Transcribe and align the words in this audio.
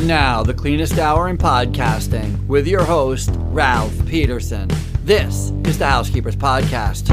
And 0.00 0.08
now, 0.08 0.42
the 0.42 0.54
cleanest 0.54 0.96
hour 0.96 1.28
in 1.28 1.36
podcasting 1.36 2.46
with 2.46 2.66
your 2.66 2.82
host, 2.82 3.28
Ralph 3.34 4.06
Peterson. 4.06 4.66
This 5.04 5.50
is 5.66 5.76
the 5.76 5.86
Housekeepers 5.86 6.34
Podcast. 6.34 7.08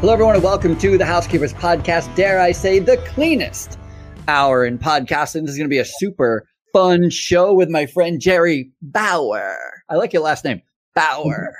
Hello, 0.00 0.10
everyone, 0.10 0.36
and 0.36 0.42
welcome 0.42 0.74
to 0.78 0.96
the 0.96 1.04
Housekeepers 1.04 1.52
Podcast. 1.52 2.14
Dare 2.14 2.40
I 2.40 2.52
say, 2.52 2.78
the 2.78 2.96
cleanest 3.08 3.78
hour 4.26 4.64
in 4.64 4.78
podcasting. 4.78 5.42
This 5.42 5.50
is 5.50 5.58
going 5.58 5.68
to 5.68 5.74
be 5.74 5.76
a 5.76 5.84
super 5.84 6.48
fun 6.72 7.10
show 7.10 7.52
with 7.52 7.68
my 7.68 7.84
friend 7.84 8.22
Jerry 8.22 8.70
Bauer. 8.80 9.54
I 9.90 9.96
like 9.96 10.14
your 10.14 10.22
last 10.22 10.46
name, 10.46 10.62
Bauer. 10.94 11.54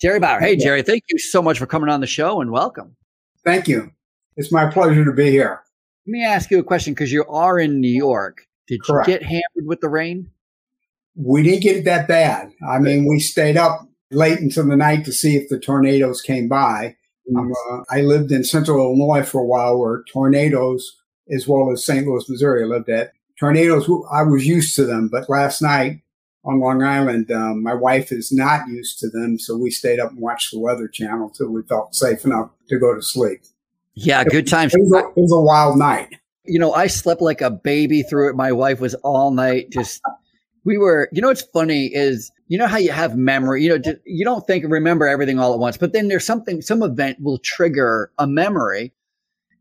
Jerry 0.00 0.20
Bauer. 0.20 0.40
Hey, 0.40 0.56
Jerry, 0.56 0.82
thank 0.82 1.04
you 1.08 1.18
so 1.18 1.40
much 1.40 1.58
for 1.58 1.66
coming 1.66 1.88
on 1.88 2.00
the 2.00 2.06
show 2.06 2.40
and 2.40 2.50
welcome. 2.50 2.96
Thank 3.44 3.68
you. 3.68 3.90
It's 4.36 4.50
my 4.50 4.70
pleasure 4.70 5.04
to 5.04 5.12
be 5.12 5.30
here. 5.30 5.62
Let 6.06 6.12
me 6.12 6.24
ask 6.24 6.50
you 6.50 6.58
a 6.58 6.64
question 6.64 6.92
because 6.92 7.12
you 7.12 7.24
are 7.26 7.58
in 7.58 7.80
New 7.80 7.88
York. 7.88 8.46
Did 8.66 8.82
Correct. 8.82 9.08
you 9.08 9.14
get 9.14 9.22
hammered 9.22 9.66
with 9.66 9.80
the 9.80 9.88
rain? 9.88 10.30
We 11.16 11.42
didn't 11.42 11.62
get 11.62 11.76
it 11.76 11.84
that 11.84 12.08
bad. 12.08 12.52
I 12.68 12.78
mean, 12.78 13.06
we 13.08 13.20
stayed 13.20 13.56
up 13.56 13.88
late 14.10 14.40
into 14.40 14.62
the 14.62 14.76
night 14.76 15.04
to 15.04 15.12
see 15.12 15.36
if 15.36 15.48
the 15.48 15.58
tornadoes 15.58 16.20
came 16.20 16.48
by. 16.48 16.96
Um, 17.36 17.52
uh, 17.70 17.80
I 17.90 18.02
lived 18.02 18.32
in 18.32 18.44
central 18.44 18.78
Illinois 18.78 19.24
for 19.24 19.40
a 19.40 19.46
while 19.46 19.78
where 19.78 20.02
tornadoes, 20.12 20.96
as 21.30 21.48
well 21.48 21.70
as 21.72 21.84
St. 21.84 22.06
Louis, 22.06 22.28
Missouri, 22.28 22.64
I 22.64 22.66
lived 22.66 22.88
at. 22.88 23.12
Tornadoes, 23.38 23.88
I 24.12 24.22
was 24.22 24.46
used 24.46 24.76
to 24.76 24.84
them, 24.84 25.08
but 25.08 25.30
last 25.30 25.62
night 25.62 26.00
on 26.44 26.60
Long 26.60 26.82
Island, 26.82 27.30
um, 27.30 27.62
my 27.62 27.74
wife 27.74 28.12
is 28.12 28.32
not 28.32 28.68
used 28.68 28.98
to 29.00 29.08
them. 29.08 29.38
So 29.38 29.56
we 29.56 29.70
stayed 29.70 29.98
up 29.98 30.10
and 30.10 30.20
watched 30.20 30.52
the 30.52 30.58
Weather 30.58 30.88
Channel 30.88 31.30
till 31.30 31.50
we 31.50 31.62
felt 31.62 31.94
safe 31.94 32.24
enough 32.24 32.50
to 32.68 32.78
go 32.78 32.94
to 32.94 33.02
sleep. 33.02 33.42
Yeah, 33.94 34.24
good 34.24 34.46
times. 34.46 34.74
It 34.74 34.80
was 34.80 34.92
a, 34.92 35.08
it 35.08 35.20
was 35.20 35.32
a 35.32 35.40
wild 35.40 35.78
night. 35.78 36.14
You 36.44 36.58
know, 36.58 36.72
I 36.72 36.88
slept 36.88 37.22
like 37.22 37.40
a 37.40 37.50
baby 37.50 38.02
through 38.02 38.30
it. 38.30 38.36
My 38.36 38.52
wife 38.52 38.80
was 38.80 38.94
all 38.96 39.30
night 39.30 39.70
just. 39.70 40.02
We 40.66 40.78
were, 40.78 41.10
you 41.12 41.20
know, 41.20 41.28
what's 41.28 41.42
funny 41.42 41.94
is, 41.94 42.32
you 42.48 42.56
know, 42.56 42.66
how 42.66 42.78
you 42.78 42.90
have 42.90 43.18
memory, 43.18 43.62
you 43.62 43.68
know, 43.68 43.94
you 44.06 44.24
don't 44.24 44.46
think, 44.46 44.64
remember 44.66 45.06
everything 45.06 45.38
all 45.38 45.52
at 45.52 45.58
once, 45.58 45.76
but 45.76 45.92
then 45.92 46.08
there's 46.08 46.24
something, 46.24 46.62
some 46.62 46.82
event 46.82 47.18
will 47.20 47.36
trigger 47.36 48.10
a 48.18 48.26
memory. 48.26 48.94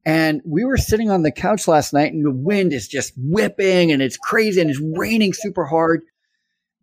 And 0.06 0.42
we 0.45 0.64
were 0.64 0.78
sitting 0.78 1.12
on 1.12 1.23
the 1.23 1.31
couch 1.31 1.68
last 1.68 1.92
night 1.92 2.14
and 2.14 2.25
the 2.25 2.31
wind 2.31 2.72
is 2.72 2.88
just 2.88 3.12
whipping 3.18 3.92
and 3.92 4.02
it's 4.02 4.16
crazy 4.16 4.62
and 4.62 4.70
it's 4.70 4.80
raining 4.97 5.34
super 5.34 5.66
hard. 5.66 6.03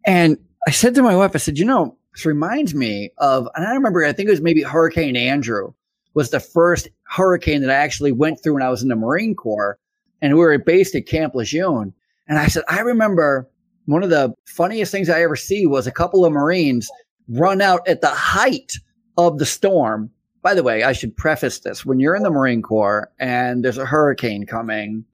And 0.05 0.39
I 0.67 0.71
said 0.71 0.95
to 0.95 1.03
my 1.03 1.17
wife, 1.17 1.33
I 1.35 1.39
said, 1.39 1.59
you 1.59 1.65
know, 1.65 1.97
this 2.15 2.27
reminds 2.27 2.75
me 2.75 3.11
of, 3.19 3.49
and 3.55 3.67
I 3.67 3.75
remember, 3.75 4.05
I 4.05 4.13
think 4.13 4.29
it 4.29 4.33
was 4.33 4.41
maybe 4.41 4.63
Hurricane 4.63 5.17
Andrew 5.17 5.73
was 6.15 6.31
the 6.31 6.41
first 6.41 6.89
hurricane 7.05 7.61
that 7.63 7.71
I 7.71 7.75
actually 7.75 8.13
went 8.13 8.43
through 8.43 8.55
when 8.55 8.63
I 8.63 8.71
was 8.71 8.83
in 8.83 8.89
the 8.89 8.97
Marine 8.97 9.35
Corps. 9.35 9.79
And 10.23 10.35
we 10.35 10.41
were 10.41 10.59
based 10.59 10.95
at 10.95 11.07
Camp 11.07 11.35
Lejeune. 11.35 11.95
And 12.29 12.39
I 12.39 12.47
said, 12.47 12.65
I 12.69 12.81
remember 12.81 13.49
one 13.87 14.03
of 14.03 14.11
the 14.11 14.35
funniest 14.47 14.93
things 14.93 15.09
I 15.09 15.23
ever 15.23 15.37
see 15.37 15.67
was 15.67 15.87
a 15.87 15.93
couple 15.93 16.25
of 16.25 16.33
Marines 16.33 16.91
run 17.29 17.61
out 17.61 17.87
at 17.89 18.01
the 18.01 18.09
height 18.09 18.73
of 19.17 19.39
the 19.39 19.47
storm. 19.47 20.11
By 20.43 20.55
the 20.55 20.63
way, 20.63 20.83
I 20.83 20.93
should 20.93 21.17
preface 21.17 21.61
this. 21.61 21.85
When 21.85 22.01
you're 22.01 22.17
in 22.17 22.23
the 22.23 22.31
Marine 22.31 22.63
Corps 22.63 23.11
and 23.19 23.65
there's 23.65 23.79
a 23.79 23.87
hurricane 23.87 24.47
coming 24.47 25.05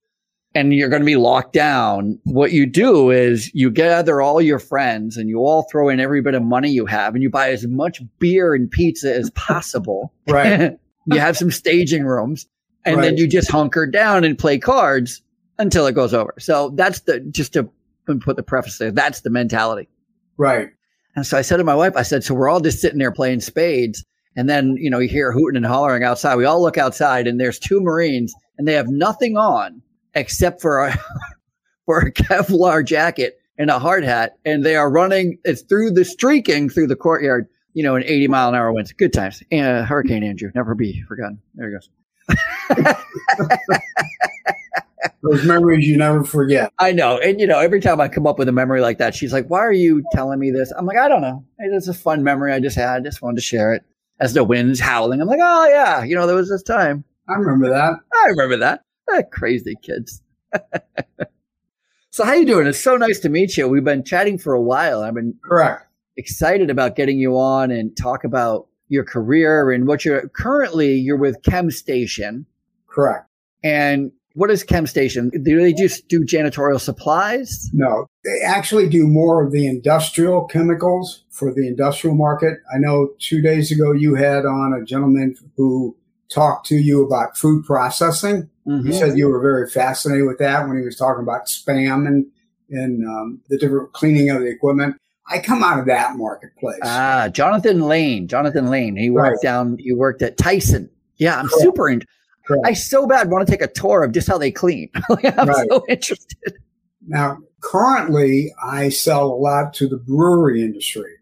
and 0.57 0.73
you're 0.73 0.89
going 0.89 1.03
to 1.03 1.07
be 1.07 1.17
locked 1.17 1.53
down, 1.53 2.19
what 2.25 2.51
you 2.51 2.65
do 2.65 3.11
is 3.11 3.55
you 3.55 3.71
gather 3.71 4.23
all 4.23 4.41
your 4.41 4.59
friends 4.59 5.19
and 5.19 5.29
you 5.29 5.41
all 5.41 5.67
throw 5.71 5.91
in 5.91 6.01
every 6.01 6.23
bit 6.23 6.35
of 6.35 6.43
money 6.43 6.71
you 6.71 6.87
have 6.87 7.13
and 7.13 7.23
you 7.23 7.29
buy 7.29 7.51
as 7.51 7.67
much 7.67 8.01
beer 8.19 8.55
and 8.55 8.71
pizza 8.71 9.15
as 9.15 9.31
possible. 9.31 10.13
Right. 10.29 10.77
you 11.07 11.21
have 11.21 11.37
some 11.37 11.53
staging 11.53 12.05
rooms 12.05 12.47
and 12.85 13.01
then 13.01 13.17
you 13.17 13.29
just 13.29 13.49
hunker 13.49 13.87
down 13.87 14.25
and 14.25 14.37
play 14.37 14.59
cards 14.59 15.23
until 15.57 15.87
it 15.87 15.93
goes 15.93 16.13
over. 16.13 16.35
So 16.41 16.71
that's 16.71 17.03
the, 17.03 17.21
just 17.21 17.53
to 17.53 17.71
put 18.07 18.35
the 18.35 18.43
preface 18.43 18.79
there, 18.79 18.91
that's 18.91 19.21
the 19.21 19.31
mentality. 19.31 19.89
Right. 20.37 20.71
And 21.15 21.25
so 21.25 21.39
I 21.39 21.43
said 21.43 21.59
to 21.59 21.65
my 21.65 21.77
wife, 21.77 21.93
I 21.97 22.03
said, 22.03 22.25
so 22.25 22.35
we're 22.35 22.49
all 22.49 22.59
just 22.59 22.81
sitting 22.81 22.99
there 22.99 23.13
playing 23.13 23.41
spades. 23.41 24.05
And 24.35 24.49
then, 24.49 24.77
you 24.79 24.91
know, 24.91 24.99
you 24.99 25.09
hear 25.09 25.31
hooting 25.31 25.57
and 25.57 25.65
hollering 25.65 26.03
outside. 26.03 26.35
We 26.35 26.45
all 26.45 26.61
look 26.61 26.77
outside 26.77 27.29
and 27.29 27.39
there's 27.39 27.61
two 27.61 27.81
Marines 27.81 28.35
and 28.59 28.67
they 28.67 28.75
have 28.75 28.89
nothing 28.89 29.37
on 29.37 29.81
except 30.17 30.61
for 30.61 30.87
a, 30.87 30.99
for 31.87 32.01
a 32.01 32.13
Kevlar 32.13 32.85
jacket 32.85 33.39
and 33.59 33.71
a 33.71 33.79
hard 33.79 34.03
hat. 34.03 34.39
And 34.45 34.65
they 34.65 34.75
are 34.75 34.91
running, 34.91 35.39
it's 35.45 35.63
through 35.63 35.93
the 35.93 36.05
streaking 36.05 36.69
through 36.69 36.89
the 36.89 36.97
courtyard, 36.97 37.47
you 37.75 37.85
know, 37.85 37.95
in 37.95 38.03
80 38.03 38.29
mile 38.29 38.49
an 38.49 38.57
hour 38.57 38.73
winds. 38.73 38.93
Good 38.93 39.13
times. 39.13 39.43
Uh, 39.53 39.85
Hurricane 39.85 40.25
Andrew, 40.25 40.51
never 40.55 40.75
be 40.75 41.03
forgotten. 41.03 41.41
There 41.55 41.69
he 41.69 41.75
goes. 41.75 41.89
Those 45.23 45.45
memories 45.45 45.87
you 45.87 45.97
never 45.97 46.25
forget. 46.25 46.73
I 46.79 46.93
know. 46.93 47.19
And, 47.19 47.41
you 47.41 47.47
know, 47.47 47.59
every 47.59 47.81
time 47.81 48.01
I 48.01 48.09
come 48.09 48.27
up 48.27 48.39
with 48.39 48.49
a 48.49 48.53
memory 48.53 48.81
like 48.81 48.99
that, 48.99 49.15
she's 49.15 49.33
like, 49.33 49.49
why 49.49 49.61
are 49.61 49.73
you 49.73 50.05
telling 50.13 50.39
me 50.39 50.51
this? 50.51 50.73
I'm 50.77 50.87
like, 50.87 50.99
I 50.99 51.09
don't 51.09 51.21
know. 51.21 51.45
It's 51.59 51.89
a 51.89 51.95
fun 51.95 52.23
memory 52.23 52.53
I 52.53 52.61
just 52.61 52.77
had. 52.77 52.97
I 52.97 53.01
just 53.01 53.23
wanted 53.23 53.37
to 53.37 53.43
share 53.43 53.75
it 53.75 53.83
as 54.21 54.35
the 54.35 54.45
wind's 54.45 54.81
howling. 54.81 55.21
I'm 55.21 55.29
like, 55.29 55.41
oh, 55.43 55.69
yeah, 55.69 56.05
you 56.05 56.15
know, 56.15 56.27
there 56.27 56.37
was 56.37 56.49
this 56.49 56.63
time. 56.63 57.05
I 57.29 57.35
remember 57.35 57.69
that. 57.71 57.95
I 58.13 58.29
remember 58.29 58.59
that. 58.59 58.83
Ah, 59.11 59.23
crazy 59.33 59.75
kids. 59.83 60.23
so 62.11 62.25
how 62.25 62.35
you 62.35 62.47
doing? 62.47 62.67
It's 62.67 62.83
so 62.83 62.97
nice 62.97 63.21
to 63.21 63.29
meet 63.29 63.57
you. 63.57 63.69
We've 63.69 63.85
been 63.85 64.05
chatting 64.05 64.39
for 64.39 64.53
a 64.53 64.61
while. 64.61 65.03
I've 65.03 65.15
been 65.15 65.35
Correct. 65.45 65.87
excited 66.17 66.71
about 66.71 66.97
getting 66.97 67.19
you 67.19 67.37
on 67.39 67.71
and 67.71 67.97
talk 67.97 68.25
about 68.25 68.67
your 68.89 69.05
career 69.05 69.71
and 69.73 69.87
what 69.87 70.05
you're 70.05 70.29
currently 70.29 70.95
you're 70.95 71.17
with 71.17 71.43
Chem 71.43 71.71
Station. 71.71 72.47
Correct. 72.89 73.29
And 73.63 74.13
what 74.35 74.51
is 74.51 74.63
Chem 74.63 74.87
Station? 74.87 75.31
Do 75.31 75.61
they 75.61 75.73
just 75.73 76.09
do 76.09 76.21
janitorial 76.21 76.81
supplies? 76.81 77.71
No, 77.73 78.07
they 78.25 78.41
actually 78.45 78.89
do 78.89 79.07
more 79.07 79.43
of 79.45 79.51
the 79.51 79.67
industrial 79.67 80.45
chemicals 80.45 81.25
for 81.31 81.53
the 81.53 81.67
industrial 81.67 82.15
market. 82.15 82.59
I 82.75 82.79
know 82.79 83.11
two 83.19 83.41
days 83.41 83.73
ago 83.73 83.93
you 83.93 84.15
had 84.15 84.45
on 84.45 84.75
a 84.75 84.85
gentleman 84.85 85.37
who 85.57 85.97
talked 86.29 86.67
to 86.67 86.75
you 86.77 87.05
about 87.05 87.37
food 87.39 87.65
processing. 87.65 88.51
Mhm. 88.67 88.87
You 88.87 88.93
said 88.93 89.17
you 89.19 89.29
were 89.29 89.41
very 89.41 89.69
fascinated 89.69 90.27
with 90.27 90.39
that 90.39 90.67
when 90.67 90.77
he 90.79 90.85
was 90.85 90.97
talking 90.97 91.23
about 91.23 91.47
spam 91.47 92.07
and 92.07 92.27
and 92.69 93.07
um, 93.07 93.41
the 93.49 93.57
different 93.59 93.93
cleaning 93.93 94.29
of 94.31 94.41
the 94.41 94.49
equipment. 94.49 94.97
I 95.31 95.39
come 95.41 95.63
out 95.63 95.79
of 95.79 95.87
that 95.87 96.17
marketplace. 96.17 96.81
Ah, 96.83 97.29
Jonathan 97.33 97.81
Lane. 97.81 98.27
Jonathan 98.29 98.67
Lane. 98.71 98.97
He 98.97 99.09
worked 99.11 99.29
Right. 99.37 99.43
down. 99.43 99.77
He 99.79 99.93
worked 99.93 100.21
at 100.23 100.37
Tyson. 100.37 100.89
Yeah, 101.17 101.39
I'm 101.39 101.47
Correct. 101.49 101.63
super. 101.63 101.89
In, 101.89 102.03
Correct. 102.47 102.67
I 102.67 102.73
so 102.75 103.07
bad 103.07 103.31
want 103.31 103.47
to 103.47 103.51
take 103.51 103.63
a 103.63 103.67
tour 103.73 104.03
of 104.05 104.13
just 104.13 104.27
how 104.29 104.37
they 104.39 104.51
clean. 104.53 104.89
I'm 105.11 105.49
Right. 105.49 105.67
so 105.71 105.85
interested. 105.89 106.55
Now, 107.09 107.39
currently, 107.61 108.53
I 108.65 108.89
sell 108.89 109.27
a 109.27 109.35
lot 109.37 109.73
to 109.75 109.89
the 109.89 109.97
brewery 109.97 110.63
industry. 110.63 111.13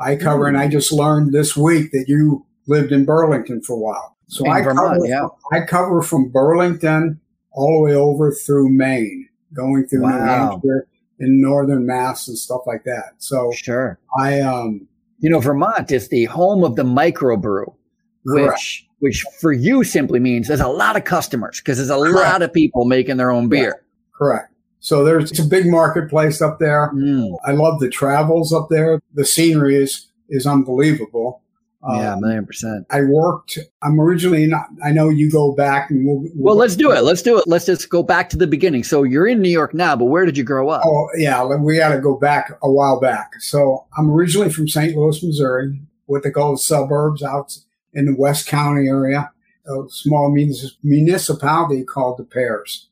I 0.00 0.16
cover, 0.16 0.46
and 0.46 0.56
I 0.58 0.66
just 0.68 0.92
learned 0.92 1.32
this 1.32 1.56
week 1.56 1.90
that 1.92 2.04
you 2.08 2.44
lived 2.66 2.90
in 2.92 3.04
Burlington 3.04 3.62
for 3.62 3.74
a 3.74 3.78
while. 3.80 4.16
So 4.28 4.44
In 4.44 4.52
I 4.52 4.62
Vermont, 4.62 4.96
cover, 4.98 5.06
yeah. 5.06 5.26
I 5.52 5.60
cover 5.64 6.02
from 6.02 6.28
Burlington 6.28 7.18
all 7.52 7.78
the 7.78 7.80
way 7.84 7.94
over 7.94 8.30
through 8.30 8.68
Maine, 8.70 9.28
going 9.54 9.86
through 9.86 10.00
New 10.00 10.06
Hampshire 10.18 10.86
and 11.18 11.40
northern 11.40 11.86
Mass 11.86 12.28
and 12.28 12.36
stuff 12.38 12.60
like 12.66 12.84
that. 12.84 13.14
So 13.18 13.50
Sure. 13.54 13.98
I, 14.18 14.40
um, 14.40 14.86
You 15.20 15.30
know, 15.30 15.40
Vermont 15.40 15.90
is 15.90 16.08
the 16.08 16.26
home 16.26 16.62
of 16.62 16.76
the 16.76 16.84
microbrew, 16.84 17.72
Correct. 18.26 18.52
which 18.52 18.84
which 19.00 19.24
for 19.40 19.52
you 19.52 19.82
simply 19.84 20.18
means 20.20 20.48
there's 20.48 20.60
a 20.60 20.68
lot 20.68 20.96
of 20.96 21.04
customers 21.04 21.60
because 21.60 21.78
there's 21.78 21.88
a 21.90 21.96
Correct. 21.96 22.14
lot 22.14 22.42
of 22.42 22.52
people 22.52 22.84
making 22.84 23.16
their 23.16 23.30
own 23.30 23.48
beer. 23.48 23.82
correct. 24.16 24.52
So 24.80 25.04
there's 25.04 25.30
it's 25.30 25.40
a 25.40 25.44
big 25.44 25.66
marketplace 25.66 26.40
up 26.42 26.58
there. 26.60 26.90
Mm, 26.94 27.36
I 27.44 27.52
love 27.52 27.80
the 27.80 27.88
travels 27.88 28.52
up 28.52 28.68
there. 28.70 29.00
The 29.14 29.24
scenery 29.24 29.74
is 29.76 30.06
is 30.28 30.46
unbelievable. 30.46 31.42
Yeah, 31.94 32.10
a 32.10 32.14
Um, 32.14 32.20
million 32.22 32.44
percent. 32.44 32.86
I 32.90 33.02
worked. 33.02 33.56
I'm 33.82 34.00
originally 34.00 34.46
not. 34.48 34.66
I 34.84 34.90
know 34.90 35.08
you 35.10 35.30
go 35.30 35.52
back 35.52 35.90
and 35.90 36.04
we'll. 36.06 36.24
Well, 36.34 36.56
let's 36.56 36.74
do 36.74 36.90
it. 36.90 37.02
Let's 37.02 37.22
do 37.22 37.38
it. 37.38 37.44
Let's 37.46 37.66
just 37.66 37.88
go 37.88 38.02
back 38.02 38.28
to 38.30 38.36
the 38.36 38.48
beginning. 38.48 38.82
So 38.82 39.04
you're 39.04 39.28
in 39.28 39.40
New 39.40 39.48
York 39.48 39.74
now, 39.74 39.94
but 39.94 40.06
where 40.06 40.24
did 40.24 40.36
you 40.36 40.42
grow 40.42 40.68
up? 40.70 40.82
Oh 40.84 41.08
yeah, 41.16 41.44
we 41.44 41.76
got 41.76 41.94
to 41.94 42.00
go 42.00 42.16
back 42.18 42.50
a 42.62 42.70
while 42.70 42.98
back. 42.98 43.34
So 43.40 43.86
I'm 43.96 44.10
originally 44.10 44.50
from 44.50 44.66
St. 44.66 44.96
Louis, 44.96 45.22
Missouri, 45.22 45.80
what 46.06 46.24
they 46.24 46.30
call 46.32 46.52
the 46.52 46.58
suburbs 46.58 47.22
out 47.22 47.56
in 47.94 48.06
the 48.06 48.14
West 48.18 48.48
County 48.48 48.88
area, 48.88 49.30
a 49.66 49.84
small 49.88 50.34
municipality 50.82 51.84
called 51.84 52.18
Des 52.18 52.24
Peres. 52.24 52.88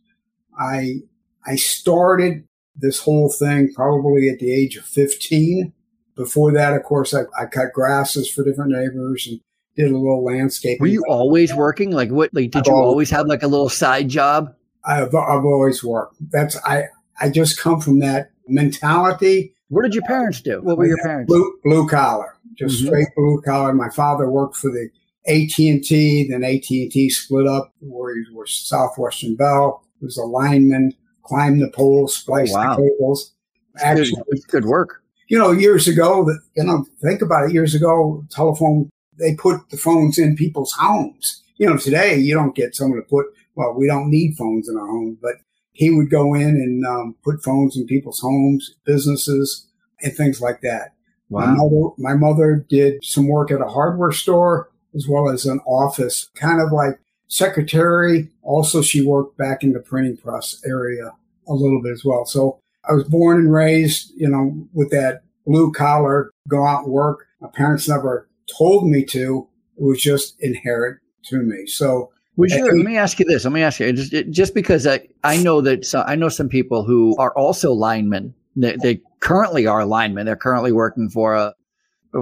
I 0.59 1.01
I 1.45 1.57
started 1.57 2.47
this 2.77 3.01
whole 3.01 3.31
thing 3.31 3.73
probably 3.75 4.29
at 4.29 4.39
the 4.39 4.55
age 4.55 4.77
of 4.77 4.85
15. 4.85 5.73
Before 6.17 6.53
that, 6.53 6.73
of 6.73 6.83
course, 6.83 7.15
I, 7.15 7.23
I 7.39 7.47
cut 7.47 7.73
grasses 7.73 8.31
for 8.31 8.43
different 8.43 8.73
neighbors 8.73 9.27
and 9.31 9.41
did 9.77 9.93
a 9.93 9.97
little 9.97 10.25
landscaping. 10.25 10.81
Were 10.81 10.87
you 10.87 11.05
always 11.09 11.55
working? 11.55 11.93
Like 11.93 12.11
what? 12.11 12.31
Like 12.33 12.51
did 12.51 12.61
I've 12.61 12.67
you 12.67 12.73
always- 12.73 12.87
always 12.87 13.11
have 13.11 13.27
like 13.27 13.43
a 13.43 13.49
little 13.49 13.69
side 13.69 14.09
job? 14.09 14.55
I've, 14.85 15.15
I've 15.15 15.45
always 15.45 15.83
worked. 15.83 16.17
That's 16.31 16.57
I 16.65 16.85
I 17.21 17.29
just 17.29 17.59
come 17.59 17.81
from 17.81 17.99
that 18.01 18.31
mentality 18.47 19.53
What 19.69 19.83
did 19.83 19.95
your 19.95 20.05
parents 20.05 20.41
do? 20.41 20.61
What 20.63 20.79
were 20.79 20.87
your 20.87 21.03
parents? 21.03 21.29
Blue, 21.29 21.59
blue 21.65 21.89
collar, 21.89 22.37
just 22.57 22.79
mm-hmm. 22.79 22.87
straight 22.87 23.09
blue 23.17 23.43
collar. 23.45 23.73
My 23.73 23.91
father 23.91 24.31
worked 24.31 24.57
for 24.57 24.71
the 24.71 24.89
AT&T, 25.27 26.29
then 26.31 26.45
AT&T 26.45 27.11
split 27.11 27.49
up 27.49 27.75
where 27.81 28.15
he 28.15 28.23
was 28.33 28.57
Southwestern 28.57 29.35
Bell. 29.35 29.83
He 29.99 30.05
was 30.05 30.17
a 30.17 30.23
lineman, 30.23 30.93
climbed 31.25 31.61
the 31.61 31.71
poles, 31.71 32.17
spliced 32.17 32.55
oh, 32.55 32.59
wow. 32.59 32.77
the 32.77 32.83
cables. 32.83 33.35
Actually, 33.81 34.23
good, 34.31 34.41
good 34.49 34.65
work. 34.67 35.03
You 35.29 35.39
know, 35.39 35.51
years 35.51 35.89
ago, 35.89 36.25
that 36.25 36.41
you 36.57 36.65
know, 36.65 36.87
think 37.03 37.23
about 37.23 37.47
it. 37.47 37.53
Years 37.53 37.75
ago, 37.75 38.25
telephone 38.31 38.89
they 39.19 39.35
put 39.35 39.71
the 39.71 39.77
phones 39.77 40.19
in 40.19 40.37
people's 40.37 40.73
homes. 40.73 41.43
You 41.57 41.67
know, 41.67 41.77
today 41.77 42.17
you 42.17 42.35
don't 42.35 42.55
get 42.55 42.75
someone 42.75 43.01
to 43.01 43.09
put. 43.09 43.27
Well, 43.55 43.75
we 43.75 43.87
don't 43.87 44.11
need 44.11 44.37
phones 44.37 44.69
in 44.69 44.77
our 44.77 44.87
home, 44.87 45.19
but 45.21 45.37
he 45.73 45.91
would 45.91 46.11
go 46.11 46.35
in 46.35 46.49
and 46.49 46.85
um, 46.87 47.17
put 47.25 47.43
phones 47.43 47.77
in 47.77 47.87
people's 47.87 48.21
homes, 48.21 48.75
businesses, 48.85 49.67
and 50.03 50.15
things 50.15 50.41
like 50.41 50.61
that. 50.61 50.93
Wow. 51.29 51.47
My 51.47 51.55
mother, 51.55 51.89
my 51.99 52.15
mother 52.15 52.67
did 52.69 53.05
some 53.05 53.29
work 53.29 53.51
at 53.51 53.61
a 53.61 53.69
hardware 53.69 54.13
store 54.13 54.71
as 54.95 55.07
well 55.09 55.29
as 55.29 55.45
an 55.45 55.61
office, 55.67 56.31
kind 56.35 56.61
of 56.61 56.73
like 56.73 56.99
secretary. 57.29 58.29
Also, 58.43 58.83
she 58.83 59.05
worked 59.05 59.37
back 59.37 59.63
in 59.63 59.73
the 59.73 59.81
printing 59.81 60.17
press 60.17 60.61
area 60.65 61.13
a 61.49 61.55
little 61.55 61.83
bit 61.83 61.93
as 61.93 62.05
well. 62.05 62.25
So 62.27 62.61
I 62.89 62.93
was 62.93 63.05
born 63.05 63.39
and 63.39 63.53
raised, 63.53 64.13
you 64.17 64.29
know, 64.29 64.69
with 64.73 64.91
that 64.91 65.23
blue 65.47 65.73
collar, 65.73 66.31
go 66.49 66.67
out 66.67 66.85
and 66.85 66.93
work. 66.93 67.27
My 67.41 67.49
parents 67.49 67.89
never 67.89 68.29
told 68.59 68.89
me 68.89 69.05
to. 69.07 69.49
It 69.79 69.83
was 69.83 70.01
just 70.01 70.37
inherent 70.41 71.01
to 71.25 71.39
me. 71.39 71.67
So 71.67 72.11
would 72.37 72.51
you, 72.51 72.65
let 72.65 72.85
me 72.85 72.97
ask 72.97 73.19
you 73.19 73.25
this. 73.25 73.45
Let 73.45 73.53
me 73.53 73.63
ask 73.63 73.81
you 73.81 73.93
just, 73.93 74.13
just 74.31 74.55
because 74.55 74.87
I, 74.87 75.07
I 75.25 75.37
know 75.37 75.61
that 75.61 75.95
I 76.07 76.15
know 76.15 76.29
some 76.29 76.49
people 76.49 76.85
who 76.85 77.17
are 77.19 77.37
also 77.37 77.73
linemen. 77.73 78.35
They, 78.57 78.77
they 78.77 79.01
currently 79.21 79.67
are 79.67 79.85
linemen. 79.85 80.27
They're 80.27 80.37
currently 80.37 80.73
working 80.73 81.11
for 81.11 81.35
a, 81.35 81.55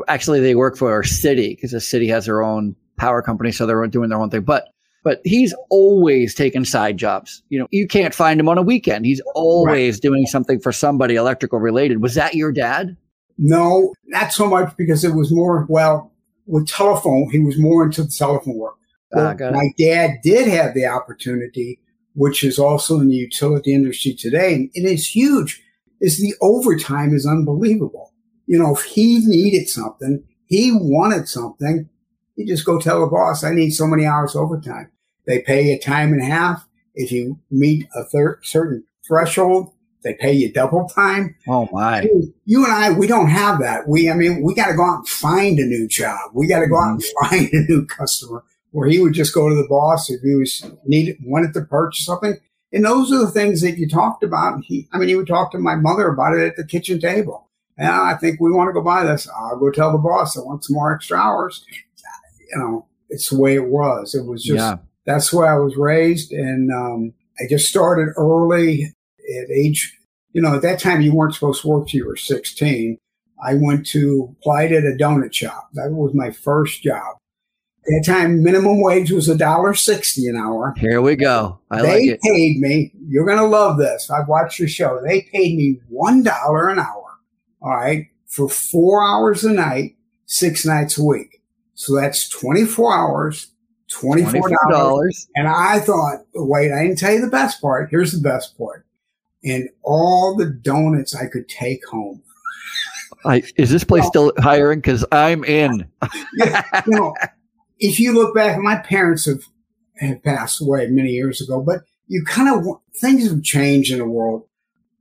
actually 0.09 0.41
they 0.41 0.55
work 0.55 0.77
for 0.77 1.01
a 1.01 1.05
city 1.05 1.51
because 1.55 1.71
the 1.71 1.81
city 1.81 2.09
has 2.09 2.27
their 2.27 2.43
own 2.43 2.75
power 2.97 3.23
company. 3.23 3.53
So 3.53 3.67
they're 3.67 3.87
doing 3.87 4.09
their 4.09 4.19
own 4.19 4.31
thing. 4.31 4.43
But, 4.43 4.69
but 5.05 5.21
he's 5.23 5.55
always 5.71 6.35
taking 6.35 6.65
side 6.65 6.97
jobs. 6.97 7.43
You 7.51 7.61
know, 7.61 7.69
you 7.71 7.87
can't 7.87 8.15
find 8.15 8.41
him 8.41 8.49
on 8.49 8.59
a 8.59 8.63
weekend. 8.63 9.07
He's 9.07 9.21
always 9.35 9.97
right. 9.97 10.03
doing 10.03 10.27
something 10.27 10.59
for 10.59 10.73
somebody 10.73 11.15
electrical 11.15 11.61
related. 11.61 12.03
Was 12.03 12.15
that 12.15 12.35
your 12.35 12.51
dad? 12.51 12.97
No, 13.37 13.93
not 14.07 14.33
so 14.33 14.49
much 14.49 14.75
because 14.77 15.05
it 15.05 15.15
was 15.15 15.31
more, 15.31 15.67
well, 15.69 16.11
with 16.47 16.67
telephone, 16.67 17.29
he 17.31 17.39
was 17.39 17.59
more 17.59 17.85
into 17.85 18.03
the 18.03 18.09
telephone 18.09 18.57
work. 18.57 18.75
Uh, 19.15 19.35
my 19.53 19.69
dad 19.79 20.17
did 20.23 20.49
have 20.49 20.75
the 20.75 20.87
opportunity, 20.87 21.79
which 22.15 22.43
is 22.43 22.59
also 22.59 22.99
in 22.99 23.09
the 23.09 23.15
utility 23.15 23.73
industry 23.73 24.13
today, 24.13 24.55
and 24.55 24.71
it 24.75 24.85
is 24.85 25.15
huge, 25.15 25.63
is 26.01 26.21
the 26.21 26.35
overtime 26.41 27.15
is 27.15 27.27
unbelievable. 27.27 28.13
You 28.47 28.59
know, 28.59 28.75
if 28.75 28.83
he 28.83 29.25
needed 29.25 29.69
something, 29.69 30.25
he 30.47 30.73
wanted 30.73 31.29
something, 31.29 31.89
you 32.37 32.47
just 32.47 32.67
go 32.67 32.81
tell 32.81 33.01
the 33.01 33.07
boss, 33.07 33.45
I 33.45 33.53
need 33.53 33.71
so 33.71 33.87
many 33.87 34.05
hours 34.05 34.35
overtime. 34.35 34.91
They 35.27 35.41
pay 35.41 35.63
you 35.63 35.79
time 35.79 36.13
and 36.13 36.23
a 36.23 36.27
half. 36.27 36.67
If 36.95 37.11
you 37.11 37.41
meet 37.51 37.89
a 37.95 38.05
thir- 38.05 38.41
certain 38.43 38.85
threshold, 39.07 39.73
they 40.03 40.15
pay 40.15 40.33
you 40.33 40.53
double 40.53 40.89
time. 40.89 41.35
Oh 41.49 41.69
my! 41.73 41.99
I 41.99 42.01
mean, 42.03 42.35
you 42.45 42.65
and 42.65 42.73
I, 42.73 42.93
we 42.93 43.07
don't 43.07 43.31
have 43.31 43.59
that. 43.61 43.89
We, 43.89 44.11
I 44.11 44.15
mean, 44.15 44.43
we 44.43 44.55
got 44.55 44.69
to 44.69 44.77
go 44.77 44.85
out 44.85 44.99
and 44.99 45.09
find 45.09 45.59
a 45.59 45.65
new 45.65 45.89
job. 45.89 46.31
We 46.35 46.47
got 46.47 46.61
to 46.61 46.69
go 46.69 46.79
out 46.79 46.91
and 46.91 47.03
mm-hmm. 47.03 47.29
find 47.29 47.49
a 47.53 47.73
new 47.73 47.87
customer. 47.87 48.45
Where 48.71 48.89
he 48.89 48.99
would 48.99 49.15
just 49.15 49.33
go 49.33 49.49
to 49.49 49.55
the 49.55 49.69
boss 49.69 50.11
if 50.11 50.21
he 50.23 50.35
was 50.35 50.69
needed, 50.85 51.17
wanted 51.25 51.55
to 51.55 51.63
purchase 51.63 52.05
something. 52.05 52.35
And 52.73 52.85
those 52.85 53.13
are 53.13 53.19
the 53.19 53.31
things 53.31 53.61
that 53.61 53.79
you 53.79 53.89
talked 53.89 54.25
about. 54.25 54.65
He, 54.65 54.89
I 54.93 54.99
mean, 54.99 55.09
he 55.09 55.15
would 55.15 55.29
talk 55.29 55.53
to 55.53 55.59
my 55.59 55.77
mother 55.77 56.09
about 56.09 56.37
it 56.37 56.45
at 56.45 56.57
the 56.57 56.67
kitchen 56.67 56.99
table. 56.99 57.49
Yeah, 57.79 58.03
I 58.03 58.15
think 58.15 58.41
we 58.41 58.51
want 58.51 58.69
to 58.69 58.73
go 58.73 58.83
buy 58.83 59.05
this. 59.05 59.29
I'll 59.29 59.59
go 59.59 59.71
tell 59.71 59.93
the 59.93 59.99
boss 59.99 60.37
I 60.37 60.41
want 60.41 60.65
some 60.65 60.75
more 60.75 60.93
extra 60.93 61.19
hours. 61.19 61.65
You 62.53 62.59
know, 62.59 62.87
it's 63.09 63.31
the 63.31 63.39
way 63.39 63.55
it 63.55 63.67
was. 63.67 64.15
It 64.15 64.27
was 64.27 64.43
just 64.43 64.59
yeah. 64.59 64.77
That's 65.07 65.33
where 65.33 65.47
I 65.47 65.59
was 65.59 65.77
raised, 65.77 66.33
and 66.33 66.73
um, 66.73 67.13
I 67.39 67.45
just 67.49 67.69
started 67.69 68.13
early 68.17 68.95
at 69.19 69.51
age, 69.51 69.97
you 70.33 70.43
know, 70.43 70.55
at 70.55 70.63
that 70.63 70.81
time 70.81 71.01
you 71.01 71.15
weren't 71.15 71.35
supposed 71.35 71.63
to 71.63 71.69
work 71.69 71.89
till 71.89 71.99
you 71.99 72.07
were 72.07 72.17
16. 72.17 72.99
I 73.45 73.55
went 73.55 73.87
to 73.89 74.35
applied 74.39 74.73
at 74.73 74.85
a 74.85 74.97
donut 74.99 75.33
shop. 75.33 75.69
That 75.75 75.91
was 75.91 76.15
my 76.15 76.31
first 76.31 76.83
job. 76.83 77.17
At 77.87 77.91
that 77.91 78.05
time, 78.07 78.43
minimum 78.43 78.81
wage 78.81 79.11
was 79.11 79.29
a 79.29 79.37
dollar 79.37 79.75
sixty 79.75 80.27
an 80.27 80.37
hour. 80.37 80.73
Here 80.79 81.03
we 81.03 81.17
go. 81.17 81.61
I 81.71 81.83
they 81.83 82.11
like 82.11 82.21
paid 82.23 82.59
me. 82.59 82.93
You're 83.07 83.27
gonna 83.27 83.47
love 83.47 83.77
this. 83.77 84.11
I've 84.11 84.29
watched 84.29 84.59
your 84.59 84.69
show. 84.69 85.03
They 85.05 85.23
paid 85.23 85.59
me 85.59 85.81
one 85.91 86.23
dollar 86.23 86.71
an 86.71 86.79
hour. 86.79 87.19
All 87.61 87.71
right, 87.71 88.07
for 88.27 88.49
four 88.49 89.05
hours 89.05 89.45
a 89.45 89.53
night, 89.53 89.97
six 90.25 90.65
nights 90.65 90.97
a 90.97 91.05
week. 91.05 91.43
So 91.75 91.95
that's 91.95 92.27
twenty 92.27 92.65
four 92.65 92.95
hours, 92.95 93.49
twenty 94.01 94.25
four 94.25 94.51
dollars. 94.71 95.29
And 95.37 95.49
I 95.49 95.81
thought, 95.81 96.25
wait, 96.35 96.73
I 96.73 96.83
didn't 96.83 96.99
tell 96.99 97.13
you 97.13 97.21
the 97.21 97.31
best 97.31 97.61
part. 97.63 97.91
Here's 97.91 98.13
the 98.13 98.21
best 98.21 98.59
part 98.59 98.85
and 99.45 99.69
all 99.83 100.35
the 100.35 100.47
donuts 100.47 101.15
I 101.15 101.27
could 101.27 101.49
take 101.49 101.87
home. 101.87 102.23
I, 103.25 103.43
is 103.57 103.71
this 103.71 103.85
place 103.85 104.07
still 104.07 104.33
hiring? 104.39 104.81
Because 104.81 105.05
I'm 105.13 105.45
in. 105.45 105.89
yeah, 106.37 106.83
you 106.87 106.93
know, 106.93 107.15
if 107.79 108.01
you 108.01 108.13
look 108.13 108.35
back, 108.35 108.59
my 108.59 108.77
parents 108.77 109.27
have, 109.27 109.45
have 109.97 110.23
passed 110.23 110.61
away 110.61 110.89
many 110.89 111.11
years 111.11 111.41
ago, 111.41 111.61
but 111.61 111.81
you 112.07 112.25
kind 112.25 112.49
of 112.49 112.67
things 112.97 113.29
have 113.29 113.43
changed 113.43 113.93
in 113.93 113.99
the 113.99 114.09
world. 114.09 114.47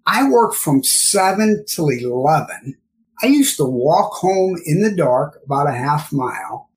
I 0.06 0.30
worked 0.30 0.56
from 0.56 0.84
seven 0.84 1.64
till 1.68 1.90
eleven. 1.90 2.78
I 3.22 3.28
used 3.28 3.58
to 3.58 3.66
walk 3.66 4.14
home 4.14 4.58
in 4.66 4.82
the 4.82 4.94
dark 4.94 5.40
about 5.46 5.70
a 5.70 5.74
half 5.74 6.12
mile 6.12 6.70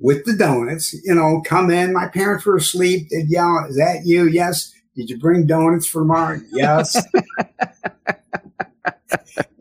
with 0.00 0.24
the 0.24 0.36
donuts. 0.36 0.94
You 1.04 1.14
know, 1.14 1.42
come 1.44 1.70
in. 1.70 1.92
My 1.92 2.08
parents 2.08 2.44
were 2.44 2.56
asleep. 2.56 3.08
They'd 3.10 3.28
yell, 3.28 3.66
"Is 3.68 3.76
that 3.76 4.02
you?" 4.04 4.26
Yes. 4.26 4.72
Did 4.98 5.10
you 5.10 5.18
bring 5.18 5.46
donuts 5.46 5.86
for 5.86 6.00
tomorrow? 6.00 6.40
Yes. 6.50 6.96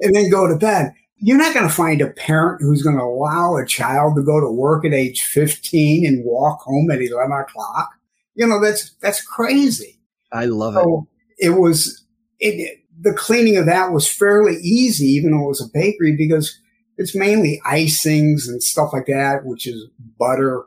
and 0.02 0.16
then 0.16 0.32
go 0.32 0.48
to 0.48 0.56
bed. 0.56 0.94
You're 1.18 1.38
not 1.38 1.54
going 1.54 1.68
to 1.68 1.74
find 1.74 2.02
a 2.02 2.10
parent 2.10 2.62
who's 2.62 2.82
going 2.82 2.98
to 2.98 3.04
allow 3.04 3.56
a 3.56 3.66
child 3.66 4.16
to 4.16 4.24
go 4.24 4.40
to 4.40 4.50
work 4.50 4.84
at 4.84 4.94
age 4.96 5.22
15 5.22 6.08
and 6.08 6.26
walk 6.26 6.62
home 6.62 6.90
at 6.90 7.04
11 7.04 7.32
o'clock. 7.32 7.92
You 8.34 8.48
know, 8.48 8.60
that's, 8.60 8.96
that's 9.00 9.22
crazy. 9.22 10.00
I 10.32 10.46
love 10.46 10.74
so 10.74 11.08
it. 11.38 11.50
It 11.50 11.60
was, 11.60 12.04
it, 12.40 12.80
the 13.00 13.14
cleaning 13.14 13.58
of 13.58 13.68
that 13.68 13.92
was 13.92 14.08
fairly 14.08 14.56
easy, 14.56 15.06
even 15.06 15.32
though 15.32 15.46
it 15.46 15.50
was 15.50 15.62
a 15.62 15.70
bakery 15.72 16.16
because 16.16 16.60
it's 16.98 17.16
mainly 17.16 17.62
icings 17.66 18.48
and 18.48 18.62
stuff 18.62 18.92
like 18.94 19.06
that, 19.06 19.46
which 19.46 19.68
is 19.68 19.88
butter 20.18 20.66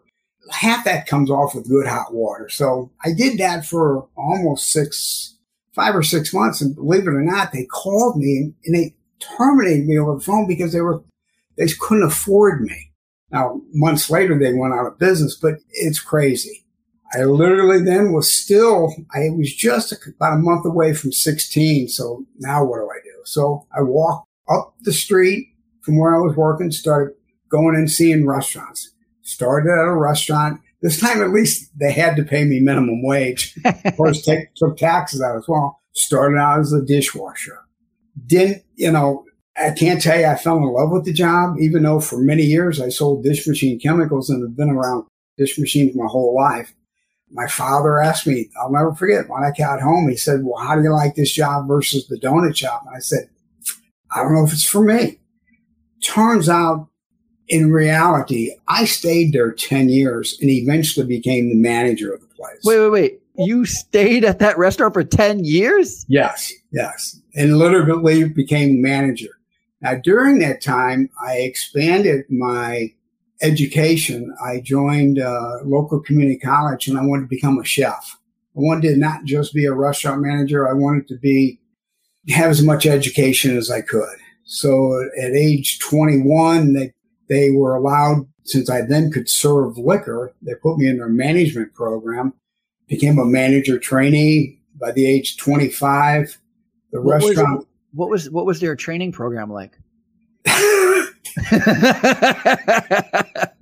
half 0.51 0.85
that 0.85 1.07
comes 1.07 1.31
off 1.31 1.55
with 1.55 1.69
good 1.69 1.87
hot 1.87 2.13
water. 2.13 2.49
So 2.49 2.91
I 3.05 3.13
did 3.13 3.39
that 3.39 3.65
for 3.65 4.09
almost 4.17 4.71
six, 4.71 5.37
five 5.75 5.95
or 5.95 6.03
six 6.03 6.35
months. 6.35 6.61
And 6.61 6.75
believe 6.75 7.07
it 7.07 7.15
or 7.15 7.23
not, 7.23 7.53
they 7.53 7.65
called 7.65 8.17
me 8.17 8.53
and 8.65 8.75
they 8.75 8.95
terminated 9.37 9.87
me 9.87 9.99
over 9.99 10.15
the 10.15 10.21
phone 10.21 10.47
because 10.47 10.73
they 10.73 10.81
were, 10.81 11.03
they 11.57 11.67
couldn't 11.79 12.05
afford 12.05 12.63
me. 12.63 12.91
Now, 13.31 13.61
months 13.73 14.11
later, 14.11 14.39
they 14.39 14.55
went 14.55 14.75
out 14.75 14.87
of 14.87 14.99
business, 14.99 15.37
but 15.37 15.55
it's 15.71 16.01
crazy. 16.01 16.65
I 17.13 17.25
literally 17.25 17.83
then 17.83 18.13
was 18.13 18.33
still, 18.33 18.93
I 19.15 19.31
was 19.31 19.55
just 19.55 19.93
about 20.07 20.35
a 20.35 20.39
month 20.39 20.65
away 20.65 20.95
from 20.95 21.13
16. 21.13 21.89
So 21.89 22.25
now 22.39 22.65
what 22.65 22.79
do 22.79 22.89
I 22.89 23.01
do? 23.03 23.23
So 23.25 23.67
I 23.77 23.83
walked 23.83 24.29
up 24.49 24.75
the 24.83 24.93
street 24.93 25.50
from 25.83 25.99
where 25.99 26.15
I 26.15 26.21
was 26.21 26.37
working, 26.37 26.71
started 26.71 27.15
going 27.49 27.75
and 27.75 27.91
seeing 27.91 28.27
restaurants 28.27 28.93
started 29.31 29.71
at 29.71 29.89
a 29.89 29.95
restaurant. 29.95 30.61
This 30.83 31.01
time, 31.01 31.23
at 31.23 31.31
least, 31.31 31.71
they 31.79 31.93
had 31.93 32.17
to 32.17 32.23
pay 32.23 32.45
me 32.45 32.61
minimum 32.61 33.03
wage. 33.03 33.57
of 33.65 33.97
course, 33.97 34.23
take, 34.23 34.55
took 34.55 34.77
taxes 34.77 35.23
out 35.23 35.37
as 35.37 35.47
well. 35.49 35.81
Started 35.93 36.39
out 36.39 36.61
as 36.61 36.73
a 36.73 36.85
dishwasher. 36.85 37.61
Didn't, 38.27 38.63
you 38.77 38.91
know, 38.91 39.25
I 39.57 39.71
can't 39.71 40.01
tell 40.01 40.19
you 40.19 40.27
I 40.27 40.37
fell 40.37 40.57
in 40.57 40.65
love 40.65 40.91
with 40.91 41.05
the 41.05 41.13
job, 41.13 41.57
even 41.59 41.83
though 41.83 42.01
for 42.01 42.19
many 42.19 42.43
years 42.43 42.81
I 42.81 42.89
sold 42.89 43.25
dish 43.25 43.47
machine 43.47 43.79
chemicals 43.79 44.31
and 44.31 44.43
have 44.43 44.57
been 44.57 44.71
around 44.71 45.07
dish 45.37 45.59
machines 45.59 45.97
my 45.97 46.07
whole 46.07 46.35
life. 46.35 46.73
My 47.33 47.47
father 47.47 48.01
asked 48.01 48.27
me, 48.27 48.49
I'll 48.61 48.73
never 48.73 48.95
forget, 48.95 49.29
when 49.29 49.45
I 49.45 49.53
got 49.57 49.81
home, 49.81 50.09
he 50.09 50.17
said, 50.17 50.41
Well, 50.43 50.65
how 50.65 50.75
do 50.75 50.83
you 50.83 50.93
like 50.93 51.15
this 51.15 51.33
job 51.33 51.69
versus 51.69 52.09
the 52.09 52.19
donut 52.19 52.57
shop? 52.57 52.85
And 52.87 52.97
I 52.97 52.99
said, 52.99 53.29
I 54.11 54.23
don't 54.23 54.35
know 54.35 54.45
if 54.45 54.53
it's 54.53 54.69
for 54.69 54.83
me. 54.83 55.20
Turns 56.03 56.49
out 56.49 56.89
in 57.49 57.73
reality, 57.73 58.53
I 58.69 58.85
stayed 58.85 59.33
there 59.33 59.53
10 59.53 59.89
years 59.89 60.39
and 60.41 60.49
eventually 60.49 61.07
became 61.07 61.49
the 61.49 61.57
manager 61.57 62.13
of 62.15 62.21
the 62.21 62.29
place. 62.29 62.61
Wait, 62.65 62.79
wait, 62.79 62.91
wait. 62.91 63.21
You 63.37 63.67
stayed 63.67 64.25
at 64.25 64.39
that 64.39 64.57
restaurant 64.57 64.95
for 64.95 65.03
10 65.03 65.45
years? 65.45 66.07
Yes, 66.09 66.53
yes. 66.73 67.21
And 67.35 67.59
literally 67.59 68.29
became 68.29 68.81
manager. 68.81 69.31
Now, 69.83 69.95
during 69.95 70.39
that 70.41 70.63
time, 70.63 71.11
I 71.25 71.39
expanded 71.39 72.25
my 72.29 72.93
education. 73.43 74.35
I 74.45 74.61
joined 74.61 75.19
a 75.19 75.61
local 75.65 76.01
community 76.01 76.39
college 76.39 76.87
and 76.87 76.99
I 76.99 77.05
wanted 77.05 77.23
to 77.23 77.29
become 77.29 77.59
a 77.59 77.65
chef. 77.65 78.19
I 78.57 78.61
wanted 78.61 78.89
to 78.91 78.97
not 78.97 79.25
just 79.25 79.55
be 79.55 79.65
a 79.65 79.73
restaurant 79.73 80.21
manager. 80.21 80.69
I 80.69 80.75
wanted 80.75 81.09
to 81.09 81.17
be, 81.17 81.59
have 82.29 82.51
as 82.51 82.63
much 82.63 82.87
education 82.87 83.57
as 83.57 83.71
I 83.71 83.81
could. 83.81 84.19
So 84.53 85.01
at 85.17 85.31
age 85.31 85.79
21, 85.79 86.73
they, 86.73 86.93
they 87.29 87.53
were 87.53 87.77
allowed, 87.77 88.27
since 88.43 88.69
I 88.69 88.81
then 88.83 89.13
could 89.13 89.29
serve 89.29 89.79
liquor, 89.79 90.33
they 90.43 90.55
put 90.61 90.77
me 90.77 90.89
in 90.89 90.97
their 90.99 91.09
management 91.09 91.73
program, 91.73 92.33
became 92.89 93.21
a 93.21 93.25
manager 93.25 93.79
trainee 93.79 94.59
by 94.81 94.91
the 94.91 95.07
age 95.07 95.37
25. 95.37 96.37
The 96.91 97.01
What 97.01 97.15
was- 97.23 97.27
restaurant, 97.29 97.69
What 97.93 98.11
was 98.11 98.29
what 98.31 98.45
was 98.45 98.59
their 98.59 98.75
training 98.75 99.13
program 99.13 99.53
like? 99.53 99.79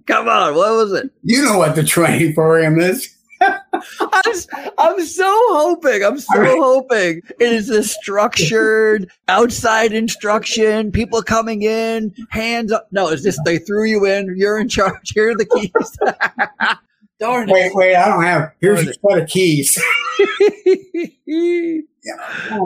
Come 0.07 0.27
on, 0.27 0.55
what 0.55 0.73
was 0.73 0.93
it? 0.95 1.11
you 1.23 1.43
know 1.45 1.59
what 1.59 1.75
the 1.77 1.85
training 1.85 2.33
program 2.35 2.81
is. 2.81 3.15
I'm, 3.41 4.23
I'm 4.79 5.05
so 5.05 5.25
hoping. 5.51 6.05
I'm 6.05 6.19
so 6.19 6.39
right. 6.39 6.59
hoping 6.59 7.23
it 7.39 7.53
is 7.53 7.71
a 7.71 7.83
structured 7.83 9.11
outside 9.29 9.93
instruction. 9.93 10.91
People 10.93 11.23
coming 11.23 11.63
in, 11.63 12.15
hands 12.31 12.73
up. 12.73 12.89
No, 12.91 13.09
it's 13.09 13.23
just 13.23 13.41
they 13.45 13.59
threw 13.59 13.85
you 13.85 14.05
in. 14.07 14.35
You're 14.37 14.59
in 14.59 14.69
charge. 14.69 15.13
Here 15.15 15.31
are 15.31 15.37
the 15.37 15.47
keys. 15.47 15.99
Darn 17.21 17.49
Wait, 17.51 17.75
wait, 17.75 17.97
I 17.97 18.07
don't 18.07 18.23
have, 18.23 18.53
here's 18.61 18.85
Darn 18.85 18.95
set 19.17 19.23
of 19.25 19.29
keys. 19.29 19.83
it. 21.27 21.85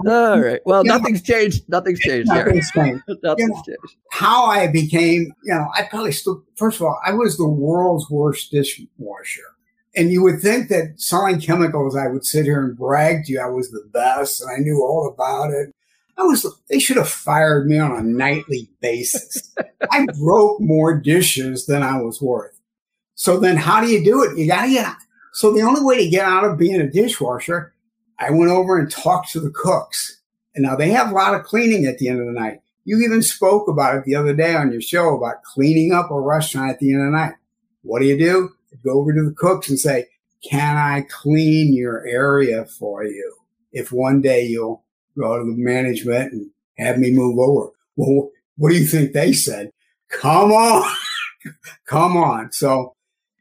All 0.06 0.40
right. 0.40 0.60
Well, 0.66 0.84
Yeah. 0.84 0.96
nothing's 0.98 1.22
changed. 1.22 1.66
Nothing's 1.68 2.00
changed 2.00 2.30
here. 2.30 2.44
Nothing's 2.46 2.70
changed. 2.70 3.02
Nothing's 3.22 3.50
know, 3.50 3.62
changed. 3.66 3.96
how 4.10 4.44
I 4.44 4.66
became, 4.66 5.32
you 5.42 5.54
know, 5.54 5.66
I 5.74 5.84
probably 5.84 6.12
still, 6.12 6.44
first 6.56 6.76
of 6.76 6.82
all, 6.82 7.00
I 7.04 7.14
was 7.14 7.38
the 7.38 7.48
world's 7.48 8.10
worst 8.10 8.50
dishwasher. 8.50 9.51
And 9.94 10.10
you 10.10 10.22
would 10.22 10.40
think 10.40 10.68
that 10.68 11.00
selling 11.00 11.40
chemicals, 11.40 11.96
I 11.96 12.08
would 12.08 12.24
sit 12.24 12.44
here 12.44 12.64
and 12.64 12.76
brag 12.76 13.24
to 13.24 13.32
you 13.32 13.40
I 13.40 13.46
was 13.46 13.70
the 13.70 13.86
best 13.92 14.40
and 14.40 14.50
I 14.50 14.58
knew 14.58 14.82
all 14.82 15.12
about 15.12 15.50
it. 15.50 15.74
I 16.16 16.22
was, 16.24 16.46
they 16.68 16.78
should 16.78 16.96
have 16.96 17.08
fired 17.08 17.66
me 17.66 17.78
on 17.78 17.96
a 17.96 18.02
nightly 18.02 18.70
basis. 18.80 19.54
I 19.90 20.06
broke 20.18 20.60
more 20.60 20.98
dishes 20.98 21.66
than 21.66 21.82
I 21.82 22.00
was 22.00 22.20
worth. 22.22 22.58
So 23.14 23.38
then 23.38 23.56
how 23.56 23.80
do 23.80 23.88
you 23.88 24.04
do 24.04 24.22
it? 24.22 24.36
You 24.36 24.46
gotta 24.46 24.70
get, 24.70 24.86
out. 24.86 24.96
so 25.32 25.52
the 25.52 25.62
only 25.62 25.82
way 25.82 26.02
to 26.02 26.10
get 26.10 26.24
out 26.24 26.44
of 26.44 26.58
being 26.58 26.80
a 26.80 26.90
dishwasher, 26.90 27.74
I 28.18 28.30
went 28.30 28.50
over 28.50 28.78
and 28.78 28.90
talked 28.90 29.30
to 29.32 29.40
the 29.40 29.50
cooks. 29.50 30.20
And 30.54 30.64
now 30.64 30.76
they 30.76 30.90
have 30.90 31.10
a 31.10 31.14
lot 31.14 31.34
of 31.34 31.44
cleaning 31.44 31.86
at 31.86 31.98
the 31.98 32.08
end 32.08 32.20
of 32.20 32.26
the 32.26 32.32
night. 32.32 32.60
You 32.84 33.00
even 33.00 33.22
spoke 33.22 33.68
about 33.68 33.96
it 33.96 34.04
the 34.04 34.16
other 34.16 34.34
day 34.34 34.54
on 34.54 34.72
your 34.72 34.80
show 34.80 35.16
about 35.16 35.42
cleaning 35.44 35.92
up 35.92 36.10
a 36.10 36.20
restaurant 36.20 36.70
at 36.70 36.78
the 36.78 36.92
end 36.92 37.00
of 37.00 37.06
the 37.06 37.16
night. 37.16 37.34
What 37.82 38.00
do 38.00 38.06
you 38.06 38.18
do? 38.18 38.50
Go 38.84 39.00
over 39.00 39.12
to 39.12 39.24
the 39.24 39.34
cooks 39.36 39.68
and 39.68 39.78
say, 39.78 40.06
can 40.42 40.76
I 40.76 41.06
clean 41.08 41.74
your 41.74 42.06
area 42.06 42.64
for 42.64 43.04
you? 43.04 43.36
If 43.72 43.92
one 43.92 44.20
day 44.20 44.44
you'll 44.44 44.84
go 45.18 45.38
to 45.38 45.44
the 45.44 45.56
management 45.56 46.32
and 46.32 46.50
have 46.78 46.98
me 46.98 47.10
move 47.10 47.38
over. 47.38 47.70
Well, 47.96 48.30
what 48.56 48.70
do 48.70 48.76
you 48.76 48.86
think 48.86 49.12
they 49.12 49.32
said? 49.32 49.70
Come 50.08 50.52
on. 50.52 50.90
Come 51.86 52.16
on. 52.16 52.52
So 52.52 52.94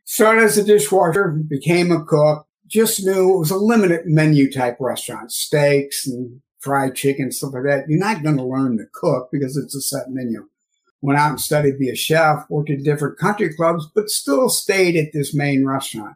started 0.05 0.43
as 0.43 0.57
a 0.57 0.63
dishwasher, 0.63 1.29
became 1.29 1.91
a 1.91 2.03
cook, 2.03 2.45
just 2.67 3.05
knew 3.05 3.35
it 3.35 3.39
was 3.39 3.51
a 3.51 3.57
limited 3.57 4.05
menu 4.05 4.51
type 4.51 4.77
restaurant, 4.79 5.31
steaks 5.31 6.07
and 6.07 6.41
fried 6.59 6.95
chicken, 6.95 7.31
stuff 7.31 7.53
like 7.53 7.63
that. 7.63 7.85
You're 7.89 7.99
not 7.99 8.23
going 8.23 8.37
to 8.37 8.43
learn 8.43 8.77
to 8.77 8.85
cook 8.93 9.29
because 9.31 9.57
it's 9.57 9.75
a 9.75 9.81
set 9.81 10.09
menu. 10.09 10.47
Went 11.01 11.19
out 11.19 11.31
and 11.31 11.41
studied 11.41 11.73
to 11.73 11.77
be 11.77 11.89
a 11.89 11.95
chef, 11.95 12.45
worked 12.49 12.69
at 12.69 12.83
different 12.83 13.17
country 13.17 13.53
clubs, 13.53 13.87
but 13.93 14.09
still 14.09 14.49
stayed 14.49 14.95
at 14.95 15.13
this 15.13 15.33
main 15.33 15.65
restaurant. 15.65 16.15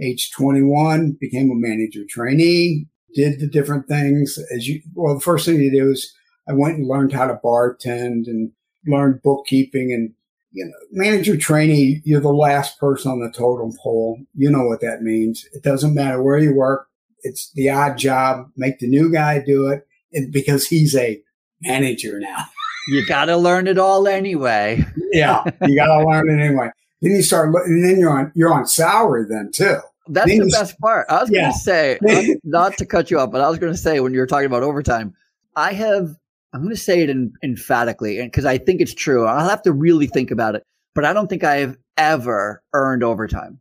Age 0.00 0.30
21, 0.32 1.18
became 1.20 1.50
a 1.50 1.54
manager 1.54 2.04
trainee, 2.08 2.86
did 3.14 3.40
the 3.40 3.46
different 3.46 3.88
things 3.88 4.38
as 4.54 4.66
you, 4.66 4.80
well, 4.94 5.14
the 5.14 5.20
first 5.20 5.44
thing 5.44 5.60
you 5.60 5.70
do 5.70 5.90
is 5.90 6.14
I 6.48 6.54
went 6.54 6.78
and 6.78 6.88
learned 6.88 7.12
how 7.12 7.26
to 7.26 7.38
bartend 7.44 8.26
and 8.26 8.52
learned 8.86 9.22
bookkeeping 9.22 9.92
and 9.92 10.14
you 10.52 10.66
know, 10.66 10.72
manager 10.90 11.36
trainee, 11.36 12.02
you're 12.04 12.20
the 12.20 12.32
last 12.32 12.78
person 12.78 13.10
on 13.10 13.20
the 13.20 13.30
totem 13.30 13.72
pole. 13.82 14.18
You 14.34 14.50
know 14.50 14.64
what 14.64 14.80
that 14.82 15.02
means. 15.02 15.46
It 15.52 15.62
doesn't 15.62 15.94
matter 15.94 16.22
where 16.22 16.38
you 16.38 16.54
work. 16.54 16.88
It's 17.22 17.50
the 17.52 17.70
odd 17.70 17.96
job. 17.96 18.50
Make 18.56 18.78
the 18.78 18.86
new 18.86 19.10
guy 19.10 19.42
do 19.44 19.68
it 19.68 19.86
because 20.30 20.66
he's 20.66 20.94
a 20.94 21.22
manager 21.62 22.20
now. 22.20 22.46
You 22.88 23.06
got 23.06 23.26
to 23.26 23.36
learn 23.36 23.66
it 23.66 23.78
all 23.78 24.06
anyway. 24.08 24.84
Yeah. 25.12 25.44
You 25.66 25.76
got 25.76 25.86
to 25.98 26.06
learn 26.06 26.28
it 26.30 26.42
anyway. 26.44 26.70
Then 27.00 27.12
you 27.12 27.22
start, 27.22 27.54
and 27.66 27.84
then 27.84 27.98
you're 27.98 28.10
on, 28.16 28.32
you're 28.34 28.52
on 28.52 28.66
salary 28.66 29.24
then 29.28 29.50
too. 29.52 29.78
That's 30.08 30.28
Then 30.28 30.38
the 30.40 30.46
best 30.46 30.78
part. 30.80 31.06
I 31.08 31.20
was 31.20 31.30
going 31.30 31.52
to 31.52 31.58
say, 31.58 31.98
not- 32.02 32.24
not 32.44 32.78
to 32.78 32.86
cut 32.86 33.10
you 33.10 33.18
off, 33.20 33.30
but 33.30 33.40
I 33.40 33.48
was 33.48 33.58
going 33.58 33.72
to 33.72 33.78
say 33.78 34.00
when 34.00 34.12
you 34.14 34.20
were 34.20 34.26
talking 34.26 34.46
about 34.46 34.62
overtime, 34.62 35.14
I 35.56 35.72
have, 35.74 36.14
I'm 36.52 36.60
going 36.62 36.74
to 36.74 36.80
say 36.80 37.02
it 37.02 37.10
in, 37.10 37.32
emphatically, 37.42 38.18
and 38.18 38.30
because 38.30 38.44
I 38.44 38.58
think 38.58 38.80
it's 38.80 38.94
true. 38.94 39.26
I'll 39.26 39.48
have 39.48 39.62
to 39.62 39.72
really 39.72 40.06
think 40.06 40.30
about 40.30 40.54
it, 40.54 40.62
but 40.94 41.04
I 41.04 41.12
don't 41.12 41.28
think 41.28 41.44
I 41.44 41.56
have 41.56 41.76
ever 41.96 42.62
earned 42.72 43.02
overtime. 43.04 43.60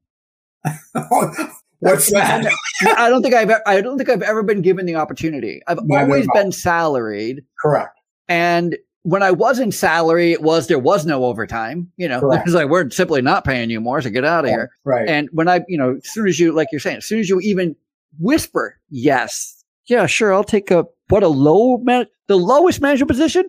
What's 0.93 2.11
that? 2.11 2.51
I 2.97 3.09
don't 3.09 3.23
think 3.23 3.33
I've, 3.33 3.51
I 3.65 3.81
don't 3.81 3.97
think 3.97 4.09
I've 4.09 4.21
ever 4.21 4.43
been 4.43 4.61
given 4.61 4.85
the 4.85 4.95
opportunity. 4.95 5.61
I've 5.67 5.79
Neither 5.83 6.03
always 6.05 6.27
been 6.33 6.51
salaried, 6.51 7.43
Correct. 7.61 7.97
and 8.27 8.77
when 9.03 9.23
I 9.23 9.31
was 9.31 9.59
in 9.59 9.71
salary, 9.71 10.31
it 10.31 10.41
was 10.41 10.67
there 10.67 10.79
was 10.79 11.05
no 11.05 11.25
overtime. 11.25 11.91
You 11.97 12.07
know, 12.07 12.19
Correct. 12.19 12.43
it's 12.45 12.55
like 12.55 12.69
we're 12.69 12.89
simply 12.89 13.21
not 13.21 13.43
paying 13.43 13.69
you 13.69 13.79
more, 13.81 14.01
so 14.01 14.09
get 14.09 14.25
out 14.25 14.45
of 14.45 14.51
here. 14.51 14.71
Right. 14.83 15.07
And 15.07 15.29
when 15.31 15.47
I, 15.47 15.61
you 15.67 15.77
know, 15.77 15.97
as 15.97 16.09
soon 16.09 16.27
as 16.27 16.39
you, 16.39 16.51
like 16.51 16.67
you're 16.71 16.79
saying, 16.79 16.97
as 16.97 17.05
soon 17.05 17.19
as 17.19 17.29
you 17.29 17.39
even 17.39 17.75
whisper, 18.19 18.79
yes, 18.89 19.63
yeah, 19.87 20.05
sure, 20.05 20.33
I'll 20.33 20.43
take 20.43 20.71
a, 20.71 20.85
what 21.09 21.23
a 21.23 21.27
low, 21.27 21.77
man, 21.79 22.05
the 22.27 22.37
lowest 22.37 22.81
management 22.81 23.09
position? 23.09 23.45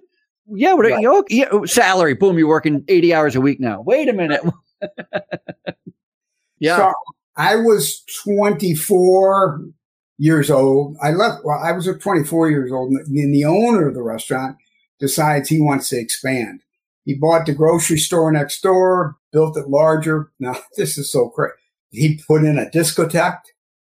Yeah, 0.46 0.74
what, 0.74 0.86
Right. 0.86 1.00
you 1.00 1.08
know, 1.08 1.24
yeah, 1.28 1.46
oh, 1.52 1.64
salary, 1.66 2.14
boom, 2.14 2.38
you're 2.38 2.48
working 2.48 2.84
80 2.88 3.14
hours 3.14 3.36
a 3.36 3.40
week 3.40 3.60
now. 3.60 3.80
Wait 3.82 4.08
a 4.08 4.12
minute. 4.12 4.42
yeah. 6.58 6.76
So 6.76 6.92
I 7.36 7.56
was 7.56 8.02
24 8.24 9.60
years 10.18 10.50
old. 10.50 10.96
I 11.02 11.10
left, 11.10 11.44
well, 11.44 11.58
I 11.62 11.72
was 11.72 11.86
24 11.86 12.50
years 12.50 12.72
old 12.72 12.92
and 12.92 13.34
the 13.34 13.44
owner 13.44 13.88
of 13.88 13.94
the 13.94 14.02
restaurant 14.02 14.56
decides 15.02 15.48
he 15.48 15.60
wants 15.60 15.90
to 15.90 15.98
expand. 15.98 16.62
He 17.04 17.14
bought 17.14 17.44
the 17.46 17.52
grocery 17.52 17.98
store 17.98 18.30
next 18.30 18.62
door, 18.62 19.16
built 19.32 19.56
it 19.58 19.68
larger. 19.68 20.30
Now 20.38 20.56
this 20.78 20.96
is 20.96 21.10
so 21.12 21.28
crazy. 21.28 21.52
He 21.90 22.20
put 22.26 22.44
in 22.44 22.58
a 22.58 22.70
discotheque. 22.70 23.42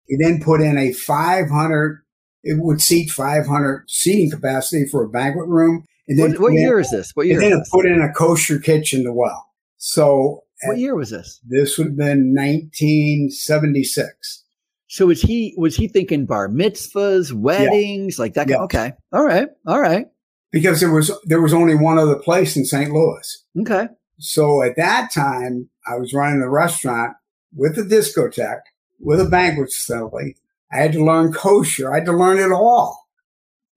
He 0.07 0.17
then 0.17 0.41
put 0.41 0.61
in 0.63 0.79
a 0.79 0.93
500, 0.93 2.03
it 2.45 2.59
would 2.63 2.81
seat 2.81 3.11
500 3.11 3.85
seating 3.89 4.31
capacity 4.31 4.87
for 4.87 5.03
a 5.05 5.09
banquet 5.09 5.49
room. 5.49 5.85
And 6.09 6.19
then 6.19 6.31
what, 6.33 6.41
what 6.41 6.49
put 6.51 6.57
in- 6.57 6.63
year 6.63 6.79
is 6.81 6.91
this? 6.91 7.11
What 7.15 7.27
year 7.27 7.41
and 7.43 7.53
then 7.53 7.63
put 7.71 7.87
in 7.87 8.01
a 8.01 8.13
kosher 8.13 8.59
kitchen 8.59 9.03
as 9.03 9.13
well. 9.13 9.47
So 9.79 10.43
uh, 10.65 10.69
What 10.69 10.79
year 10.79 10.95
was 10.95 11.11
this? 11.11 11.41
this 11.49 11.77
would 11.79 11.89
have 11.89 11.97
been 11.97 12.35
1976. 12.35 14.45
So 14.89 15.07
was 15.07 15.23
he, 15.23 15.55
was 15.57 15.77
he 15.77 15.89
thinking 15.89 16.27
bar 16.27 16.49
mitzvahs, 16.49 17.33
weddings, 17.33 18.19
like 18.19 18.35
that? 18.35 18.49
Yeah. 18.49 18.59
Okay. 18.65 18.93
All 19.13 19.25
right. 19.25 19.49
All 19.67 19.81
right. 19.81 20.07
Because 20.53 20.81
there 20.81 20.93
was 20.93 21.11
there 21.25 21.41
was 21.41 21.55
only 21.55 21.75
one 21.75 21.99
other 21.99 22.17
place 22.17 22.57
in 22.57 22.65
St. 22.65 22.93
Louis. 22.93 23.45
Okay. 23.61 23.89
So 24.19 24.63
at 24.63 24.77
that 24.77 25.11
time, 25.13 25.69
I 25.87 25.97
was 25.97 26.15
running 26.15 26.43
a 26.43 26.49
restaurant 26.49 27.15
with 27.55 27.77
a 27.79 27.83
discotheque, 27.83 28.61
with 29.01 29.21
a 29.21 29.29
banquet 29.29 29.73
facility. 29.73 30.37
I 30.71 30.77
had 30.77 30.93
to 30.93 31.05
learn 31.05 31.33
kosher. 31.33 31.93
I 31.93 31.97
had 31.97 32.07
to 32.07 32.13
learn 32.13 32.39
it 32.39 32.53
all. 32.53 33.09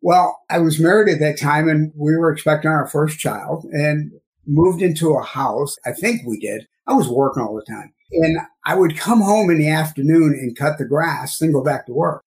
Well, 0.02 0.40
I 0.50 0.60
was 0.60 0.80
married 0.80 1.12
at 1.12 1.20
that 1.20 1.40
time 1.40 1.68
and 1.68 1.92
we 1.96 2.16
were 2.16 2.32
expecting 2.32 2.70
our 2.70 2.88
first 2.88 3.18
child 3.18 3.66
and 3.72 4.12
moved 4.46 4.82
into 4.84 5.16
a 5.16 5.24
house. 5.24 5.78
I 5.84 5.94
think 5.94 6.22
we 6.26 6.40
did. 6.40 6.68
I 6.86 6.94
was 6.94 7.10
working 7.10 7.42
all 7.42 7.56
the 7.56 7.64
time 7.64 7.92
and 8.12 8.38
I 8.66 8.76
would 8.76 8.98
come 8.98 9.22
home 9.22 9.50
in 9.50 9.58
the 9.58 9.70
afternoon 9.70 10.34
and 10.34 10.56
cut 10.56 10.78
the 10.78 10.86
grass, 10.86 11.40
then 11.40 11.52
go 11.52 11.64
back 11.64 11.88
to 11.88 11.94
work. 11.94 12.24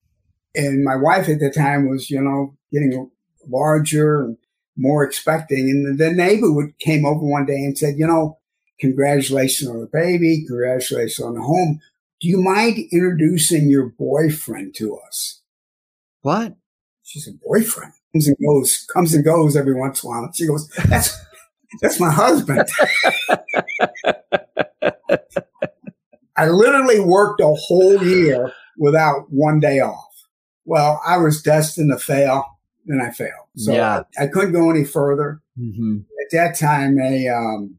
And 0.54 0.82
my 0.82 0.96
wife 0.96 1.28
at 1.28 1.38
the 1.38 1.50
time 1.50 1.88
was, 1.88 2.10
you 2.10 2.20
know, 2.20 2.56
getting 2.72 3.10
larger 3.48 4.22
and 4.22 4.36
more 4.76 5.04
expecting. 5.04 5.68
And 5.70 5.98
the 5.98 6.12
neighbor 6.12 6.52
would 6.52 6.78
came 6.78 7.04
over 7.04 7.24
one 7.24 7.46
day 7.46 7.56
and 7.56 7.76
said, 7.76 7.94
you 7.98 8.06
know, 8.06 8.38
congratulations 8.80 9.68
on 9.68 9.80
the 9.80 9.86
baby, 9.86 10.44
congratulations 10.46 11.24
on 11.24 11.34
the 11.34 11.42
home. 11.42 11.80
Do 12.20 12.28
you 12.28 12.40
mind 12.40 12.78
introducing 12.92 13.68
your 13.68 13.90
boyfriend 13.90 14.74
to 14.76 14.98
us? 15.06 15.42
What? 16.22 16.56
She 17.04 17.20
said, 17.20 17.38
boyfriend 17.44 17.92
comes 18.12 18.26
and 18.26 18.36
goes, 18.44 18.86
comes 18.92 19.14
and 19.14 19.24
goes 19.24 19.56
every 19.56 19.74
once 19.74 20.02
in 20.02 20.08
a 20.08 20.10
while. 20.10 20.30
She 20.34 20.46
goes, 20.46 20.68
that's 20.86 21.16
that's 21.80 22.00
my 22.00 22.10
husband. 22.10 22.68
I 26.36 26.48
literally 26.48 27.00
worked 27.00 27.40
a 27.40 27.48
whole 27.48 28.02
year 28.02 28.52
without 28.78 29.26
one 29.30 29.58
day 29.60 29.80
off. 29.80 30.04
Well, 30.64 31.00
I 31.04 31.16
was 31.18 31.42
destined 31.42 31.90
to 31.92 31.98
fail, 31.98 32.44
and 32.88 33.02
I 33.02 33.10
failed. 33.10 33.48
So 33.56 33.72
Yeah. 33.72 34.02
I, 34.18 34.24
I 34.24 34.26
couldn't 34.28 34.52
go 34.52 34.70
any 34.70 34.84
further. 34.84 35.40
hmm 35.56 35.98
At 36.24 36.30
that 36.32 36.58
time, 36.58 36.98
a 37.00 37.28
um, 37.28 37.78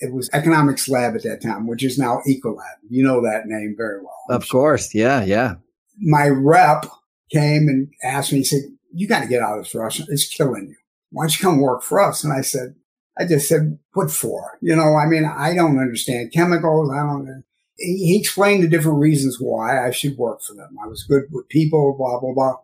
it 0.00 0.12
was 0.12 0.28
Economics 0.32 0.88
Lab 0.88 1.14
at 1.14 1.22
that 1.22 1.42
time, 1.42 1.66
which 1.66 1.84
is 1.84 1.98
now 1.98 2.20
Ecolab. 2.28 2.78
You 2.90 3.04
know 3.04 3.22
that 3.22 3.46
name 3.46 3.74
very 3.76 4.00
well. 4.00 4.18
Of 4.28 4.48
course. 4.48 4.94
Yeah. 4.94 5.24
Yeah. 5.24 5.54
My 5.98 6.26
rep 6.28 6.86
came 7.30 7.68
and 7.68 7.88
asked 8.02 8.32
me, 8.32 8.38
he 8.38 8.44
said, 8.44 8.62
you 8.92 9.06
got 9.08 9.20
to 9.20 9.28
get 9.28 9.42
out 9.42 9.58
of 9.58 9.64
this 9.64 9.74
restaurant. 9.74 10.10
It's 10.12 10.28
killing 10.28 10.68
you. 10.68 10.76
why 11.10 11.24
don't 11.24 11.38
you 11.38 11.42
come 11.42 11.60
work 11.60 11.82
for 11.82 12.00
us? 12.00 12.24
And 12.24 12.32
I 12.32 12.40
said, 12.42 12.74
I 13.18 13.24
just 13.24 13.48
said, 13.48 13.78
what 13.92 14.10
for? 14.10 14.58
You 14.60 14.74
know, 14.74 14.96
I 14.96 15.06
mean, 15.06 15.24
I 15.24 15.54
don't 15.54 15.78
understand 15.78 16.32
chemicals. 16.32 16.90
I 16.92 16.98
don't. 16.98 17.44
He 17.76 18.18
explained 18.20 18.62
the 18.64 18.68
different 18.68 18.98
reasons 18.98 19.38
why 19.40 19.84
I 19.86 19.90
should 19.90 20.16
work 20.16 20.42
for 20.42 20.54
them. 20.54 20.76
I 20.82 20.86
was 20.88 21.04
good 21.04 21.24
with 21.30 21.48
people, 21.48 21.94
blah, 21.96 22.20
blah, 22.20 22.32
blah. 22.34 22.56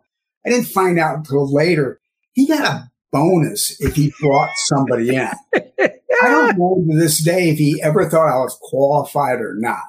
I 0.45 0.49
didn't 0.49 0.67
find 0.67 0.99
out 0.99 1.17
until 1.17 1.51
later. 1.51 1.99
He 2.33 2.47
got 2.47 2.65
a 2.65 2.91
bonus 3.11 3.79
if 3.79 3.95
he 3.95 4.13
brought 4.19 4.51
somebody 4.55 5.15
in. 5.15 5.29
I 5.53 5.89
don't 6.21 6.57
know 6.57 6.83
to 6.89 6.99
this 6.99 7.23
day 7.23 7.49
if 7.49 7.57
he 7.57 7.81
ever 7.83 8.09
thought 8.09 8.31
I 8.31 8.37
was 8.39 8.57
qualified 8.61 9.39
or 9.39 9.53
not. 9.55 9.83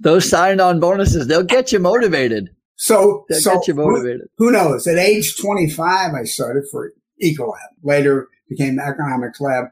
Those 0.00 0.28
sign 0.28 0.60
on 0.60 0.80
bonuses, 0.80 1.26
they'll 1.26 1.42
get 1.42 1.72
you 1.72 1.78
motivated. 1.78 2.50
So, 2.76 3.24
they'll 3.28 3.40
so 3.40 3.54
get 3.54 3.68
you 3.68 3.74
motivated. 3.74 4.28
Who, 4.36 4.46
who 4.46 4.52
knows? 4.52 4.86
At 4.86 4.98
age 4.98 5.36
25, 5.40 6.12
I 6.12 6.24
started 6.24 6.64
for 6.70 6.92
Ecolab. 7.22 7.54
Later 7.82 8.28
became 8.48 8.78
Economics 8.78 9.40
Lab. 9.40 9.66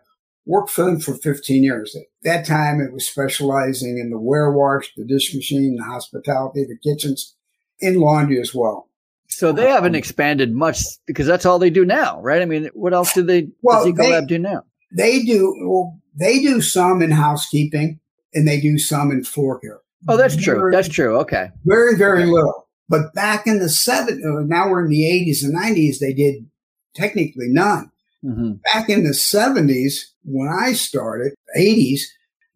Worked 0.46 0.70
for 0.70 0.84
them 0.84 0.98
for 0.98 1.14
15 1.14 1.62
years. 1.62 1.94
At 1.94 2.02
that 2.22 2.46
time, 2.46 2.80
it 2.80 2.92
was 2.92 3.06
specializing 3.06 3.98
in 3.98 4.10
the 4.10 4.18
warewash, 4.18 4.92
the 4.96 5.04
dish 5.04 5.34
machine, 5.34 5.76
the 5.76 5.84
hospitality, 5.84 6.64
the 6.64 6.78
kitchens, 6.78 7.36
in 7.82 8.00
laundry 8.00 8.40
as 8.40 8.54
well. 8.54 8.88
So 9.28 9.50
they 9.50 9.68
haven't 9.68 9.94
expanded 9.94 10.52
much 10.52 10.82
because 11.06 11.26
that's 11.26 11.46
all 11.46 11.58
they 11.58 11.70
do 11.70 11.84
now, 11.84 12.20
right? 12.20 12.42
I 12.42 12.44
mean, 12.44 12.68
what 12.74 12.92
else 12.92 13.12
do 13.12 13.22
they 13.22 13.48
well, 13.62 13.84
does 13.84 13.94
Ecolab 13.94 14.28
do 14.28 14.38
now? 14.38 14.62
They 14.92 15.22
do 15.22 15.54
well, 15.66 15.98
they 16.14 16.40
do 16.40 16.60
some 16.60 17.02
in 17.02 17.10
housekeeping 17.10 17.98
and 18.34 18.46
they 18.46 18.60
do 18.60 18.78
some 18.78 19.10
in 19.10 19.24
floor 19.24 19.58
care. 19.58 19.80
Oh, 20.08 20.16
that's 20.16 20.34
very, 20.34 20.58
true. 20.58 20.70
That's 20.70 20.88
true. 20.88 21.18
Okay. 21.20 21.48
Very, 21.64 21.96
very 21.96 22.26
little. 22.26 22.68
But 22.88 23.14
back 23.14 23.46
in 23.46 23.58
the 23.58 23.66
70s, 23.66 24.24
uh, 24.24 24.42
now 24.44 24.68
we're 24.68 24.84
in 24.84 24.90
the 24.90 25.02
80s 25.02 25.44
and 25.44 25.56
90s, 25.56 25.98
they 25.98 26.12
did 26.12 26.46
technically 26.94 27.48
none. 27.48 27.90
Mm-hmm. 28.24 28.52
Back 28.72 28.88
in 28.90 29.04
the 29.04 29.10
70s, 29.10 29.94
when 30.24 30.48
I 30.48 30.72
started, 30.72 31.32
80s, 31.56 32.00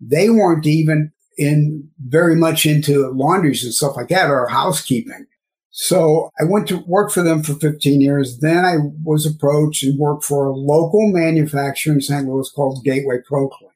they 0.01 0.29
weren't 0.29 0.67
even 0.67 1.13
in 1.37 1.89
very 2.07 2.37
much 2.37 2.67
into 2.67 3.09
laundries 3.11 3.65
and 3.65 3.75
stuff 3.75 3.97
like 3.97 4.09
that 4.09 4.31
or 4.31 4.47
housekeeping. 4.49 5.27
So 5.71 6.31
I 6.41 6.45
went 6.45 6.69
to 6.69 6.79
work 6.87 7.11
for 7.11 7.23
them 7.23 7.43
for 7.43 7.53
15 7.55 8.01
years. 8.01 8.39
Then 8.39 8.65
I 8.65 8.77
was 9.05 9.27
approached 9.27 9.83
and 9.83 9.99
worked 9.99 10.25
for 10.25 10.47
a 10.47 10.57
local 10.57 11.13
manufacturer 11.13 11.93
in 11.93 12.01
St. 12.01 12.27
Louis 12.27 12.51
called 12.51 12.83
Gateway 12.83 13.19
Proclean. 13.27 13.71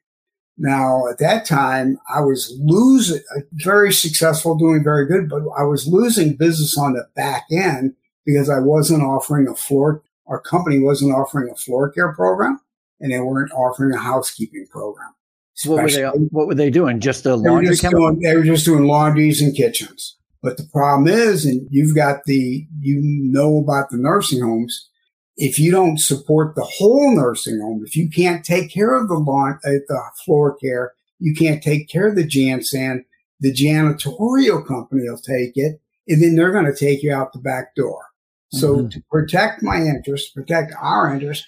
Now, 0.57 1.07
at 1.07 1.19
that 1.19 1.45
time, 1.45 1.99
I 2.13 2.21
was 2.21 2.55
losing, 2.59 3.21
uh, 3.35 3.41
very 3.53 3.93
successful, 3.93 4.57
doing 4.57 4.83
very 4.83 5.07
good, 5.07 5.29
but 5.29 5.41
I 5.57 5.63
was 5.63 5.87
losing 5.87 6.35
business 6.35 6.77
on 6.77 6.93
the 6.93 7.07
back 7.15 7.45
end 7.51 7.95
because 8.25 8.49
I 8.49 8.59
wasn't 8.59 9.03
offering 9.03 9.47
a 9.47 9.55
floor, 9.55 10.03
our 10.27 10.39
company 10.39 10.79
wasn't 10.79 11.13
offering 11.13 11.49
a 11.49 11.55
floor 11.55 11.91
care 11.91 12.13
program 12.13 12.59
and 12.99 13.11
they 13.11 13.19
weren't 13.19 13.51
offering 13.51 13.93
a 13.93 13.99
housekeeping 13.99 14.67
program. 14.69 15.13
So 15.53 15.71
what 15.71 15.83
were 15.83 15.89
they, 15.89 16.03
what 16.03 16.47
were 16.47 16.55
they 16.55 16.69
doing? 16.69 16.99
Just 16.99 17.23
the 17.23 17.35
laundry 17.35 17.65
they 17.65 17.69
were 17.69 17.75
just, 17.75 17.91
doing, 17.91 18.19
they 18.19 18.35
were 18.35 18.43
just 18.43 18.65
doing 18.65 18.85
laundries 18.85 19.41
and 19.41 19.55
kitchens. 19.55 20.17
But 20.41 20.57
the 20.57 20.67
problem 20.71 21.07
is, 21.07 21.45
and 21.45 21.67
you've 21.69 21.95
got 21.95 22.23
the, 22.25 22.65
you 22.79 22.99
know 23.03 23.59
about 23.59 23.89
the 23.91 23.97
nursing 23.97 24.41
homes. 24.41 24.89
If 25.37 25.59
you 25.59 25.71
don't 25.71 25.99
support 25.99 26.55
the 26.55 26.63
whole 26.63 27.15
nursing 27.15 27.59
home, 27.59 27.83
if 27.85 27.95
you 27.95 28.09
can't 28.09 28.43
take 28.43 28.71
care 28.71 28.95
of 28.95 29.07
the 29.07 29.15
lawn, 29.15 29.59
uh, 29.63 29.71
the 29.87 30.01
floor 30.25 30.55
care, 30.55 30.93
you 31.19 31.35
can't 31.35 31.61
take 31.61 31.89
care 31.89 32.07
of 32.07 32.15
the 32.15 32.27
Jansan, 32.27 33.03
the 33.39 33.53
janitorial 33.53 34.65
company 34.65 35.03
will 35.07 35.17
take 35.17 35.51
it, 35.55 35.79
and 36.07 36.21
then 36.23 36.35
they're 36.35 36.51
going 36.51 36.65
to 36.65 36.75
take 36.75 37.03
you 37.03 37.13
out 37.13 37.33
the 37.33 37.39
back 37.39 37.75
door. 37.75 38.05
So 38.51 38.77
mm-hmm. 38.77 38.89
to 38.89 39.03
protect 39.09 39.63
my 39.63 39.77
interest, 39.77 40.33
protect 40.33 40.73
our 40.81 41.13
interest, 41.13 41.45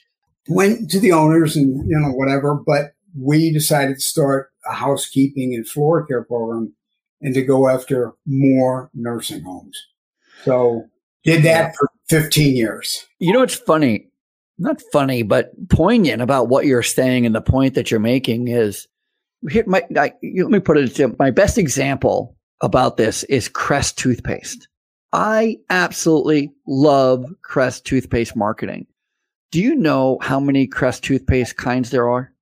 went 0.47 0.89
to 0.91 0.99
the 0.99 1.11
owners 1.11 1.55
and, 1.55 1.89
you 1.89 1.99
know, 1.99 2.11
whatever, 2.11 2.55
but 2.55 2.93
we 3.17 3.51
decided 3.51 3.95
to 3.95 4.01
start 4.01 4.49
a 4.69 4.73
housekeeping 4.73 5.53
and 5.53 5.67
floor 5.67 6.05
care 6.05 6.23
program 6.23 6.73
and 7.21 7.33
to 7.33 7.41
go 7.41 7.69
after 7.69 8.13
more 8.25 8.89
nursing 8.93 9.43
homes. 9.43 9.77
So 10.43 10.85
did 11.23 11.43
that 11.43 11.75
for 11.75 11.89
15 12.09 12.55
years. 12.55 13.05
You 13.19 13.33
know, 13.33 13.43
it's 13.43 13.55
funny, 13.55 14.07
not 14.57 14.81
funny, 14.91 15.23
but 15.23 15.51
poignant 15.69 16.21
about 16.21 16.49
what 16.49 16.65
you're 16.65 16.83
saying 16.83 17.25
and 17.25 17.33
the 17.33 17.41
point 17.41 17.75
that 17.75 17.91
you're 17.91 17.99
making 17.99 18.49
is 18.49 18.87
here, 19.49 19.63
my, 19.67 19.83
I, 19.97 20.13
let 20.21 20.51
me 20.51 20.59
put 20.59 20.77
it, 20.77 21.19
my 21.19 21.31
best 21.31 21.57
example 21.57 22.35
about 22.61 22.97
this 22.97 23.23
is 23.25 23.47
Crest 23.47 23.97
toothpaste. 23.97 24.67
I 25.11 25.57
absolutely 25.69 26.51
love 26.67 27.25
Crest 27.43 27.85
toothpaste 27.85 28.35
marketing. 28.35 28.87
Do 29.51 29.61
you 29.61 29.75
know 29.75 30.17
how 30.21 30.39
many 30.39 30.65
Crest 30.65 31.03
toothpaste 31.03 31.57
kinds 31.57 31.91
there 31.91 32.09
are? 32.09 32.32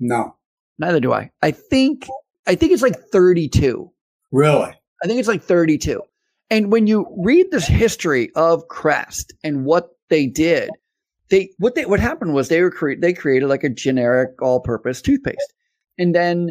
No. 0.00 0.36
Neither 0.78 1.00
do 1.00 1.12
I. 1.12 1.30
I 1.42 1.50
think 1.50 2.08
I 2.46 2.54
think 2.54 2.72
it's 2.72 2.82
like 2.82 2.98
32. 3.12 3.90
Really? 4.32 4.72
I 5.02 5.06
think 5.06 5.18
it's 5.18 5.28
like 5.28 5.42
32. 5.42 6.02
And 6.50 6.72
when 6.72 6.86
you 6.86 7.06
read 7.18 7.50
this 7.50 7.66
history 7.66 8.30
of 8.34 8.66
Crest 8.68 9.32
and 9.44 9.64
what 9.64 9.90
they 10.08 10.26
did, 10.26 10.70
they 11.28 11.50
what 11.58 11.74
they 11.74 11.86
what 11.86 12.00
happened 12.00 12.34
was 12.34 12.48
they 12.48 12.62
were 12.62 12.70
cre- 12.70 12.98
they 12.98 13.12
created 13.12 13.46
like 13.46 13.62
a 13.62 13.68
generic 13.68 14.30
all-purpose 14.42 15.00
toothpaste. 15.00 15.54
And 15.98 16.14
then 16.14 16.50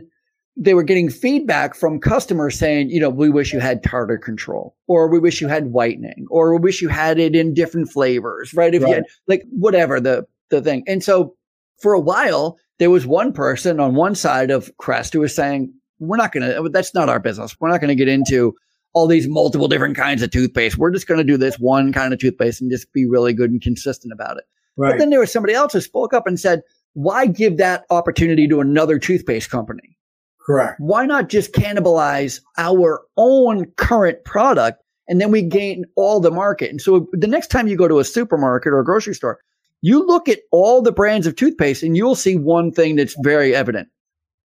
they 0.56 0.74
were 0.74 0.84
getting 0.84 1.10
feedback 1.10 1.76
from 1.76 2.00
customers 2.00 2.58
saying, 2.58 2.90
you 2.90 3.00
know, 3.00 3.10
we 3.10 3.30
wish 3.30 3.54
you 3.54 3.60
had 3.60 3.84
tartar 3.84 4.18
control, 4.18 4.76
or 4.88 5.10
we 5.10 5.20
wish 5.20 5.42
you 5.42 5.48
had 5.48 5.68
whitening, 5.68 6.28
or 6.30 6.54
we 6.54 6.60
wish 6.60 6.82
you 6.82 6.90
had 6.90 7.20
it 7.20 7.36
in 7.36 7.54
different 7.54 7.90
flavors, 7.90 8.54
right? 8.54 8.74
If 8.74 8.84
right. 8.84 8.90
you 8.90 8.96
had 8.96 9.04
like 9.28 9.44
whatever 9.52 10.00
the 10.00 10.26
the 10.50 10.62
thing. 10.62 10.84
And 10.88 11.04
so 11.04 11.36
for 11.80 11.94
a 11.94 12.00
while, 12.00 12.58
there 12.78 12.90
was 12.90 13.06
one 13.06 13.34
person 13.34 13.80
on 13.80 13.96
one 13.96 14.16
side 14.16 14.52
of 14.52 14.72
Crest 14.78 15.14
who 15.14 15.20
was 15.20 15.36
saying, 15.36 15.74
we're 16.00 16.18
not 16.18 16.32
going 16.32 16.44
to, 16.44 16.70
that's 16.70 16.94
not 16.94 17.10
our 17.10 17.20
business. 17.20 17.56
We're 17.60 17.70
not 17.70 17.82
going 17.82 17.90
to 17.90 17.96
get 17.96 18.08
into 18.08 18.54
all 18.94 19.06
these 19.06 19.28
multiple 19.28 19.68
different 19.68 19.98
kinds 19.98 20.22
of 20.22 20.32
toothpaste. 20.32 20.78
We're 20.78 20.92
just 20.92 21.08
going 21.08 21.20
to 21.20 21.24
do 21.24 21.38
this 21.38 21.60
one 21.60 21.94
kind 21.94 22.14
of 22.14 22.20
toothpaste 22.20 22.62
and 22.62 22.72
just 22.72 22.92
be 22.94 23.06
really 23.06 23.34
good 23.34 23.52
and 23.52 23.62
consistent 23.62 24.14
about 24.14 24.38
it. 24.38 24.46
Right. 24.78 24.92
But 24.92 25.00
then 25.00 25.10
there 25.10 25.20
was 25.20 25.32
somebody 25.32 25.54
else 25.54 25.74
who 25.74 25.82
spoke 25.82 26.14
up 26.14 26.26
and 26.26 26.40
said, 26.40 26.62
why 26.94 27.26
give 27.26 27.58
that 27.58 27.86
opportunity 27.90 28.48
to 28.48 28.62
another 28.62 28.98
toothpaste 28.98 29.50
company? 29.50 29.98
Correct. 30.42 30.80
Why 30.80 31.06
not 31.06 31.30
just 31.30 31.54
cannibalize 31.54 32.42
our 32.58 33.02
own 33.18 33.66
current 33.78 34.24
product 34.26 34.82
and 35.08 35.22
then 35.22 35.32
we 35.32 35.44
gain 35.44 35.84
all 35.96 36.20
the 36.20 36.32
market? 36.32 36.72
And 36.72 36.82
so 36.82 37.08
the 37.12 37.28
next 37.28 37.48
time 37.48 37.68
you 37.68 37.76
go 37.76 37.88
to 37.88 38.00
a 38.00 38.06
supermarket 38.06 38.74
or 38.74 38.80
a 38.80 38.86
grocery 38.86 39.14
store, 39.14 39.40
you 39.82 40.06
look 40.06 40.28
at 40.28 40.40
all 40.52 40.82
the 40.82 40.92
brands 40.92 41.28
of 41.28 41.36
toothpaste 41.36 41.84
and 41.84 41.96
you'll 41.96 42.16
see 42.16 42.36
one 42.36 42.72
thing 42.72 42.96
that's 42.96 43.16
very 43.22 43.56
evident. 43.56 43.88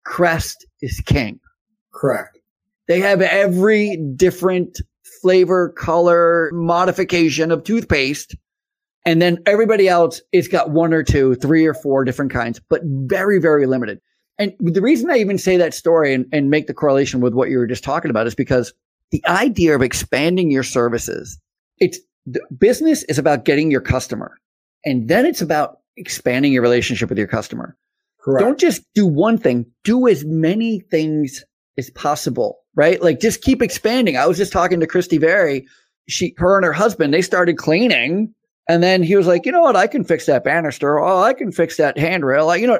Crest 0.05 0.65
is 0.81 1.01
king. 1.05 1.39
Correct. 1.93 2.37
They 2.87 2.99
have 2.99 3.21
every 3.21 3.97
different 4.15 4.81
flavor, 5.21 5.69
color, 5.69 6.49
modification 6.53 7.51
of 7.51 7.63
toothpaste. 7.63 8.35
And 9.05 9.21
then 9.21 9.37
everybody 9.45 9.87
else, 9.87 10.21
it's 10.31 10.47
got 10.47 10.71
one 10.71 10.93
or 10.93 11.03
two, 11.03 11.35
three 11.35 11.65
or 11.65 11.73
four 11.73 12.03
different 12.03 12.31
kinds, 12.31 12.59
but 12.69 12.81
very, 12.83 13.39
very 13.39 13.65
limited. 13.65 13.99
And 14.39 14.53
the 14.59 14.81
reason 14.81 15.09
I 15.09 15.17
even 15.17 15.37
say 15.37 15.57
that 15.57 15.73
story 15.73 16.13
and, 16.13 16.25
and 16.31 16.49
make 16.49 16.67
the 16.67 16.73
correlation 16.73 17.21
with 17.21 17.33
what 17.33 17.49
you 17.49 17.57
were 17.57 17.67
just 17.67 17.83
talking 17.83 18.09
about 18.09 18.27
is 18.27 18.35
because 18.35 18.73
the 19.11 19.23
idea 19.27 19.75
of 19.75 19.81
expanding 19.81 20.51
your 20.51 20.63
services, 20.63 21.39
it's 21.79 21.99
business 22.57 23.03
is 23.03 23.17
about 23.17 23.45
getting 23.45 23.69
your 23.69 23.81
customer. 23.81 24.37
And 24.85 25.07
then 25.07 25.25
it's 25.25 25.41
about 25.41 25.77
expanding 25.97 26.51
your 26.51 26.61
relationship 26.61 27.09
with 27.09 27.17
your 27.17 27.27
customer. 27.27 27.77
Correct. 28.19 28.43
Don't 28.43 28.59
just 28.59 28.83
do 28.95 29.05
one 29.05 29.37
thing, 29.37 29.65
do 29.83 30.07
as 30.07 30.23
many 30.25 30.79
things 30.79 31.43
as 31.77 31.89
possible, 31.91 32.59
right? 32.75 33.01
Like 33.01 33.19
just 33.19 33.41
keep 33.41 33.61
expanding. 33.61 34.17
I 34.17 34.25
was 34.25 34.37
just 34.37 34.53
talking 34.53 34.79
to 34.79 34.87
Christy 34.87 35.17
Very. 35.17 35.65
She, 36.07 36.33
her 36.37 36.57
and 36.57 36.65
her 36.65 36.73
husband, 36.73 37.13
they 37.13 37.21
started 37.21 37.57
cleaning. 37.57 38.33
And 38.69 38.81
then 38.81 39.03
he 39.03 39.15
was 39.15 39.27
like, 39.27 39.45
you 39.45 39.51
know 39.51 39.61
what? 39.61 39.75
I 39.75 39.87
can 39.87 40.03
fix 40.03 40.25
that 40.27 40.43
banister. 40.43 40.99
Oh, 40.99 41.21
I 41.21 41.33
can 41.33 41.51
fix 41.51 41.77
that 41.77 41.97
handrail. 41.97 42.45
Like, 42.45 42.61
you 42.61 42.67
know, 42.67 42.79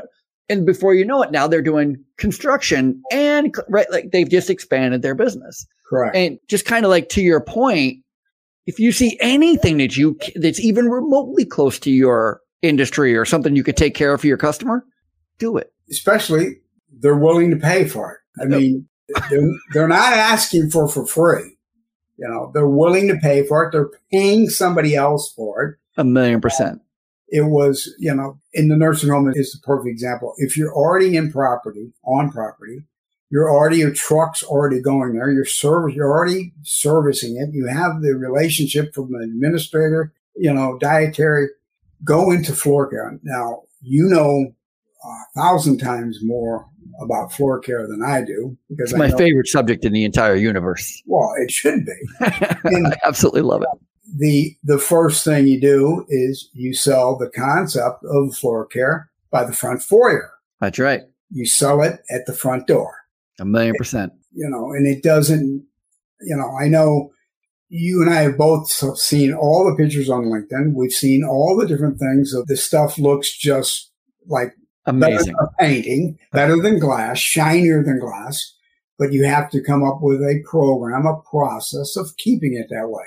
and 0.49 0.65
before 0.65 0.93
you 0.93 1.05
know 1.05 1.21
it, 1.23 1.31
now 1.31 1.47
they're 1.47 1.61
doing 1.61 1.97
construction 2.17 3.01
and 3.11 3.53
right, 3.69 3.89
like 3.91 4.11
they've 4.11 4.29
just 4.29 4.49
expanded 4.49 5.01
their 5.01 5.15
business. 5.15 5.65
Correct. 5.89 6.15
And 6.15 6.39
just 6.49 6.65
kind 6.65 6.85
of 6.85 6.89
like 6.89 7.09
to 7.09 7.21
your 7.21 7.41
point, 7.41 8.02
if 8.65 8.80
you 8.80 8.91
see 8.91 9.17
anything 9.19 9.78
that 9.78 9.97
you, 9.97 10.17
that's 10.36 10.60
even 10.60 10.89
remotely 10.89 11.45
close 11.45 11.80
to 11.80 11.91
your 11.91 12.41
industry 12.62 13.15
or 13.15 13.26
something 13.26 13.56
you 13.56 13.63
could 13.63 13.78
take 13.78 13.93
care 13.93 14.13
of 14.13 14.21
for 14.21 14.28
your 14.28 14.38
customer, 14.38 14.86
do 15.38 15.58
it. 15.58 15.73
Especially 15.89 16.62
they're 16.99 17.17
willing 17.17 17.49
to 17.52 17.58
pay 17.58 17.86
for 17.86 18.13
it. 18.13 18.41
I 18.41 18.45
mean, 18.45 18.88
they're, 19.30 19.49
they're 19.73 19.88
not 19.88 20.13
asking 20.13 20.69
for 20.69 20.88
for 20.88 21.06
free. 21.06 21.58
You 22.17 22.28
know, 22.28 22.52
they're 22.54 22.67
willing 22.67 23.08
to 23.10 23.17
pay 23.17 23.45
for 23.45 23.65
it. 23.65 23.71
They're 23.71 23.89
paying 24.12 24.49
somebody 24.49 24.95
else 24.95 25.32
for 25.36 25.63
it. 25.63 25.76
A 25.97 26.04
million 26.04 26.41
percent. 26.41 26.82
It 27.28 27.41
was, 27.41 27.93
you 27.99 28.13
know, 28.13 28.39
in 28.54 28.69
the 28.69 28.76
nursing 28.76 29.10
home 29.10 29.32
is 29.34 29.52
the 29.52 29.65
perfect 29.65 29.89
example. 29.89 30.34
If 30.38 30.56
you're 30.56 30.73
already 30.73 31.17
in 31.17 31.32
property, 31.32 31.91
on 32.06 32.32
property, 32.32 32.84
you're 33.34 33.52
already 33.52 33.78
your 33.78 33.93
truck's 33.93 34.43
already 34.43 34.80
going 34.80 35.13
there. 35.13 35.32
You're 35.32 35.43
service, 35.43 35.96
you're 35.96 36.12
already 36.12 36.54
servicing 36.62 37.36
it. 37.38 37.54
You 37.54 37.65
have 37.65 38.02
the 38.02 38.15
relationship 38.15 38.93
from 38.93 39.12
the 39.12 39.24
administrator 39.24 40.13
you 40.36 40.54
know, 40.54 40.78
dietary, 40.80 41.50
go 42.04 42.32
into 42.32 42.54
floor 42.54 42.89
care. 42.89 43.19
Now, 43.24 43.63
you 43.82 44.08
know 44.08 44.54
a 45.04 45.39
thousand 45.39 45.80
times 45.80 46.19
more 46.24 46.65
about 47.02 47.34
floor 47.34 47.60
care 47.60 47.88
than 47.88 48.02
I 48.04 48.22
do 48.22 48.58
because 48.69 48.91
it's 48.91 48.98
my 48.98 49.08
know, 49.08 49.17
favorite 49.17 49.48
subject 49.48 49.84
in 49.84 49.91
the 49.91 50.06
entire 50.06 50.36
universe. 50.36 51.02
Well, 51.06 51.34
it 51.39 51.52
should 51.52 51.86
be. 51.86 51.93
I 52.22 52.93
absolutely 53.04 53.41
love 53.41 53.63
it. 53.63 53.69
The 54.17 54.56
the 54.63 54.78
first 54.78 55.26
thing 55.26 55.48
you 55.48 55.60
do 55.60 56.06
is 56.08 56.50
you 56.54 56.74
sell 56.74 57.17
the 57.17 57.30
concept 57.30 58.04
of 58.06 58.36
floor 58.36 58.65
care 58.65 59.10
by 59.32 59.43
the 59.43 59.54
front 59.54 59.82
foyer. 59.82 60.32
That's 60.62 60.80
right. 60.80 61.02
You 61.32 61.46
sell 61.46 61.82
it 61.82 62.00
at 62.12 62.26
the 62.26 62.34
front 62.34 62.67
door. 62.67 63.02
A 63.39 63.46
million 63.46 63.76
percent. 63.76 64.13
You 64.34 64.50
know, 64.50 64.72
and 64.72 64.88
it 64.88 65.04
doesn't. 65.04 65.65
You 66.22 66.38
know, 66.38 66.58
I 66.60 66.67
know 66.67 67.12
you 67.69 68.02
and 68.02 68.13
I 68.13 68.22
have 68.22 68.38
both 68.38 68.69
seen 68.98 69.34
all 69.34 69.65
the 69.65 69.84
pictures 69.84 70.10
on 70.10 70.26
LinkedIn. 70.26 70.74
We've 70.74 70.91
seen 70.91 71.24
all 71.24 71.58
the 71.58 71.67
different 71.67 72.00
things. 72.00 72.34
Of 72.34 72.48
the 72.48 72.58
stuff 72.58 72.98
looks 72.98 73.36
just 73.36 73.91
like 74.28 74.54
amazing 74.86 75.36
painting, 75.60 76.17
better 76.32 76.62
than 76.62 76.80
glass, 76.80 77.17
shinier 77.17 77.84
than 77.84 78.00
glass. 78.00 78.56
But 79.00 79.12
you 79.12 79.26
have 79.26 79.50
to 79.52 79.63
come 79.63 79.84
up 79.84 80.00
with 80.02 80.22
a 80.22 80.43
program, 80.50 81.08
a 81.08 81.19
process 81.30 81.98
of 81.98 82.15
keeping 82.17 82.54
it 82.54 82.67
that 82.69 82.89
way. 82.89 83.04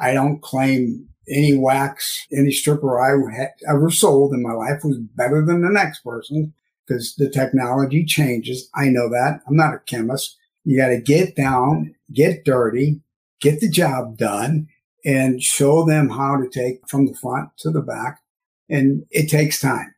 I 0.00 0.14
don't 0.14 0.40
claim 0.40 1.08
any 1.28 1.56
wax, 1.56 2.26
any 2.32 2.52
stripper 2.52 3.00
I 3.00 3.36
had 3.36 3.50
ever 3.68 3.90
sold 3.90 4.32
in 4.32 4.42
my 4.42 4.52
life 4.52 4.84
was 4.84 4.98
better 4.98 5.44
than 5.44 5.62
the 5.62 5.70
next 5.70 6.00
person 6.00 6.52
because 6.86 7.14
the 7.16 7.30
technology 7.30 8.04
changes. 8.04 8.68
I 8.74 8.88
know 8.88 9.08
that. 9.08 9.40
I'm 9.46 9.56
not 9.56 9.74
a 9.74 9.78
chemist. 9.80 10.36
You 10.64 10.78
got 10.78 10.88
to 10.88 11.00
get 11.00 11.36
down, 11.36 11.94
get 12.12 12.44
dirty, 12.44 13.00
get 13.40 13.60
the 13.60 13.68
job 13.68 14.16
done 14.16 14.68
and 15.04 15.42
show 15.42 15.84
them 15.84 16.08
how 16.08 16.36
to 16.36 16.48
take 16.48 16.88
from 16.88 17.06
the 17.06 17.14
front 17.14 17.50
to 17.58 17.70
the 17.70 17.82
back. 17.82 18.20
And 18.68 19.04
it 19.10 19.28
takes 19.28 19.60
time. 19.60 19.94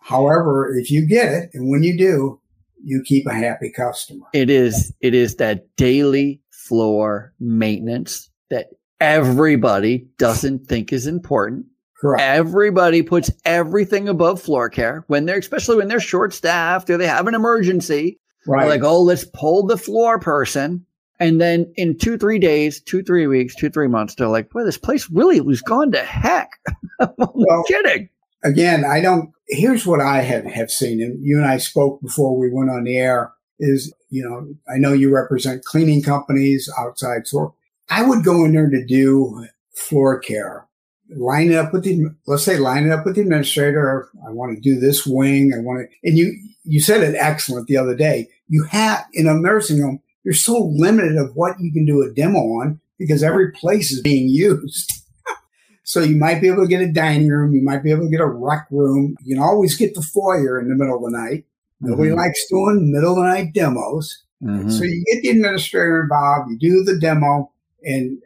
However, 0.00 0.74
if 0.76 0.90
you 0.90 1.06
get 1.06 1.32
it 1.32 1.50
and 1.54 1.70
when 1.70 1.82
you 1.82 1.96
do, 1.96 2.40
you 2.82 3.02
keep 3.04 3.26
a 3.26 3.34
happy 3.34 3.70
customer. 3.70 4.26
It 4.32 4.50
is, 4.50 4.92
it 5.00 5.14
is 5.14 5.36
that 5.36 5.66
daily 5.76 6.40
floor 6.50 7.32
maintenance 7.38 8.30
that 8.50 8.70
everybody 9.00 10.08
doesn't 10.18 10.66
think 10.66 10.92
is 10.92 11.06
important. 11.06 11.66
Correct. 12.00 12.22
Everybody 12.22 13.02
puts 13.02 13.30
everything 13.44 14.08
above 14.08 14.40
floor 14.40 14.68
care 14.68 15.04
when 15.08 15.26
they're, 15.26 15.38
especially 15.38 15.76
when 15.76 15.88
they're 15.88 16.00
short 16.00 16.32
staffed 16.32 16.88
or 16.90 16.96
they 16.96 17.06
have 17.06 17.26
an 17.26 17.34
emergency. 17.34 18.20
Right. 18.46 18.68
Like, 18.68 18.82
oh, 18.82 19.02
let's 19.02 19.24
pull 19.34 19.66
the 19.66 19.76
floor 19.76 20.18
person. 20.18 20.86
And 21.20 21.40
then 21.40 21.72
in 21.76 21.98
two, 21.98 22.16
three 22.16 22.38
days, 22.38 22.80
two, 22.80 23.02
three 23.02 23.26
weeks, 23.26 23.56
two, 23.56 23.70
three 23.70 23.88
months, 23.88 24.14
they're 24.14 24.28
like, 24.28 24.50
boy, 24.50 24.64
this 24.64 24.78
place 24.78 25.10
really 25.10 25.40
was 25.40 25.60
gone 25.60 25.90
to 25.92 25.98
heck. 25.98 26.50
I'm 27.00 27.10
well, 27.18 27.64
kidding. 27.66 28.08
Again, 28.44 28.84
I 28.84 29.00
don't, 29.00 29.32
here's 29.48 29.84
what 29.84 30.00
I 30.00 30.20
have, 30.20 30.44
have 30.44 30.70
seen. 30.70 31.02
And 31.02 31.18
you 31.20 31.36
and 31.36 31.46
I 31.46 31.58
spoke 31.58 32.00
before 32.00 32.38
we 32.38 32.48
went 32.52 32.70
on 32.70 32.84
the 32.84 32.96
air 32.96 33.32
is, 33.58 33.92
you 34.10 34.22
know, 34.22 34.54
I 34.72 34.78
know 34.78 34.92
you 34.92 35.12
represent 35.12 35.64
cleaning 35.64 36.02
companies 36.02 36.72
outside 36.78 37.26
So 37.26 37.56
I 37.90 38.02
would 38.02 38.24
go 38.24 38.44
in 38.44 38.52
there 38.52 38.70
to 38.70 38.86
do 38.86 39.48
floor 39.74 40.20
care, 40.20 40.67
line 41.16 41.50
it 41.50 41.56
up 41.56 41.72
with 41.72 41.84
the, 41.84 42.14
let's 42.26 42.44
say 42.44 42.58
line 42.58 42.86
it 42.86 42.92
up 42.92 43.04
with 43.04 43.14
the 43.14 43.22
administrator. 43.22 44.08
I 44.26 44.30
want 44.30 44.54
to 44.54 44.60
do 44.60 44.78
this 44.78 45.06
wing. 45.06 45.52
I 45.54 45.60
want 45.60 45.88
to, 45.88 46.08
and 46.08 46.18
you, 46.18 46.36
you 46.64 46.80
said 46.80 47.02
it 47.02 47.16
excellent 47.18 47.66
the 47.66 47.76
other 47.76 47.94
day. 47.94 48.28
You 48.48 48.64
have 48.64 49.04
in 49.12 49.26
a 49.26 49.34
nursing 49.34 49.82
home, 49.82 50.00
you're 50.24 50.34
so 50.34 50.70
limited 50.74 51.16
of 51.16 51.34
what 51.34 51.58
you 51.60 51.72
can 51.72 51.86
do 51.86 52.02
a 52.02 52.12
demo 52.12 52.38
on 52.38 52.80
because 52.98 53.22
every 53.22 53.52
place 53.52 53.90
is 53.90 54.02
being 54.02 54.28
used. 54.28 54.92
so 55.82 56.00
you 56.00 56.16
might 56.16 56.40
be 56.40 56.48
able 56.48 56.64
to 56.64 56.68
get 56.68 56.82
a 56.82 56.92
dining 56.92 57.28
room. 57.28 57.54
You 57.54 57.62
might 57.62 57.82
be 57.82 57.90
able 57.90 58.04
to 58.04 58.10
get 58.10 58.20
a 58.20 58.26
rec 58.26 58.66
room. 58.70 59.16
You 59.22 59.36
can 59.36 59.42
always 59.42 59.76
get 59.76 59.94
the 59.94 60.02
foyer 60.02 60.60
in 60.60 60.68
the 60.68 60.74
middle 60.74 60.96
of 60.96 61.10
the 61.10 61.16
night. 61.16 61.44
Nobody 61.80 62.10
mm-hmm. 62.10 62.18
likes 62.18 62.48
doing 62.50 62.92
middle 62.92 63.12
of 63.12 63.18
the 63.18 63.22
night 63.22 63.54
demos. 63.54 64.24
Mm-hmm. 64.42 64.70
So 64.70 64.84
you 64.84 65.04
get 65.12 65.22
the 65.22 65.30
administrator 65.30 66.02
involved. 66.02 66.50
You 66.50 66.58
do 66.58 66.84
the 66.84 66.98
demo 66.98 67.52
and 67.82 68.20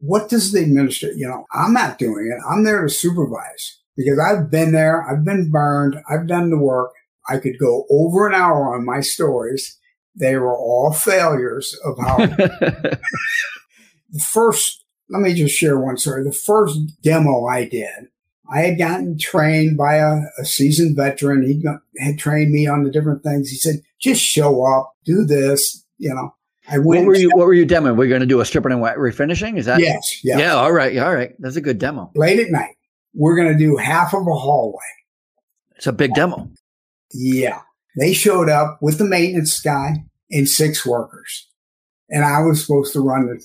what 0.00 0.28
does 0.28 0.52
the 0.52 0.60
administrator, 0.60 1.14
you 1.14 1.28
know, 1.28 1.46
I'm 1.52 1.72
not 1.72 1.98
doing 1.98 2.32
it. 2.34 2.42
I'm 2.50 2.64
there 2.64 2.82
to 2.82 2.88
supervise 2.88 3.78
because 3.96 4.18
I've 4.18 4.50
been 4.50 4.72
there. 4.72 5.06
I've 5.08 5.24
been 5.24 5.50
burned. 5.50 5.96
I've 6.08 6.26
done 6.26 6.50
the 6.50 6.58
work. 6.58 6.92
I 7.28 7.38
could 7.38 7.58
go 7.58 7.86
over 7.90 8.26
an 8.26 8.34
hour 8.34 8.74
on 8.74 8.84
my 8.84 9.00
stories. 9.00 9.78
They 10.18 10.36
were 10.36 10.56
all 10.56 10.92
failures 10.92 11.78
of 11.84 11.98
how 11.98 12.16
the 12.26 12.98
first, 14.32 14.84
let 15.10 15.20
me 15.20 15.34
just 15.34 15.54
share 15.54 15.78
one 15.78 15.98
story. 15.98 16.24
The 16.24 16.32
first 16.32 16.78
demo 17.02 17.46
I 17.46 17.68
did, 17.68 18.08
I 18.52 18.62
had 18.62 18.78
gotten 18.78 19.18
trained 19.18 19.76
by 19.76 19.96
a, 19.96 20.22
a 20.38 20.44
seasoned 20.44 20.96
veteran. 20.96 21.46
He 21.46 21.62
had 22.02 22.18
trained 22.18 22.50
me 22.50 22.66
on 22.66 22.82
the 22.82 22.90
different 22.90 23.22
things. 23.22 23.48
He 23.48 23.56
said, 23.56 23.76
just 24.00 24.22
show 24.22 24.64
up, 24.64 24.92
do 25.04 25.24
this, 25.24 25.84
you 25.98 26.12
know. 26.12 26.34
I 26.70 26.78
went. 26.78 27.02
What 27.02 27.06
were 27.06 27.16
you? 27.16 27.30
What 27.30 27.46
were 27.46 27.54
you 27.54 27.66
demoing? 27.66 27.96
We're 27.96 28.08
going 28.08 28.20
to 28.20 28.26
do 28.26 28.40
a 28.40 28.44
stripping 28.44 28.72
and 28.72 28.80
refinishing. 28.80 29.58
Is 29.58 29.66
that? 29.66 29.80
Yes. 29.80 30.24
Yeah. 30.24 30.38
Yeah. 30.38 30.54
All 30.54 30.72
right. 30.72 30.96
All 30.98 31.14
right. 31.14 31.34
That's 31.38 31.56
a 31.56 31.60
good 31.60 31.78
demo. 31.78 32.10
Late 32.14 32.38
at 32.38 32.50
night, 32.50 32.76
we're 33.14 33.36
going 33.36 33.52
to 33.52 33.58
do 33.58 33.76
half 33.76 34.14
of 34.14 34.22
a 34.22 34.34
hallway. 34.34 34.78
It's 35.76 35.86
a 35.86 35.92
big 35.92 36.14
demo. 36.14 36.50
Yeah. 37.12 37.60
They 37.98 38.12
showed 38.12 38.48
up 38.48 38.78
with 38.80 38.98
the 38.98 39.04
maintenance 39.04 39.60
guy 39.60 40.04
and 40.30 40.48
six 40.48 40.86
workers, 40.86 41.48
and 42.08 42.24
I 42.24 42.40
was 42.40 42.64
supposed 42.64 42.92
to 42.92 43.00
run 43.00 43.28
it. 43.34 43.42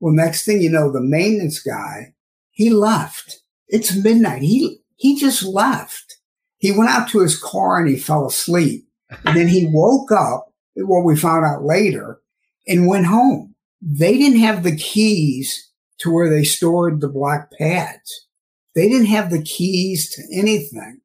Well, 0.00 0.14
next 0.14 0.44
thing 0.44 0.62
you 0.62 0.70
know, 0.70 0.90
the 0.90 1.00
maintenance 1.00 1.60
guy 1.60 2.14
he 2.50 2.70
left. 2.70 3.40
It's 3.68 3.94
midnight. 3.94 4.42
He 4.42 4.80
he 4.96 5.18
just 5.18 5.42
left. 5.42 6.18
He 6.58 6.72
went 6.72 6.90
out 6.90 7.08
to 7.10 7.20
his 7.20 7.38
car 7.38 7.80
and 7.80 7.88
he 7.88 7.96
fell 7.96 8.26
asleep. 8.26 8.86
And 9.24 9.36
then 9.36 9.48
he 9.48 9.68
woke 9.70 10.10
up. 10.10 10.48
What 10.74 11.04
we 11.04 11.16
found 11.16 11.44
out 11.44 11.64
later 11.64 12.21
and 12.66 12.86
went 12.86 13.06
home. 13.06 13.54
They 13.80 14.16
didn't 14.16 14.40
have 14.40 14.62
the 14.62 14.76
keys 14.76 15.70
to 15.98 16.10
where 16.10 16.30
they 16.30 16.44
stored 16.44 17.00
the 17.00 17.08
black 17.08 17.50
pads. 17.58 18.26
They 18.74 18.88
didn't 18.88 19.06
have 19.06 19.30
the 19.30 19.42
keys 19.42 20.10
to 20.10 20.22
anything. 20.32 21.00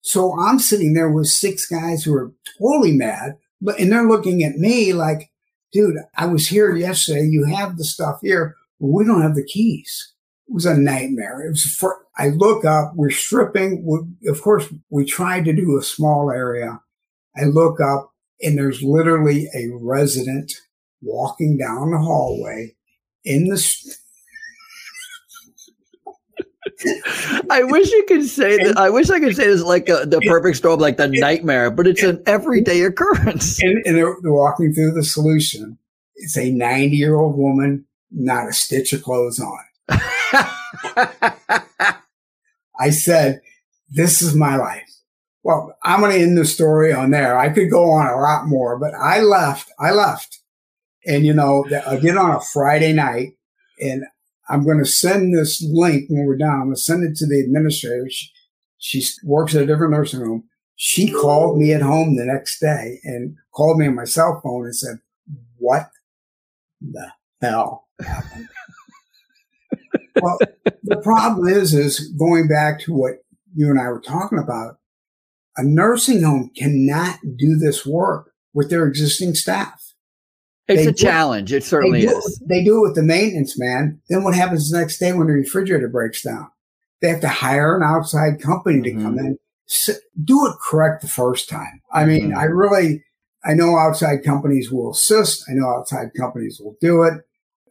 So 0.00 0.38
I'm 0.38 0.58
sitting 0.58 0.94
there 0.94 1.10
with 1.10 1.26
six 1.26 1.66
guys 1.66 2.04
who 2.04 2.14
are 2.14 2.32
totally 2.58 2.92
mad, 2.92 3.36
but, 3.60 3.78
and 3.78 3.90
they're 3.90 4.08
looking 4.08 4.42
at 4.42 4.56
me 4.56 4.92
like, 4.92 5.30
dude, 5.72 5.96
I 6.16 6.26
was 6.26 6.48
here 6.48 6.74
yesterday. 6.74 7.26
You 7.26 7.44
have 7.44 7.76
the 7.76 7.84
stuff 7.84 8.20
here. 8.22 8.54
But 8.80 8.88
we 8.88 9.04
don't 9.04 9.22
have 9.22 9.34
the 9.34 9.44
keys. 9.44 10.14
It 10.48 10.54
was 10.54 10.64
a 10.64 10.76
nightmare. 10.76 11.44
It 11.44 11.50
was 11.50 11.64
for, 11.64 11.98
I 12.16 12.28
look 12.28 12.64
up, 12.64 12.92
we're 12.94 13.10
stripping. 13.10 13.84
We, 13.84 14.30
of 14.30 14.40
course, 14.40 14.72
we 14.88 15.04
tried 15.04 15.44
to 15.46 15.52
do 15.52 15.76
a 15.76 15.82
small 15.82 16.30
area. 16.30 16.80
I 17.36 17.44
look 17.44 17.80
up 17.80 18.12
and 18.40 18.56
there's 18.56 18.82
literally 18.82 19.48
a 19.54 19.68
resident 19.72 20.52
walking 21.02 21.58
down 21.58 21.90
the 21.90 21.98
hallway 21.98 22.74
in 23.24 23.48
the. 23.48 23.96
I 27.50 27.64
wish 27.64 27.90
you 27.90 28.04
could 28.06 28.26
say 28.26 28.56
that. 28.56 28.76
I 28.76 28.90
wish 28.90 29.10
I 29.10 29.18
could 29.18 29.34
say 29.34 29.46
this 29.46 29.62
like 29.62 29.88
a, 29.88 30.06
the 30.06 30.20
perfect 30.20 30.58
storm, 30.58 30.80
like 30.80 30.96
the 30.96 31.08
nightmare, 31.08 31.70
but 31.70 31.86
it's 31.86 32.02
an 32.02 32.22
everyday 32.26 32.82
occurrence. 32.82 33.60
And, 33.62 33.82
and 33.84 33.96
they're, 33.96 34.16
they're 34.22 34.32
walking 34.32 34.72
through 34.72 34.92
the 34.92 35.02
solution. 35.02 35.78
It's 36.16 36.36
a 36.36 36.50
90 36.50 36.96
year 36.96 37.16
old 37.16 37.36
woman, 37.36 37.86
not 38.10 38.48
a 38.48 38.52
stitch 38.52 38.92
of 38.92 39.02
clothes 39.02 39.40
on. 39.40 39.58
I 42.78 42.90
said, 42.90 43.40
This 43.90 44.22
is 44.22 44.34
my 44.34 44.56
life. 44.56 44.88
Well, 45.42 45.76
I'm 45.82 46.00
going 46.00 46.12
to 46.12 46.18
end 46.22 46.36
the 46.36 46.44
story 46.44 46.92
on 46.92 47.10
there. 47.10 47.38
I 47.38 47.48
could 47.48 47.70
go 47.70 47.90
on 47.90 48.06
a 48.06 48.20
lot 48.20 48.46
more, 48.46 48.78
but 48.78 48.94
I 48.94 49.20
left. 49.20 49.70
I 49.78 49.92
left. 49.92 50.37
And, 51.06 51.24
you 51.24 51.32
know, 51.32 51.64
again 51.86 52.18
on 52.18 52.34
a 52.34 52.40
Friday 52.40 52.92
night, 52.92 53.34
and 53.80 54.04
I'm 54.48 54.64
going 54.64 54.78
to 54.78 54.86
send 54.86 55.34
this 55.34 55.62
link 55.62 56.08
when 56.08 56.26
we're 56.26 56.36
done. 56.36 56.50
I'm 56.50 56.64
going 56.64 56.74
to 56.74 56.80
send 56.80 57.04
it 57.04 57.16
to 57.16 57.26
the 57.26 57.40
administrator. 57.40 58.08
She, 58.10 58.28
she 58.78 59.04
works 59.24 59.54
at 59.54 59.62
a 59.62 59.66
different 59.66 59.92
nursing 59.92 60.20
home. 60.20 60.44
She 60.76 61.10
called 61.10 61.58
me 61.58 61.72
at 61.72 61.82
home 61.82 62.16
the 62.16 62.24
next 62.24 62.60
day 62.60 63.00
and 63.04 63.36
called 63.54 63.78
me 63.78 63.86
on 63.86 63.94
my 63.94 64.04
cell 64.04 64.40
phone 64.42 64.64
and 64.64 64.76
said, 64.76 64.98
what 65.56 65.90
the 66.80 67.12
hell 67.42 67.88
happened? 68.00 68.48
well, 70.22 70.38
the 70.82 71.00
problem 71.02 71.48
is, 71.48 71.74
is 71.74 72.08
going 72.18 72.48
back 72.48 72.80
to 72.80 72.94
what 72.94 73.24
you 73.54 73.68
and 73.70 73.80
I 73.80 73.88
were 73.88 74.00
talking 74.00 74.38
about, 74.38 74.78
a 75.56 75.64
nursing 75.64 76.22
home 76.22 76.50
cannot 76.56 77.18
do 77.36 77.56
this 77.56 77.84
work 77.84 78.32
with 78.54 78.70
their 78.70 78.86
existing 78.86 79.34
staff. 79.34 79.87
It's 80.68 80.84
they 80.84 80.90
a 80.90 80.92
challenge. 80.92 81.52
It 81.52 81.64
certainly 81.64 82.04
they 82.04 82.12
is. 82.12 82.42
they 82.46 82.62
do 82.62 82.78
it 82.78 82.88
with 82.88 82.94
the 82.94 83.02
maintenance 83.02 83.58
man. 83.58 84.00
Then 84.08 84.22
what 84.22 84.34
happens 84.34 84.70
the 84.70 84.78
next 84.78 84.98
day 84.98 85.12
when 85.12 85.26
the 85.26 85.32
refrigerator 85.32 85.88
breaks 85.88 86.22
down? 86.22 86.50
They 87.00 87.08
have 87.08 87.20
to 87.22 87.28
hire 87.28 87.76
an 87.76 87.82
outside 87.82 88.40
company 88.40 88.82
to 88.82 88.90
mm-hmm. 88.90 89.02
come 89.02 89.18
in. 89.18 89.38
So 89.66 89.94
do 90.22 90.46
it 90.46 90.56
correct 90.62 91.02
the 91.02 91.08
first 91.08 91.48
time. 91.48 91.80
I 91.92 92.04
mean, 92.04 92.30
mm-hmm. 92.30 92.38
I 92.38 92.44
really, 92.44 93.02
I 93.44 93.54
know 93.54 93.78
outside 93.78 94.24
companies 94.24 94.70
will 94.70 94.90
assist. 94.90 95.44
I 95.48 95.54
know 95.54 95.68
outside 95.68 96.10
companies 96.18 96.60
will 96.62 96.76
do 96.80 97.02
it. 97.02 97.14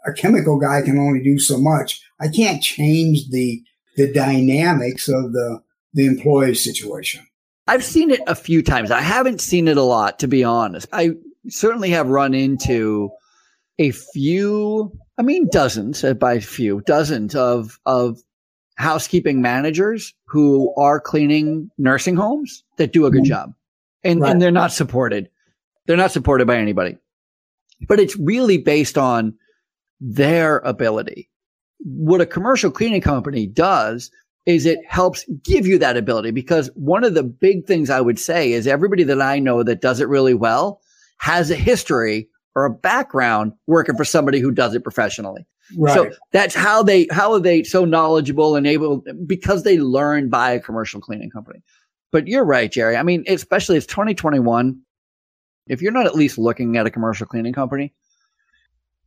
A 0.06 0.14
chemical 0.14 0.58
guy 0.60 0.82
can 0.82 0.98
only 0.98 1.22
do 1.22 1.38
so 1.38 1.60
much. 1.60 2.02
I 2.20 2.30
can't 2.30 2.62
change 2.62 3.30
the 3.30 3.62
the 3.96 4.12
dynamics 4.12 5.10
of 5.10 5.34
the 5.34 5.62
the 5.94 6.06
employee 6.06 6.56
situation. 6.56 7.26
I've 7.68 7.84
seen 7.84 8.12
it 8.12 8.22
a 8.28 8.36
few 8.36 8.64
times. 8.64 8.92
I 8.92 9.02
haven't 9.02 9.42
seen 9.42 9.68
it 9.68 9.76
a 9.76 9.82
lot, 9.82 10.20
to 10.20 10.28
be 10.28 10.44
honest. 10.44 10.88
I 10.94 11.12
certainly 11.50 11.90
have 11.90 12.08
run 12.08 12.34
into 12.34 13.10
a 13.80 13.92
few, 13.92 14.92
I 15.18 15.22
mean, 15.22 15.48
dozens, 15.52 16.04
uh, 16.04 16.14
by 16.14 16.40
few, 16.40 16.82
dozens 16.86 17.36
of, 17.36 17.80
of 17.86 18.20
housekeeping 18.78 19.42
managers 19.42 20.14
who 20.26 20.74
are 20.76 21.00
cleaning 21.00 21.70
nursing 21.78 22.16
homes 22.16 22.64
that 22.78 22.94
do 22.94 23.06
a 23.06 23.12
good 23.12 23.24
mm-hmm. 23.24 23.30
job 23.30 23.54
and, 24.04 24.22
right. 24.22 24.32
and 24.32 24.42
they're 24.42 24.52
not 24.52 24.72
supported. 24.72 25.30
They're 25.86 25.98
not 25.98 26.12
supported 26.12 26.48
by 26.48 26.58
anybody, 26.58 26.98
but 27.88 28.00
it's 28.00 28.18
really 28.18 28.58
based 28.58 28.98
on 28.98 29.36
their 30.00 30.60
ability. 30.60 31.30
What 31.80 32.22
a 32.22 32.26
commercial 32.26 32.72
cleaning 32.72 33.02
company 33.02 33.48
does 33.48 34.12
is 34.46 34.66
it 34.66 34.80
helps 34.88 35.26
give 35.44 35.68
you 35.68 35.78
that 35.78 35.98
ability 35.98 36.32
because 36.32 36.70
one 36.76 37.04
of 37.04 37.14
the 37.14 37.24
big 37.24 37.66
things 37.66 37.90
I 37.90 38.02
would 38.02 38.18
say 38.18 38.54
is 38.54 38.66
everybody 38.66 39.04
that 39.04 39.22
I 39.22 39.40
know 39.40 39.62
that 39.64 39.82
does 39.82 40.00
it 40.00 40.08
really 40.08 40.34
well 40.34 40.82
has 41.20 41.52
a 41.52 41.56
history 41.56 42.30
or 42.56 42.66
a 42.66 42.74
background 42.74 43.54
working 43.68 43.96
for 43.96 44.06
somebody 44.06 44.40
who 44.40 44.52
does 44.52 44.74
it 44.74 44.84
professionally. 44.84 45.46
Right. 45.78 45.94
So 45.94 46.12
that's 46.32 46.56
how 46.56 46.82
they 46.82 47.08
how 47.12 47.34
are 47.34 47.40
they 47.40 47.64
so 47.64 47.86
knowledgeable 47.86 48.56
and 48.56 48.66
able 48.66 49.04
because 49.26 49.64
they 49.64 49.78
learned 49.78 50.32
by 50.32 50.52
a 50.52 50.60
commercial 50.60 51.02
cleaning 51.02 51.30
company. 51.30 51.62
But 52.12 52.28
you're 52.28 52.46
right, 52.46 52.72
Jerry. 52.72 52.96
I 52.96 53.04
mean, 53.04 53.24
especially 53.28 53.78
it's 53.78 53.86
2021. 53.86 54.80
If 55.68 55.82
you're 55.82 55.92
not 55.92 56.06
at 56.06 56.16
least 56.16 56.38
looking 56.38 56.78
at 56.78 56.88
a 56.88 56.90
commercial 56.90 57.28
cleaning 57.28 57.54
company, 57.54 57.94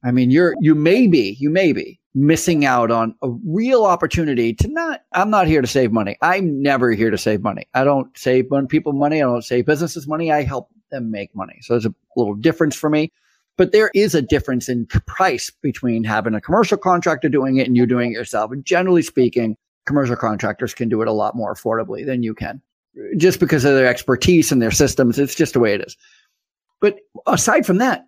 I 0.05 0.11
mean, 0.11 0.31
you're 0.31 0.55
you 0.61 0.75
may 0.75 1.07
be 1.07 1.37
you 1.40 1.51
may 1.51 1.73
be 1.73 1.99
missing 2.14 2.64
out 2.64 2.90
on 2.90 3.14
a 3.23 3.31
real 3.46 3.85
opportunity 3.85 4.53
to 4.55 4.68
not. 4.68 5.01
I'm 5.12 5.31
not 5.31 5.46
here 5.46 5.62
to 5.62 5.66
save 5.66 5.92
money. 5.92 6.16
I'm 6.23 6.62
never 6.62 6.92
here 6.92 7.11
to 7.11 7.18
save 7.18 7.42
money. 7.42 7.66
I 7.75 7.85
don't 7.85 8.16
save 8.16 8.46
people 8.68 8.92
money. 8.92 9.16
I 9.16 9.27
don't 9.27 9.44
save 9.44 9.66
businesses 9.66 10.07
money. 10.07 10.31
I 10.31 10.42
help 10.42 10.68
them 10.90 11.11
make 11.11 11.35
money. 11.35 11.59
So 11.62 11.74
there's 11.74 11.87
a 11.87 11.94
little 12.16 12.35
difference 12.35 12.76
for 12.76 12.90
me. 12.90 13.12
But 13.57 13.72
there 13.72 13.90
is 13.94 14.14
a 14.14 14.22
difference 14.22 14.68
in 14.68 14.87
price 14.87 15.50
between 15.50 16.03
having 16.05 16.35
a 16.35 16.40
commercial 16.40 16.79
contractor 16.79 17.29
doing 17.29 17.59
it 17.59 17.66
and 17.66 17.76
you 17.76 17.85
doing 17.85 18.12
it 18.12 18.14
yourself. 18.14 18.53
And 18.53 18.64
generally 18.64 19.03
speaking, 19.03 19.57
commercial 19.87 20.16
contractors 20.16 20.72
can 20.72 20.88
do 20.88 21.03
it 21.03 21.09
a 21.09 21.12
lot 21.12 21.37
more 21.37 21.55
affordably 21.55 22.07
than 22.07 22.22
you 22.22 22.35
can 22.35 22.62
just 23.16 23.40
because 23.40 23.64
of 23.64 23.74
their 23.74 23.87
expertise 23.87 24.50
and 24.50 24.61
their 24.61 24.70
systems. 24.70 25.18
It's 25.18 25.35
just 25.35 25.53
the 25.53 25.61
way 25.61 25.74
it 25.74 25.83
is. 25.83 25.96
But 26.81 27.00
aside 27.26 27.66
from 27.66 27.79
that, 27.79 28.07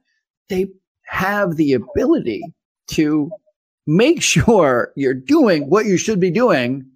they 0.48 0.68
have 1.04 1.56
the 1.56 1.74
ability 1.74 2.42
to 2.88 3.30
make 3.86 4.22
sure 4.34 4.92
you're 4.96 5.14
doing 5.14 5.68
what 5.68 5.86
you 5.86 5.96
should 5.96 6.20
be 6.20 6.30
doing 6.30 6.86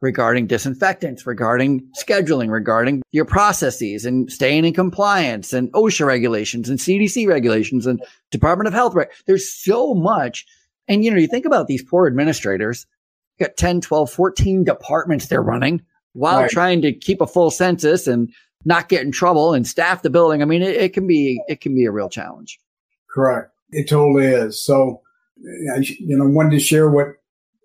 regarding 0.00 0.46
disinfectants, 0.46 1.26
regarding 1.26 1.80
scheduling, 1.98 2.50
regarding 2.50 3.02
your 3.12 3.24
processes 3.24 4.04
and 4.04 4.30
staying 4.30 4.64
in 4.64 4.74
compliance 4.74 5.52
and 5.52 5.72
OSHA 5.72 6.06
regulations 6.06 6.68
and 6.68 6.78
CDC 6.78 7.26
regulations 7.26 7.86
and 7.86 8.02
Department 8.30 8.68
of 8.68 8.74
Health. 8.74 8.94
Right. 8.94 9.08
There's 9.26 9.50
so 9.50 9.94
much. 9.94 10.44
And, 10.88 11.04
you 11.04 11.10
know, 11.10 11.16
you 11.16 11.26
think 11.26 11.46
about 11.46 11.66
these 11.66 11.82
poor 11.82 12.06
administrators, 12.06 12.86
got 13.40 13.56
10, 13.56 13.80
12, 13.80 14.10
14 14.10 14.64
departments 14.64 15.26
they're 15.26 15.42
running 15.42 15.82
while 16.12 16.42
right. 16.42 16.50
trying 16.50 16.82
to 16.82 16.92
keep 16.92 17.20
a 17.20 17.26
full 17.26 17.50
census 17.50 18.06
and 18.06 18.32
not 18.64 18.88
get 18.88 19.02
in 19.02 19.12
trouble 19.12 19.54
and 19.54 19.66
staff 19.66 20.02
the 20.02 20.10
building. 20.10 20.42
I 20.42 20.44
mean, 20.44 20.62
it, 20.62 20.76
it 20.76 20.92
can 20.92 21.06
be, 21.06 21.40
it 21.48 21.60
can 21.60 21.74
be 21.74 21.84
a 21.84 21.90
real 21.90 22.08
challenge. 22.08 22.58
Correct. 23.08 23.50
It 23.70 23.88
totally 23.88 24.26
is. 24.26 24.60
So, 24.62 25.02
I, 25.74 25.78
you 25.78 26.16
know, 26.16 26.26
wanted 26.26 26.50
to 26.50 26.60
share 26.60 26.88
what 26.90 27.16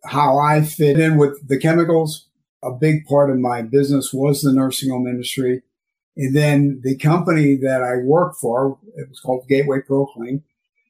how 0.05 0.37
I 0.37 0.61
fit 0.61 0.99
in 0.99 1.17
with 1.17 1.47
the 1.47 1.57
chemicals. 1.57 2.27
A 2.63 2.71
big 2.71 3.05
part 3.05 3.29
of 3.29 3.39
my 3.39 3.61
business 3.61 4.13
was 4.13 4.41
the 4.41 4.53
nursing 4.53 4.89
home 4.89 5.07
industry. 5.07 5.61
And 6.17 6.35
then 6.35 6.81
the 6.83 6.97
company 6.97 7.55
that 7.57 7.81
I 7.81 7.97
worked 8.03 8.37
for, 8.37 8.77
it 8.95 9.09
was 9.09 9.19
called 9.19 9.47
Gateway 9.47 9.79
ProClean. 9.79 10.41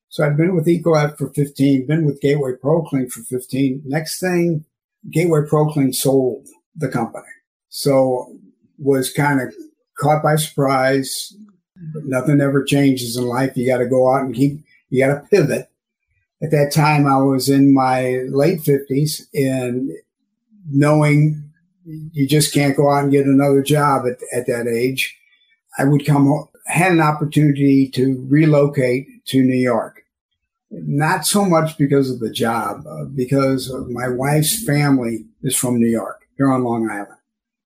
So 0.10 0.26
I've 0.26 0.36
been 0.36 0.56
with 0.56 0.66
Ecolab 0.66 1.18
for 1.18 1.30
15, 1.30 1.88
been 1.88 2.06
with 2.06 2.20
Gateway 2.20 2.52
ProClean 2.62 3.12
for 3.12 3.22
15. 3.22 3.84
Next 3.86 4.20
thing, 4.20 4.66
Gateway 5.10 5.42
ProClean 5.42 5.96
sold 5.96 6.48
the 6.76 6.90
company. 6.90 7.28
So 7.70 8.36
was 8.78 9.14
kind 9.14 9.40
of 9.42 9.54
caught 9.98 10.24
by 10.24 10.36
surprise. 10.36 11.34
Nothing 12.04 12.42
ever 12.42 12.64
changes 12.64 13.16
in 13.16 13.24
life. 13.24 13.56
You 13.56 13.66
got 13.66 13.78
to 13.78 13.88
go 13.88 14.14
out 14.14 14.24
and 14.24 14.36
keep, 14.36 14.64
you 14.90 15.06
got 15.06 15.14
to 15.14 15.28
pivot 15.30 15.71
at 16.42 16.52
that 16.52 16.72
time 16.74 17.06
I 17.06 17.18
was 17.18 17.50
in 17.50 17.74
my 17.74 18.20
late 18.30 18.62
fifties 18.62 19.28
and 19.34 19.92
knowing 20.70 21.44
you 21.86 22.28
just 22.28 22.54
can't 22.54 22.78
go 22.78 22.92
out 22.92 23.04
and 23.04 23.12
get 23.12 23.26
another 23.26 23.62
job 23.62 24.06
at, 24.06 24.18
at 24.38 24.48
that 24.48 24.68
age, 24.68 25.18
I 25.78 25.86
would 25.86 26.06
come, 26.06 26.48
had 26.68 26.92
an 26.92 27.02
opportunity 27.02 27.90
to 27.90 28.26
relocate 28.30 29.08
to 29.28 29.42
New 29.42 29.58
York. 29.58 30.04
Not 30.70 31.26
so 31.26 31.44
much 31.44 31.78
because 31.78 32.10
of 32.10 32.20
the 32.20 32.32
job, 32.32 32.86
uh, 32.88 33.06
because 33.06 33.74
my 33.90 34.08
wife's 34.08 34.64
family 34.64 35.26
is 35.44 35.56
from 35.56 35.80
New 35.80 35.90
York, 35.90 36.22
here 36.38 36.52
on 36.52 36.64
Long 36.64 36.90
Island. 36.90 37.20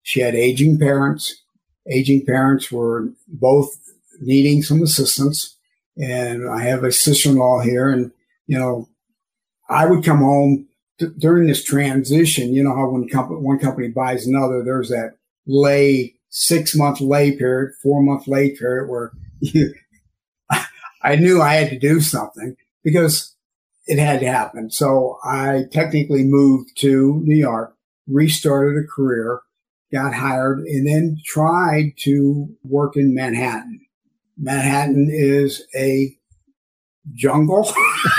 She 0.03 0.21
had 0.21 0.35
aging 0.35 0.79
parents. 0.79 1.43
Aging 1.91 2.25
parents 2.25 2.73
were 2.73 3.09
both 3.29 3.77
needing 4.21 4.63
some 4.63 4.83
assistance. 4.83 5.57
And 5.99 6.49
I 6.49 6.63
have 6.63 6.83
a 6.83 6.93
sister-in-law 6.93 7.61
here 7.61 7.91
and 7.91 8.11
you 8.47 8.59
know, 8.59 8.89
I 9.69 9.87
would 9.87 10.05
come 10.05 10.19
home 10.19 10.69
during 11.19 11.47
this 11.47 11.65
transition. 11.65 12.55
You 12.55 12.63
know 12.63 12.75
how 12.75 12.89
when 12.89 13.09
comp- 13.09 13.31
one 13.31 13.59
company 13.59 13.89
buys 13.89 14.27
another, 14.27 14.63
there's 14.63 14.91
that 14.91 15.17
lay 15.47 16.15
six 16.31 16.75
month 16.77 17.01
lay 17.01 17.37
period, 17.37 17.75
four 17.83 18.03
month 18.03 18.27
lay 18.29 18.51
period 18.51 18.89
where 18.89 19.13
you, 19.41 19.75
I 21.03 21.17
knew 21.17 21.41
I 21.41 21.55
had 21.55 21.71
to 21.71 21.79
do 21.79 22.01
something 22.01 22.57
because 22.83 23.35
it 23.87 23.99
had 23.99 24.21
to 24.21 24.27
happen. 24.27 24.71
So 24.71 25.19
I 25.25 25.65
technically 25.71 26.25
moved 26.25 26.77
to 26.79 27.21
New 27.25 27.37
York, 27.37 27.75
restarted 28.07 28.83
a 28.83 28.87
career, 28.87 29.41
got 29.93 30.15
hired, 30.15 30.61
and 30.61 30.87
then 30.87 31.21
tried 31.25 31.93
to 31.99 32.49
work 32.65 32.97
in 32.97 33.15
Manhattan. 33.15 33.81
Manhattan 34.37 35.09
is 35.11 35.67
a 35.77 36.17
jungle. 37.13 37.71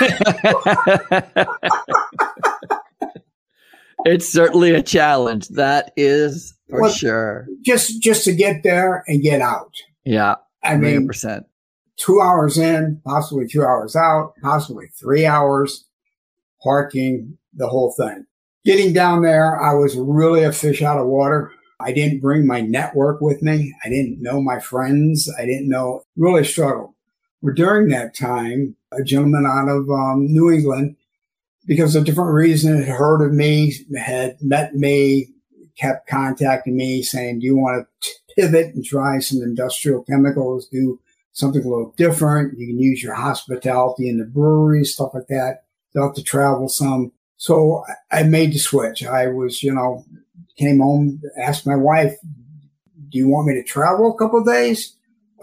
it's 4.04 4.32
certainly 4.32 4.72
a 4.72 4.82
challenge. 4.82 5.48
That 5.48 5.92
is 5.96 6.54
for 6.68 6.82
well, 6.82 6.90
sure. 6.90 7.46
Just 7.62 8.00
just 8.00 8.24
to 8.24 8.34
get 8.34 8.62
there 8.62 9.04
and 9.06 9.22
get 9.22 9.40
out. 9.40 9.72
Yeah. 10.04 10.36
I 10.62 10.76
mean, 10.76 11.06
percent. 11.06 11.46
two 11.96 12.20
hours 12.20 12.58
in, 12.58 13.00
possibly 13.04 13.46
two 13.46 13.62
hours 13.62 13.94
out, 13.94 14.32
possibly 14.42 14.86
three 14.98 15.24
hours, 15.26 15.84
parking, 16.62 17.38
the 17.54 17.68
whole 17.68 17.94
thing. 17.96 18.26
Getting 18.64 18.92
down 18.92 19.22
there, 19.22 19.60
I 19.60 19.74
was 19.74 19.96
really 19.96 20.42
a 20.42 20.50
fish 20.52 20.82
out 20.82 20.98
of 20.98 21.06
water. 21.06 21.52
I 21.78 21.92
didn't 21.92 22.20
bring 22.20 22.46
my 22.46 22.60
network 22.60 23.20
with 23.20 23.42
me. 23.42 23.72
I 23.84 23.88
didn't 23.88 24.20
know 24.20 24.42
my 24.42 24.58
friends. 24.58 25.32
I 25.38 25.44
didn't 25.44 25.68
know, 25.68 26.02
really 26.16 26.42
struggled. 26.42 26.95
During 27.54 27.88
that 27.88 28.14
time, 28.14 28.76
a 28.92 29.02
gentleman 29.02 29.46
out 29.46 29.68
of 29.68 29.90
um, 29.90 30.26
New 30.26 30.50
England, 30.50 30.96
because 31.66 31.96
of 31.96 32.04
different 32.04 32.32
reason, 32.32 32.76
had 32.82 32.88
heard 32.88 33.24
of 33.24 33.32
me, 33.32 33.74
had 33.96 34.36
met 34.40 34.74
me, 34.74 35.28
kept 35.78 36.08
contacting 36.08 36.76
me 36.76 37.02
saying, 37.02 37.40
do 37.40 37.46
you 37.46 37.56
want 37.56 37.86
to 38.02 38.14
pivot 38.34 38.74
and 38.74 38.84
try 38.84 39.18
some 39.18 39.42
industrial 39.42 40.02
chemicals, 40.04 40.68
do 40.68 41.00
something 41.32 41.62
a 41.62 41.68
little 41.68 41.94
different? 41.96 42.58
You 42.58 42.66
can 42.66 42.78
use 42.78 43.02
your 43.02 43.14
hospitality 43.14 44.08
in 44.08 44.18
the 44.18 44.24
breweries, 44.24 44.94
stuff 44.94 45.12
like 45.14 45.26
that. 45.28 45.64
you 45.94 46.02
have 46.02 46.14
to 46.14 46.22
travel 46.22 46.68
some. 46.68 47.12
So 47.36 47.84
I 48.10 48.22
made 48.22 48.52
the 48.52 48.58
switch. 48.58 49.04
I 49.04 49.26
was, 49.26 49.62
you 49.62 49.74
know, 49.74 50.04
came 50.56 50.78
home, 50.78 51.20
asked 51.38 51.66
my 51.66 51.76
wife, 51.76 52.14
do 53.08 53.18
you 53.18 53.28
want 53.28 53.48
me 53.48 53.54
to 53.54 53.62
travel 53.62 54.12
a 54.12 54.18
couple 54.18 54.42
days? 54.42 54.96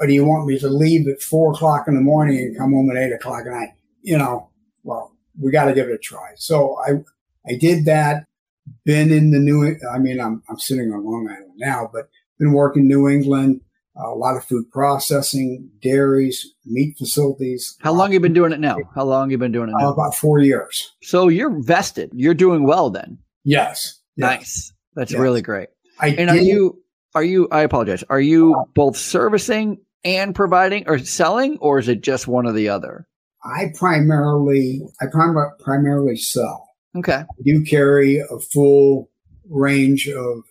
Or 0.04 0.08
do 0.08 0.13
you 0.13 0.26
want 0.26 0.46
me 0.46 0.60
to 0.60 0.68
leave 0.68 1.08
at 1.08 1.22
four 1.22 1.54
o'clock 1.54 1.88
in 1.88 1.96
the 1.96 2.02
morning 2.02 2.38
and 2.38 2.58
come 2.58 2.74
home 2.74 2.92
at 2.92 2.98
eight 2.98 3.13
o'clock 3.13 3.46
at 3.46 3.54
night? 3.54 3.70
You 4.02 4.18
know, 4.18 4.50
well, 4.84 5.16
we 5.39 5.50
got 5.50 5.66
to 5.66 5.74
give 5.74 5.88
it 5.88 5.94
a 5.94 5.98
try. 5.98 6.32
So 6.36 6.78
I, 6.86 6.96
I 7.50 7.56
did 7.56 7.86
that. 7.86 8.26
Been 8.84 9.13
in 9.13 9.32
the 9.32 9.39
New, 9.39 9.78
I 9.94 10.00
mean, 10.00 10.20
I'm, 10.20 10.44
I'm 10.50 10.60
sitting 10.60 10.92
on 10.92 11.06
Long 11.06 11.30
Island 11.30 11.54
now, 11.56 11.89
but 11.94 12.10
been 12.38 12.52
working 12.52 12.86
New 12.86 13.08
England, 13.08 13.62
a 13.96 14.10
lot 14.10 14.36
of 14.36 14.44
food 14.44 14.70
processing, 14.72 15.70
dairies, 15.82 16.54
meat 16.66 16.98
facilities. 16.98 17.78
How 17.80 17.94
long 17.94 18.12
you 18.12 18.20
been 18.20 18.34
doing 18.34 18.52
it 18.52 18.60
now? 18.60 18.78
How 18.96 19.06
long 19.06 19.32
you 19.32 19.38
been 19.38 19.54
doing 19.54 19.70
it 19.70 19.76
now? 19.78 19.88
Uh, 19.88 19.94
about 19.94 20.16
four 20.16 20.39
years. 20.39 20.92
So 21.02 21.30
you're 21.30 21.62
vested. 21.62 22.12
You're 22.13 22.34
doing 22.34 22.66
well 22.66 22.89
then. 22.89 23.20
Yes. 23.46 24.02
yes. 24.18 24.38
Nice. 24.38 24.74
That's 24.96 25.13
yes. 25.13 25.22
really 25.22 25.42
great. 25.42 25.70
I 25.98 26.08
and 26.08 26.18
did, 26.18 26.30
are 26.30 26.42
you 26.42 26.84
are 27.16 27.24
you 27.24 27.48
i 27.52 27.62
apologize 27.62 28.04
are 28.10 28.20
you 28.20 28.66
both 28.74 28.98
servicing 28.98 29.80
and 30.04 30.36
providing 30.36 30.88
or 30.88 30.98
selling 31.00 31.58
or 31.60 31.80
is 31.80 31.88
it 31.88 32.02
just 32.02 32.28
one 32.28 32.46
or 32.46 32.54
the 32.54 32.70
other 32.70 33.08
i 33.44 33.72
primarily 33.76 34.82
i 35.02 35.06
prim- 35.12 35.52
primarily 35.60 36.16
sell 36.16 36.70
okay 36.96 37.24
I 37.30 37.42
do 37.44 37.63
carry 37.63 38.20
a 38.20 38.39
full 38.39 39.10
range 39.50 40.08
of 40.08 40.44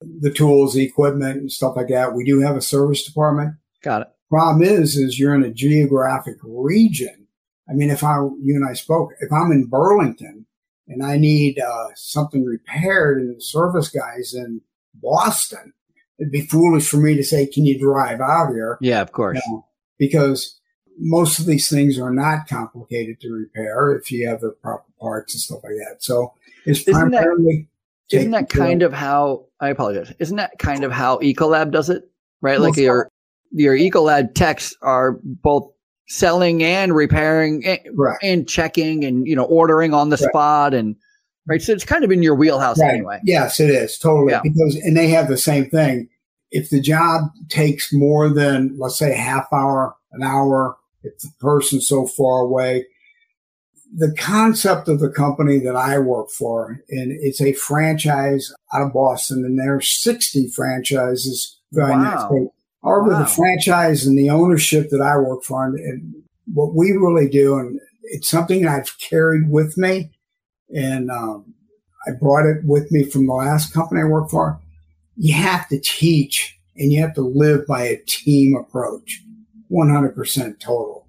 the 0.00 0.30
tools, 0.30 0.74
the 0.74 0.84
equipment, 0.84 1.38
and 1.38 1.52
stuff 1.52 1.76
like 1.76 1.88
that. 1.88 2.14
We 2.14 2.24
do 2.24 2.40
have 2.40 2.56
a 2.56 2.62
service 2.62 3.04
department. 3.04 3.56
Got 3.82 4.02
it. 4.02 4.08
Problem 4.28 4.62
is, 4.62 4.96
is 4.96 5.18
you're 5.18 5.34
in 5.34 5.42
a 5.42 5.52
geographic 5.52 6.36
region. 6.42 7.26
I 7.68 7.72
mean, 7.72 7.90
if 7.90 8.02
I, 8.02 8.16
you 8.40 8.56
and 8.56 8.68
I 8.68 8.74
spoke, 8.74 9.10
if 9.20 9.32
I'm 9.32 9.52
in 9.52 9.66
Burlington 9.66 10.46
and 10.88 11.04
I 11.04 11.16
need 11.18 11.58
uh, 11.58 11.88
something 11.94 12.44
repaired 12.44 13.20
and 13.20 13.36
the 13.36 13.40
service 13.40 13.88
guys 13.88 14.34
in 14.34 14.60
Boston, 14.94 15.72
it'd 16.20 16.30
be 16.32 16.42
foolish 16.42 16.88
for 16.88 16.98
me 16.98 17.16
to 17.16 17.24
say, 17.24 17.46
can 17.46 17.64
you 17.66 17.78
drive 17.78 18.20
out 18.20 18.50
here? 18.52 18.78
Yeah, 18.80 19.00
of 19.00 19.12
course. 19.12 19.40
Because 19.98 20.58
most 20.98 21.38
of 21.38 21.46
these 21.46 21.68
things 21.68 21.98
are 21.98 22.12
not 22.12 22.46
complicated 22.48 23.20
to 23.22 23.30
repair 23.32 23.92
if 23.96 24.12
you 24.12 24.28
have 24.28 24.40
the 24.40 24.50
proper 24.62 24.84
parts 25.00 25.34
and 25.34 25.40
stuff 25.40 25.60
like 25.64 25.72
that. 25.88 25.96
So 26.02 26.34
it's 26.66 26.80
Isn't 26.86 27.10
that- 27.10 27.22
primarily. 27.24 27.68
Isn't 28.12 28.32
that 28.32 28.48
taking 28.50 28.58
care 28.58 28.66
kind 28.66 28.82
of 28.82 28.92
how 28.92 29.46
I 29.60 29.68
apologize? 29.68 30.12
Isn't 30.18 30.36
that 30.38 30.58
kind 30.58 30.82
of 30.82 30.90
how 30.90 31.18
Ecolab 31.18 31.70
does 31.70 31.88
it? 31.90 32.10
Right? 32.42 32.60
Like 32.60 32.76
your 32.76 33.08
your 33.52 33.76
Ecolab 33.76 34.34
techs 34.34 34.74
are 34.82 35.18
both 35.22 35.70
selling 36.08 36.62
and 36.64 36.92
repairing 36.92 37.64
and, 37.64 37.78
Correct. 37.96 38.24
and 38.24 38.48
checking 38.48 39.04
and 39.04 39.28
you 39.28 39.36
know 39.36 39.44
ordering 39.44 39.94
on 39.94 40.08
the 40.08 40.16
Right. 40.16 40.28
spot 40.28 40.74
and 40.74 40.96
right. 41.46 41.60
So 41.62 41.72
it's 41.72 41.84
kind 41.84 42.04
of 42.04 42.10
in 42.10 42.22
your 42.22 42.34
wheelhouse 42.34 42.80
Right. 42.80 42.94
anyway. 42.94 43.20
Yes, 43.24 43.60
it 43.60 43.70
is 43.70 43.98
totally 43.98 44.32
Yeah. 44.32 44.40
because, 44.42 44.76
and 44.76 44.96
they 44.96 45.08
have 45.08 45.28
the 45.28 45.36
same 45.38 45.68
thing. 45.70 46.08
If 46.50 46.70
the 46.70 46.80
job 46.80 47.30
takes 47.48 47.92
more 47.92 48.28
than, 48.28 48.76
let's 48.78 48.98
say, 48.98 49.12
a 49.12 49.16
half 49.16 49.46
hour, 49.52 49.94
an 50.12 50.22
hour, 50.22 50.76
if 51.02 51.18
the 51.20 51.30
person's 51.40 51.86
so 51.88 52.06
far 52.06 52.40
away, 52.40 52.86
the 53.96 54.12
concept 54.18 54.88
of 54.88 55.00
the 55.00 55.08
company 55.10 55.58
that 55.58 55.74
I 55.74 55.98
work 55.98 56.30
for, 56.30 56.80
and 56.90 57.10
it's 57.12 57.40
a 57.40 57.52
franchise 57.54 58.52
out 58.72 58.82
of 58.82 58.92
Boston, 58.92 59.44
and 59.44 59.58
there 59.58 59.76
are 59.76 59.80
60 59.80 60.48
franchises 60.48 61.58
United 61.72 61.92
Wow. 62.16 62.28
States. 62.28 62.54
However, 62.82 63.10
Wow. 63.10 63.18
the 63.20 63.26
franchise 63.26 64.06
and 64.06 64.16
the 64.18 64.30
ownership 64.30 64.90
that 64.90 65.00
I 65.02 65.16
work 65.18 65.42
for, 65.44 65.64
and, 65.66 65.78
and 65.78 66.14
what 66.52 66.74
we 66.74 66.92
really 66.92 67.28
do, 67.28 67.58
and 67.58 67.78
it's 68.04 68.28
something 68.28 68.66
I've 68.66 68.96
carried 68.98 69.50
with 69.50 69.76
me, 69.76 70.10
and 70.74 71.10
um, 71.10 71.54
I 72.06 72.12
brought 72.12 72.46
it 72.46 72.64
with 72.64 72.90
me 72.90 73.04
from 73.04 73.26
the 73.26 73.34
last 73.34 73.72
company 73.72 74.00
I 74.00 74.04
worked 74.04 74.30
for. 74.30 74.60
You 75.16 75.34
have 75.34 75.68
to 75.68 75.78
teach 75.78 76.58
and 76.76 76.92
you 76.92 77.00
have 77.00 77.14
to 77.14 77.22
live 77.22 77.66
by 77.66 77.82
a 77.84 78.02
team 78.06 78.56
approach, 78.56 79.22
100% 79.70 80.60
total. 80.60 81.06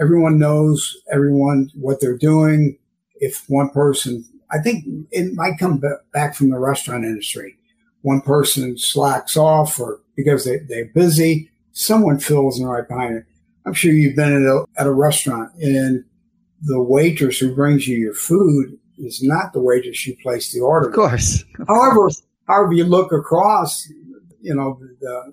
Everyone 0.00 0.38
knows 0.38 0.96
everyone 1.12 1.70
what 1.74 2.00
they're 2.00 2.18
doing. 2.18 2.76
If 3.16 3.44
one 3.48 3.70
person, 3.70 4.24
I 4.50 4.58
think 4.58 4.84
it 5.12 5.34
might 5.34 5.58
come 5.58 5.80
back 6.12 6.34
from 6.34 6.50
the 6.50 6.58
restaurant 6.58 7.04
industry. 7.04 7.56
One 8.02 8.20
person 8.20 8.76
slacks 8.76 9.36
off 9.36 9.78
or 9.78 10.00
because 10.16 10.44
they, 10.44 10.58
they're 10.58 10.86
busy, 10.86 11.50
someone 11.72 12.18
fills 12.18 12.58
in 12.58 12.66
right 12.66 12.86
behind 12.86 13.16
it. 13.16 13.24
I'm 13.66 13.72
sure 13.72 13.92
you've 13.92 14.16
been 14.16 14.32
at 14.32 14.42
a, 14.42 14.64
at 14.76 14.86
a 14.86 14.92
restaurant 14.92 15.52
and 15.54 16.04
the 16.60 16.82
waitress 16.82 17.38
who 17.38 17.54
brings 17.54 17.86
you 17.86 17.96
your 17.96 18.14
food 18.14 18.78
is 18.98 19.22
not 19.22 19.52
the 19.52 19.60
waitress 19.60 20.06
you 20.06 20.16
placed 20.22 20.52
the 20.52 20.60
order. 20.60 20.88
Of 20.88 20.94
course. 20.94 21.44
However, 21.68 22.08
however 22.46 22.72
you 22.72 22.84
look 22.84 23.12
across, 23.12 23.88
you 24.40 24.54
know, 24.54 24.78
the, 25.00 25.32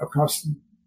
across 0.00 0.46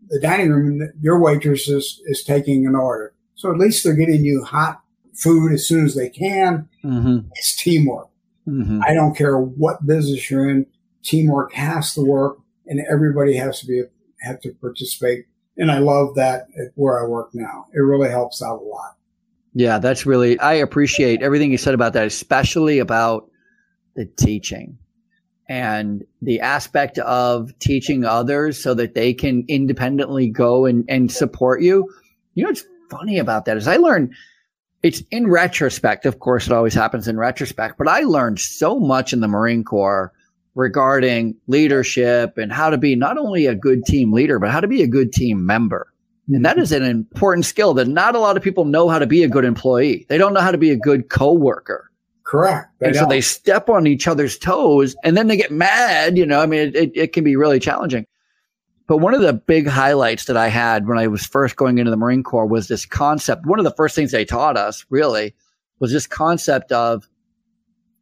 the 0.09 0.19
dining 0.19 0.51
room, 0.51 0.89
your 1.01 1.19
waitress 1.19 1.67
is, 1.67 2.01
is 2.05 2.23
taking 2.23 2.65
an 2.67 2.75
order. 2.75 3.13
So 3.35 3.51
at 3.51 3.57
least 3.57 3.83
they're 3.83 3.93
getting 3.95 4.23
you 4.23 4.43
hot 4.43 4.81
food 5.13 5.51
as 5.53 5.67
soon 5.67 5.85
as 5.85 5.95
they 5.95 6.09
can. 6.09 6.67
hmm 6.81 7.19
It's 7.33 7.55
teamwork. 7.55 8.09
hmm 8.45 8.81
I 8.85 8.93
don't 8.93 9.15
care 9.15 9.37
what 9.39 9.85
business 9.87 10.29
you're 10.29 10.49
in. 10.49 10.65
Teamwork 11.03 11.53
has 11.53 11.93
to 11.95 12.01
work 12.01 12.37
and 12.67 12.81
everybody 12.91 13.35
has 13.35 13.59
to 13.61 13.67
be, 13.67 13.83
have 14.21 14.41
to 14.41 14.53
participate. 14.55 15.25
And 15.57 15.71
I 15.71 15.77
love 15.79 16.15
that 16.15 16.47
at 16.59 16.71
where 16.75 17.01
I 17.03 17.07
work 17.07 17.29
now. 17.33 17.67
It 17.73 17.79
really 17.79 18.09
helps 18.09 18.41
out 18.43 18.59
a 18.61 18.65
lot. 18.65 18.97
Yeah, 19.57 19.79
that's 19.79 20.05
really, 20.05 20.37
I 20.37 20.55
appreciate 20.55 21.21
everything 21.21 21.49
you 21.49 21.57
said 21.57 21.73
about 21.73 21.93
that, 21.93 22.05
especially 22.05 22.79
about 22.79 23.29
the 23.95 24.05
teaching 24.05 24.77
and 25.47 26.03
the 26.21 26.41
aspect 26.41 26.99
of 26.99 27.57
teaching 27.59 28.03
others 28.03 28.61
so 28.61 28.73
that 28.73 28.95
they 28.95 29.13
can 29.13 29.45
independently 29.47 30.27
go 30.27 30.65
and, 30.65 30.83
and 30.89 31.09
support 31.09 31.61
you. 31.61 31.89
You 32.33 32.43
know, 32.43 32.49
what's 32.49 32.65
funny 32.91 33.17
about 33.17 33.45
that 33.45 33.55
is 33.55 33.65
I 33.65 33.77
learned 33.77 34.13
it's 34.83 35.01
in 35.09 35.27
retrospect. 35.27 36.05
Of 36.05 36.19
course, 36.19 36.47
it 36.47 36.51
always 36.51 36.73
happens 36.73 37.07
in 37.07 37.17
retrospect, 37.17 37.77
but 37.77 37.87
I 37.87 38.01
learned 38.01 38.41
so 38.41 38.77
much 38.77 39.13
in 39.13 39.21
the 39.21 39.29
Marine 39.29 39.63
Corps 39.63 40.11
regarding 40.53 41.37
leadership 41.47 42.37
and 42.37 42.51
how 42.51 42.69
to 42.69 42.77
be 42.77 42.97
not 42.97 43.17
only 43.17 43.45
a 43.45 43.55
good 43.55 43.85
team 43.85 44.11
leader, 44.11 44.37
but 44.37 44.51
how 44.51 44.59
to 44.59 44.67
be 44.67 44.83
a 44.83 44.87
good 44.87 45.13
team 45.13 45.45
member. 45.45 45.87
And 46.27 46.43
that 46.45 46.57
is 46.57 46.71
an 46.71 46.83
important 46.83 47.45
skill 47.45 47.73
that 47.75 47.87
not 47.87 48.15
a 48.15 48.19
lot 48.19 48.35
of 48.35 48.43
people 48.43 48.65
know 48.65 48.89
how 48.89 48.97
to 48.97 49.05
be 49.05 49.23
a 49.23 49.27
good 49.27 49.45
employee. 49.45 50.05
They 50.09 50.17
don't 50.17 50.33
know 50.33 50.41
how 50.41 50.51
to 50.51 50.57
be 50.57 50.71
a 50.71 50.75
good 50.75 51.09
coworker. 51.09 51.91
Correct. 52.23 52.67
They 52.79 52.87
And 52.87 52.95
so 52.95 53.01
don't. 53.01 53.09
they 53.09 53.21
step 53.21 53.69
on 53.69 53.85
each 53.85 54.07
other's 54.07 54.37
toes 54.37 54.95
and 55.03 55.15
then 55.15 55.27
they 55.27 55.37
get 55.37 55.51
mad. 55.51 56.17
You 56.17 56.25
know, 56.25 56.41
I 56.41 56.47
mean, 56.47 56.61
it, 56.61 56.75
it, 56.75 56.91
it 56.95 57.13
can 57.13 57.23
be 57.23 57.35
really 57.35 57.59
challenging. 57.59 58.07
But 58.87 58.97
one 58.97 59.13
of 59.13 59.21
the 59.21 59.33
big 59.33 59.67
highlights 59.67 60.25
that 60.25 60.37
I 60.37 60.47
had 60.47 60.87
when 60.87 60.97
I 60.97 61.07
was 61.07 61.25
first 61.25 61.55
going 61.55 61.77
into 61.77 61.91
the 61.91 61.97
Marine 61.97 62.23
Corps 62.23 62.45
was 62.47 62.67
this 62.67 62.85
concept. 62.85 63.45
One 63.45 63.59
of 63.59 63.65
the 63.65 63.73
first 63.73 63.95
things 63.95 64.11
they 64.11 64.25
taught 64.25 64.57
us 64.57 64.85
really 64.89 65.35
was 65.79 65.91
this 65.91 66.07
concept 66.07 66.71
of 66.71 67.07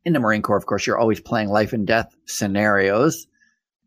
in 0.06 0.14
the 0.14 0.20
Marine 0.20 0.42
Corps, 0.42 0.58
of 0.58 0.66
course, 0.66 0.86
you're 0.86 0.98
always 0.98 1.22
playing 1.22 1.50
life 1.50 1.72
and 1.74 1.88
death 1.88 2.14
scenarios. 2.26 3.28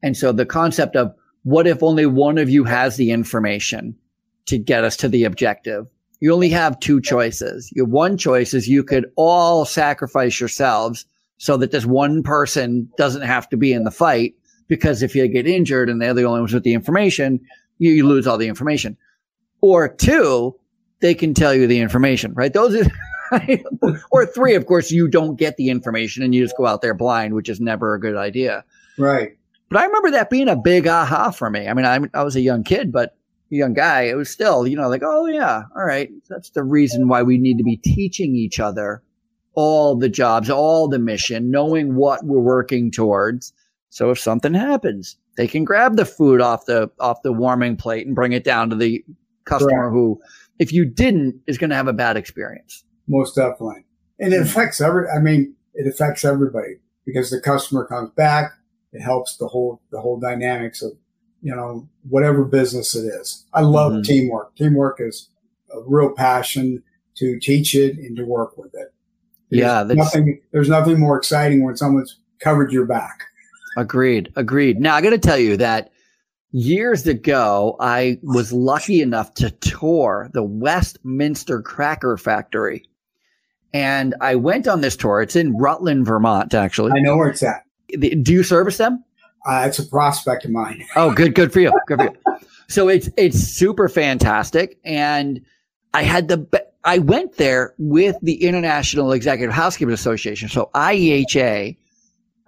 And 0.02 0.16
so 0.16 0.32
the 0.32 0.46
concept 0.46 0.96
of 0.96 1.14
what 1.42 1.66
if 1.66 1.82
only 1.82 2.06
one 2.06 2.38
of 2.38 2.48
you 2.50 2.64
has 2.64 2.96
the 2.96 3.10
information 3.10 3.94
to 4.46 4.58
get 4.58 4.84
us 4.84 4.96
to 4.98 5.08
the 5.08 5.24
objective? 5.24 5.86
You 6.20 6.32
only 6.32 6.48
have 6.48 6.80
two 6.80 7.00
choices. 7.00 7.70
Your 7.72 7.86
one 7.86 8.16
choice 8.16 8.54
is 8.54 8.68
you 8.68 8.82
could 8.82 9.06
all 9.16 9.64
sacrifice 9.64 10.40
yourselves 10.40 11.04
so 11.38 11.56
that 11.58 11.70
this 11.70 11.84
one 11.84 12.22
person 12.22 12.90
doesn't 12.96 13.22
have 13.22 13.48
to 13.50 13.56
be 13.56 13.72
in 13.72 13.84
the 13.84 13.90
fight. 13.90 14.34
Because 14.68 15.02
if 15.02 15.14
you 15.14 15.28
get 15.28 15.46
injured 15.46 15.88
and 15.88 16.00
they're 16.00 16.14
the 16.14 16.24
only 16.24 16.40
ones 16.40 16.54
with 16.54 16.64
the 16.64 16.74
information, 16.74 17.40
you, 17.78 17.92
you 17.92 18.06
lose 18.06 18.26
all 18.26 18.38
the 18.38 18.48
information. 18.48 18.96
Or 19.60 19.88
two, 19.88 20.56
they 21.00 21.14
can 21.14 21.34
tell 21.34 21.54
you 21.54 21.66
the 21.66 21.80
information, 21.80 22.32
right? 22.34 22.52
Those 22.52 22.74
are, 22.74 23.38
or 24.10 24.26
three, 24.26 24.54
of 24.54 24.66
course, 24.66 24.90
you 24.90 25.08
don't 25.08 25.36
get 25.36 25.56
the 25.56 25.68
information 25.68 26.22
and 26.22 26.34
you 26.34 26.44
just 26.44 26.56
go 26.56 26.66
out 26.66 26.82
there 26.82 26.94
blind, 26.94 27.34
which 27.34 27.48
is 27.48 27.60
never 27.60 27.94
a 27.94 28.00
good 28.00 28.16
idea. 28.16 28.64
right. 28.98 29.36
But 29.68 29.80
I 29.80 29.86
remember 29.86 30.12
that 30.12 30.30
being 30.30 30.48
a 30.48 30.54
big 30.54 30.86
aha 30.86 31.32
for 31.32 31.50
me. 31.50 31.66
I 31.66 31.74
mean, 31.74 31.84
I, 31.84 31.98
I 32.14 32.22
was 32.22 32.36
a 32.36 32.40
young 32.40 32.62
kid, 32.62 32.92
but 32.92 33.16
young 33.50 33.74
guy, 33.74 34.02
it 34.02 34.16
was 34.16 34.30
still, 34.30 34.66
you 34.66 34.76
know, 34.76 34.88
like, 34.88 35.02
oh, 35.04 35.26
yeah, 35.26 35.62
all 35.76 35.84
right. 35.84 36.10
That's 36.28 36.50
the 36.50 36.64
reason 36.64 37.08
why 37.08 37.22
we 37.22 37.38
need 37.38 37.58
to 37.58 37.64
be 37.64 37.76
teaching 37.76 38.34
each 38.34 38.58
other 38.60 39.02
all 39.54 39.96
the 39.96 40.08
jobs, 40.08 40.50
all 40.50 40.86
the 40.86 40.98
mission, 40.98 41.50
knowing 41.50 41.96
what 41.96 42.24
we're 42.24 42.40
working 42.40 42.90
towards. 42.90 43.52
So 43.88 44.10
if 44.10 44.18
something 44.20 44.54
happens, 44.54 45.16
they 45.36 45.48
can 45.48 45.64
grab 45.64 45.96
the 45.96 46.04
food 46.04 46.40
off 46.40 46.66
the 46.66 46.90
off 47.00 47.22
the 47.22 47.32
warming 47.32 47.76
plate 47.76 48.06
and 48.06 48.14
bring 48.14 48.32
it 48.32 48.44
down 48.44 48.70
to 48.70 48.76
the 48.76 49.04
customer 49.44 49.90
who, 49.90 50.20
if 50.58 50.72
you 50.72 50.84
didn't, 50.84 51.40
is 51.46 51.56
going 51.56 51.70
to 51.70 51.76
have 51.76 51.88
a 51.88 51.92
bad 51.92 52.16
experience. 52.16 52.84
Most 53.08 53.36
definitely. 53.36 53.86
And 54.18 54.32
it 54.32 54.38
hmm. 54.38 54.42
affects 54.42 54.80
every, 54.80 55.08
I 55.08 55.20
mean, 55.20 55.54
it 55.74 55.86
affects 55.88 56.24
everybody 56.24 56.76
because 57.04 57.30
the 57.30 57.40
customer 57.40 57.86
comes 57.86 58.10
back. 58.10 58.52
It 58.92 59.00
helps 59.00 59.36
the 59.36 59.46
whole, 59.46 59.80
the 59.90 60.00
whole 60.00 60.18
dynamics 60.18 60.82
of, 60.82 60.92
you 61.46 61.54
know, 61.54 61.88
whatever 62.08 62.44
business 62.44 62.96
it 62.96 63.04
is. 63.06 63.44
I 63.54 63.60
love 63.60 63.92
Mhm. 63.92 64.04
teamwork. 64.04 64.56
Teamwork 64.56 64.96
is 65.00 65.28
a 65.72 65.78
real 65.86 66.10
passion 66.10 66.82
to 67.18 67.38
teach 67.38 67.72
it 67.76 67.96
and 67.98 68.16
to 68.16 68.24
work 68.24 68.58
with 68.58 68.74
it. 68.74 68.92
There's 69.50 69.60
Yeah, 69.62 69.84
that's- 69.84 69.96
nothing, 69.96 70.40
there's 70.50 70.68
nothing 70.68 70.98
more 70.98 71.16
exciting 71.16 71.62
when 71.62 71.76
someone's 71.76 72.18
covered 72.40 72.72
your 72.72 72.84
back. 72.84 73.20
Agreed. 73.76 74.32
Agreed. 74.34 74.80
Now 74.80 74.96
I 74.96 75.00
got 75.02 75.10
to 75.10 75.18
tell 75.18 75.38
you 75.38 75.56
that 75.58 75.92
years 76.50 77.06
ago, 77.06 77.76
I 77.78 78.18
was 78.24 78.52
lucky 78.52 79.00
enough 79.00 79.32
to 79.34 79.50
tour 79.50 80.28
the 80.34 80.42
Westminster 80.42 81.62
Cracker 81.62 82.16
Factory. 82.16 82.82
And 83.72 84.16
I 84.20 84.34
went 84.34 84.66
on 84.66 84.80
this 84.80 84.96
tour. 84.96 85.22
It's 85.22 85.36
in 85.36 85.56
Rutland, 85.56 86.06
Vermont, 86.06 86.54
actually. 86.54 86.90
I 86.92 87.00
know 87.00 87.16
where 87.16 87.28
it's 87.28 87.42
at. 87.44 87.62
Do 88.00 88.32
you 88.32 88.42
service 88.42 88.78
them? 88.78 89.04
Uh, 89.46 89.64
it's 89.66 89.78
a 89.78 89.86
prospect 89.86 90.44
of 90.44 90.50
mine. 90.50 90.84
Oh, 90.96 91.12
good, 91.12 91.34
good 91.34 91.52
for 91.52 91.60
you. 91.60 91.72
Good 91.86 91.98
for 91.98 92.04
you. 92.04 92.38
So 92.68 92.88
it's 92.88 93.08
it's 93.16 93.38
super 93.38 93.88
fantastic, 93.88 94.78
and 94.84 95.40
I 95.94 96.02
had 96.02 96.28
the 96.28 96.38
be- 96.38 96.58
I 96.84 96.98
went 96.98 97.36
there 97.36 97.74
with 97.78 98.16
the 98.22 98.42
International 98.42 99.12
Executive 99.12 99.54
Housekeepers 99.54 99.94
Association. 99.94 100.48
So 100.48 100.70
IEHA, 100.74 101.76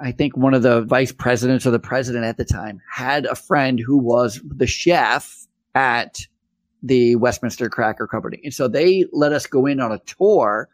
I 0.00 0.12
think 0.12 0.36
one 0.36 0.54
of 0.54 0.62
the 0.62 0.82
vice 0.82 1.12
presidents 1.12 1.66
or 1.66 1.70
the 1.70 1.78
president 1.78 2.24
at 2.24 2.36
the 2.36 2.44
time 2.44 2.80
had 2.90 3.26
a 3.26 3.36
friend 3.36 3.78
who 3.78 3.98
was 3.98 4.40
the 4.44 4.66
chef 4.66 5.46
at 5.74 6.26
the 6.82 7.14
Westminster 7.16 7.68
Cracker 7.68 8.08
Company, 8.08 8.40
and 8.42 8.52
so 8.52 8.66
they 8.66 9.04
let 9.12 9.32
us 9.32 9.46
go 9.46 9.66
in 9.66 9.78
on 9.80 9.92
a 9.92 9.98
tour. 10.00 10.68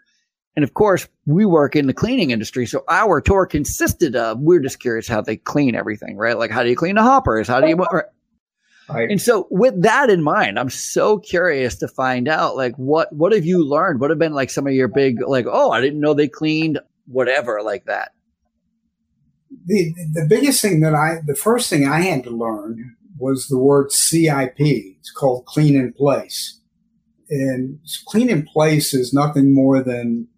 And 0.57 0.63
of 0.63 0.75
course, 0.75 1.09
we 1.27 1.45
work 1.45 1.75
in 1.75 1.87
the 1.87 1.95
cleaning 1.95 2.31
industry. 2.31 2.67
So 2.67 2.85
our 2.89 3.21
tour 3.21 3.45
consisted 3.45 4.15
of, 4.15 4.39
we're 4.39 4.61
just 4.61 4.79
curious 4.79 5.09
how 5.09 5.21
they 5.21 5.37
clean 5.37 5.75
everything, 5.75 6.17
right? 6.17 6.39
Like, 6.39 6.51
how 6.51 6.63
do 6.63 6.69
you 6.69 6.77
clean 6.77 6.95
the 6.95 7.03
hoppers? 7.03 7.49
How 7.49 7.61
do 7.61 7.69
you, 7.69 7.77
right? 8.89 9.11
And 9.11 9.21
so 9.21 9.49
with 9.51 9.83
that 9.83 10.11
in 10.11 10.23
mind, 10.23 10.59
I'm 10.59 10.71
so 10.71 11.19
curious 11.19 11.77
to 11.77 11.89
find 11.89 12.29
out, 12.29 12.55
like, 12.55 12.77
what, 12.77 13.13
what 13.13 13.33
have 13.33 13.45
you 13.45 13.65
learned? 13.65 14.01
What 14.01 14.11
have 14.11 14.19
been 14.19 14.35
like 14.35 14.51
some 14.51 14.67
of 14.67 14.73
your 14.73 14.89
big, 14.89 15.21
like, 15.27 15.47
oh, 15.51 15.73
I 15.73 15.81
didn't 15.81 16.01
know 16.01 16.15
they 16.15 16.29
cleaned 16.29 16.79
whatever 17.07 17.61
like 17.63 17.87
that. 17.87 18.13
The, 19.67 19.93
the 20.13 20.27
biggest 20.29 20.63
thing 20.63 20.81
that 20.81 20.95
I, 20.95 21.19
the 21.27 21.35
first 21.35 21.69
thing 21.69 21.87
I 21.87 22.01
had 22.01 22.25
to 22.25 22.31
learn 22.31 22.97
was 23.19 23.47
the 23.47 23.59
word 23.59 23.91
CIP. 23.91 24.59
It's 24.59 25.11
called 25.11 25.47
clean 25.47 25.75
in 25.75 25.93
place. 25.93 26.61
And 27.31 27.81
clean 28.07 28.29
in 28.29 28.45
place 28.45 28.93
is 28.95 29.13
nothing 29.13 29.55
more 29.55 29.83
than 29.83 30.29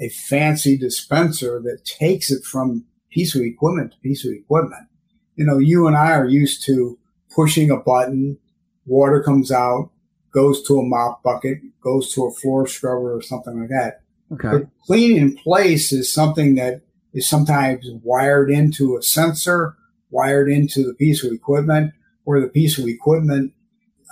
a 0.00 0.08
fancy 0.08 0.76
dispenser 0.76 1.60
that 1.62 1.84
takes 1.84 2.30
it 2.30 2.44
from 2.44 2.84
piece 3.10 3.34
of 3.34 3.42
equipment 3.42 3.92
to 3.92 3.98
piece 3.98 4.24
of 4.24 4.32
equipment. 4.32 4.88
You 5.36 5.44
know, 5.44 5.58
you 5.58 5.86
and 5.86 5.96
I 5.96 6.12
are 6.12 6.28
used 6.28 6.64
to 6.66 6.98
pushing 7.34 7.70
a 7.70 7.76
button, 7.76 8.38
water 8.86 9.22
comes 9.22 9.50
out, 9.50 9.90
goes 10.32 10.62
to 10.64 10.78
a 10.78 10.82
mop 10.82 11.22
bucket, 11.22 11.58
goes 11.80 12.12
to 12.14 12.24
a 12.24 12.32
floor 12.32 12.66
scrubber 12.66 13.16
or 13.16 13.22
something 13.22 13.60
like 13.60 13.68
that. 13.70 14.02
Okay. 14.32 14.48
But 14.50 14.68
clean 14.86 15.16
in 15.16 15.36
place 15.36 15.92
is 15.92 16.12
something 16.12 16.56
that 16.56 16.82
is 17.12 17.28
sometimes 17.28 17.88
wired 18.02 18.50
into 18.50 18.96
a 18.96 19.02
sensor, 19.02 19.76
wired 20.10 20.50
into 20.50 20.84
the 20.84 20.94
piece 20.94 21.24
of 21.24 21.32
equipment, 21.32 21.92
or 22.24 22.40
the 22.40 22.48
piece 22.48 22.78
of 22.78 22.86
equipment. 22.86 23.52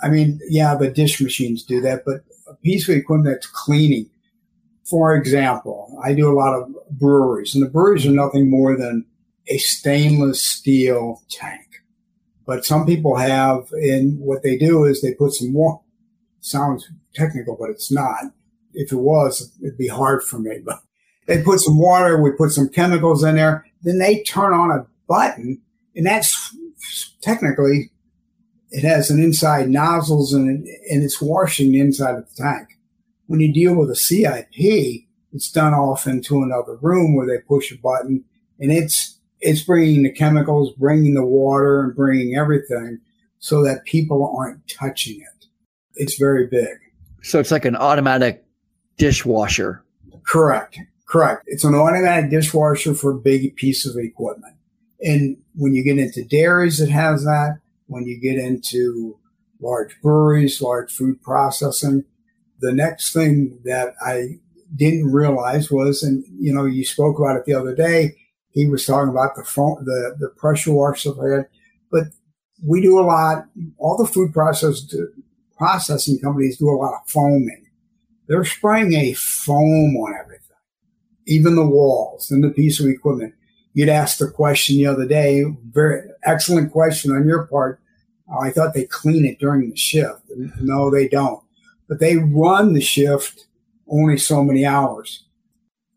I 0.01 0.09
mean, 0.09 0.39
yeah, 0.49 0.75
the 0.75 0.89
dish 0.89 1.21
machines 1.21 1.63
do 1.63 1.81
that, 1.81 2.03
but 2.05 2.23
a 2.47 2.55
piece 2.55 2.87
of 2.87 2.95
equipment 2.95 3.35
that's 3.35 3.47
cleaning. 3.47 4.09
For 4.83 5.15
example, 5.15 5.97
I 6.03 6.13
do 6.13 6.29
a 6.29 6.37
lot 6.37 6.53
of 6.53 6.69
breweries, 6.91 7.55
and 7.55 7.63
the 7.63 7.69
breweries 7.69 8.05
are 8.05 8.11
nothing 8.11 8.49
more 8.49 8.77
than 8.77 9.05
a 9.47 9.57
stainless 9.57 10.41
steel 10.41 11.21
tank. 11.29 11.67
But 12.45 12.65
some 12.65 12.85
people 12.85 13.15
have, 13.15 13.71
and 13.71 14.19
what 14.19 14.43
they 14.43 14.57
do 14.57 14.83
is 14.83 15.01
they 15.01 15.13
put 15.13 15.33
some 15.33 15.53
more, 15.53 15.81
sounds 16.41 16.89
technical, 17.15 17.55
but 17.57 17.69
it's 17.69 17.91
not. 17.91 18.25
If 18.73 18.91
it 18.91 18.97
was, 18.97 19.51
it'd 19.61 19.77
be 19.77 19.87
hard 19.87 20.23
for 20.23 20.39
me, 20.39 20.59
but 20.63 20.81
they 21.27 21.41
put 21.41 21.61
some 21.61 21.79
water, 21.79 22.21
we 22.21 22.31
put 22.31 22.51
some 22.51 22.67
chemicals 22.67 23.23
in 23.23 23.35
there, 23.35 23.65
then 23.83 23.99
they 23.99 24.23
turn 24.23 24.53
on 24.53 24.71
a 24.71 24.85
button, 25.07 25.61
and 25.95 26.05
that's 26.05 26.55
technically 27.21 27.91
it 28.71 28.83
has 28.83 29.09
an 29.09 29.19
inside 29.21 29.69
nozzles 29.69 30.33
and, 30.33 30.47
and 30.89 31.03
it's 31.03 31.21
washing 31.21 31.71
the 31.71 31.79
inside 31.79 32.15
of 32.15 32.27
the 32.27 32.43
tank. 32.43 32.72
When 33.33 33.39
you 33.39 33.51
deal 33.51 33.75
with 33.75 33.89
a 33.89 33.95
CIP, 33.95 35.07
it's 35.31 35.49
done 35.49 35.73
off 35.73 36.05
into 36.05 36.43
another 36.43 36.75
room 36.83 37.15
where 37.15 37.25
they 37.25 37.41
push 37.41 37.71
a 37.71 37.77
button 37.79 38.23
and 38.59 38.71
it's, 38.71 39.17
it's 39.41 39.63
bringing 39.63 40.03
the 40.03 40.11
chemicals, 40.11 40.71
bringing 40.77 41.15
the 41.15 41.25
water 41.25 41.81
and 41.81 41.95
bringing 41.95 42.35
everything 42.35 42.99
so 43.39 43.63
that 43.63 43.85
people 43.85 44.31
aren't 44.37 44.67
touching 44.67 45.19
it. 45.19 45.47
It's 45.95 46.19
very 46.19 46.45
big. 46.45 46.77
So 47.23 47.39
it's 47.39 47.49
like 47.49 47.65
an 47.65 47.75
automatic 47.75 48.45
dishwasher. 48.99 49.83
Correct. 50.27 50.77
Correct. 51.07 51.41
It's 51.47 51.63
an 51.63 51.73
automatic 51.73 52.29
dishwasher 52.29 52.93
for 52.93 53.13
a 53.13 53.19
big 53.19 53.55
piece 53.55 53.87
of 53.87 53.97
equipment. 53.97 54.57
And 55.01 55.37
when 55.55 55.73
you 55.73 55.83
get 55.83 55.97
into 55.97 56.23
dairies, 56.23 56.79
it 56.79 56.91
has 56.91 57.23
that 57.23 57.57
when 57.87 58.05
you 58.05 58.21
get 58.21 58.37
into 58.37 59.17
large 59.59 59.99
breweries, 60.03 60.61
large 60.61 60.91
food 60.91 61.19
processing. 61.23 62.05
The 62.63 62.73
next 62.73 63.13
thing 63.13 63.59
that 63.65 63.93
I 64.01 64.39
didn't 64.75 65.11
realize 65.11 65.69
was, 65.69 66.03
and 66.03 66.23
you 66.39 66.53
know, 66.53 66.65
you 66.65 66.85
spoke 66.85 67.19
about 67.19 67.37
it 67.37 67.45
the 67.45 67.53
other 67.53 67.75
day. 67.75 68.15
He 68.49 68.67
was 68.67 68.85
talking 68.85 69.09
about 69.09 69.35
the 69.35 69.43
phone, 69.43 69.83
the 69.85 70.15
the 70.19 70.29
pressure 70.29 70.73
washers 70.73 71.15
had, 71.17 71.47
but 71.91 72.05
we 72.65 72.81
do 72.81 72.99
a 72.99 73.01
lot. 73.01 73.45
All 73.77 73.97
the 73.97 74.07
food 74.07 74.33
process 74.33 74.93
processing 75.57 76.19
companies 76.19 76.57
do 76.57 76.69
a 76.69 76.71
lot 76.71 76.93
of 76.93 77.09
foaming. 77.09 77.67
They're 78.27 78.45
spraying 78.45 78.93
a 78.93 79.13
foam 79.13 79.95
on 79.97 80.15
everything, 80.19 80.57
even 81.27 81.55
the 81.55 81.65
walls 81.65 82.31
and 82.31 82.43
the 82.43 82.49
piece 82.49 82.79
of 82.79 82.87
equipment 82.87 83.35
you'd 83.73 83.89
asked 83.89 84.19
the 84.19 84.29
question 84.29 84.77
the 84.77 84.85
other 84.85 85.05
day. 85.05 85.43
Very 85.71 86.09
excellent 86.23 86.71
question 86.71 87.11
on 87.11 87.27
your 87.27 87.47
part. 87.47 87.79
Uh, 88.31 88.39
I 88.39 88.51
thought 88.51 88.73
they 88.73 88.85
clean 88.85 89.25
it 89.25 89.39
during 89.39 89.69
the 89.69 89.75
shift. 89.75 90.21
No, 90.61 90.89
they 90.89 91.07
don't. 91.07 91.42
But 91.87 91.99
they 91.99 92.17
run 92.17 92.73
the 92.73 92.81
shift 92.81 93.45
only 93.87 94.17
so 94.17 94.43
many 94.43 94.65
hours. 94.65 95.25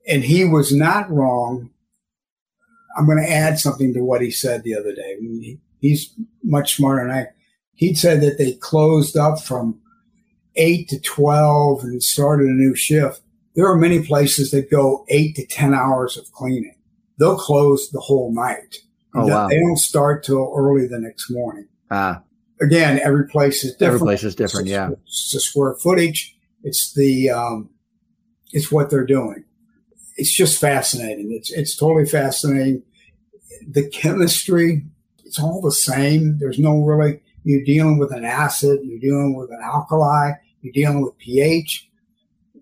And 0.09 0.25
he 0.25 0.45
was 0.45 0.73
not 0.73 1.11
wrong. 1.11 1.71
I'm 2.97 3.07
going 3.07 3.23
to 3.23 3.31
add 3.31 3.59
something 3.59 3.93
to 3.95 4.01
what 4.01 4.23
he 4.23 4.31
said 4.31 4.63
the 4.63 4.75
other 4.75 4.95
day. 4.95 5.59
He's 5.81 6.15
much 6.43 6.77
smarter 6.77 7.07
than 7.07 7.17
I. 7.17 7.27
He 7.75 7.95
said 7.95 8.23
that 8.23 8.39
they 8.39 8.53
closed 8.53 9.17
up 9.17 9.41
from 9.41 9.81
eight 10.57 10.89
to 10.89 11.01
12 11.01 11.83
and 11.83 12.03
started 12.03 12.47
a 12.47 12.53
new 12.53 12.75
shift. 12.75 13.21
There 13.55 13.67
are 13.67 13.77
many 13.77 14.03
places 14.03 14.51
that 14.51 14.71
go 14.71 15.05
eight 15.09 15.37
to 15.37 15.47
10 15.47 15.75
hours 15.75 16.17
of 16.17 16.31
cleaning 16.33 16.77
they'll 17.19 17.39
close 17.39 17.91
the 17.91 18.01
whole 18.01 18.33
night. 18.33 18.77
Oh, 19.15 19.27
wow. 19.27 19.49
They 19.49 19.59
don't 19.59 19.79
start 19.79 20.25
till 20.25 20.53
early 20.55 20.87
the 20.87 20.99
next 20.99 21.31
morning. 21.31 21.67
Ah. 21.91 22.23
Again, 22.61 23.01
every 23.03 23.29
place 23.29 23.65
is 23.65 23.73
different. 23.73 23.95
Every 23.95 24.07
place 24.07 24.25
is 24.25 24.35
different. 24.35 24.67
It's, 24.67 24.73
yeah. 24.73 24.91
It's 25.05 25.33
the 25.33 25.41
square 25.41 25.75
footage. 25.75 26.37
It's 26.63 26.95
the, 26.95 27.31
um, 27.31 27.71
it's 28.53 28.73
what 28.73 28.91
they're 28.91 29.05
doing. 29.05 29.45
It's 30.17 30.35
just 30.35 30.61
fascinating. 30.61 31.33
It's, 31.33 31.53
it's 31.53 31.77
totally 31.77 32.07
fascinating. 32.07 32.83
The 33.69 33.89
chemistry, 33.91 34.85
it's 35.25 35.39
all 35.39 35.61
the 35.61 35.73
same. 35.73 36.39
There's 36.39 36.59
no 36.59 36.79
really, 36.79 37.21
you're 37.45 37.65
dealing 37.65 37.99
with 37.99 38.13
an 38.13 38.25
acid, 38.25 38.81
you're 38.83 39.01
dealing 39.01 39.37
with 39.37 39.51
an 39.51 39.61
alkali, 39.63 40.33
you're 40.63 40.73
dealing 40.73 41.03
with 41.03 41.17
pH. 41.19 41.89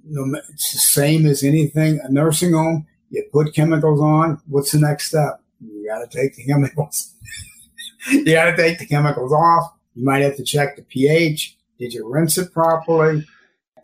It's 0.07 0.73
the 0.73 0.79
same 0.79 1.27
as 1.27 1.43
anything. 1.43 2.01
A 2.03 2.11
nursing 2.11 2.53
home, 2.53 2.87
you 3.11 3.25
put 3.33 3.55
chemicals 3.55 4.01
on. 4.01 4.41
What's 4.47 4.73
the 4.73 4.81
next 4.81 5.09
step? 5.09 5.41
You 5.61 5.87
got 5.87 6.11
to 6.11 6.17
take 6.17 6.37
the 6.37 6.45
chemicals. 6.45 7.15
you 8.11 8.25
got 8.25 8.51
to 8.51 8.57
take 8.57 8.79
the 8.79 8.87
chemicals 8.87 9.33
off. 9.33 9.73
You 9.95 10.05
might 10.05 10.23
have 10.23 10.37
to 10.37 10.45
check 10.45 10.77
the 10.77 10.83
pH. 10.83 11.57
Did 11.79 11.93
you 11.93 12.09
rinse 12.09 12.39
it 12.39 12.53
properly? 12.53 13.27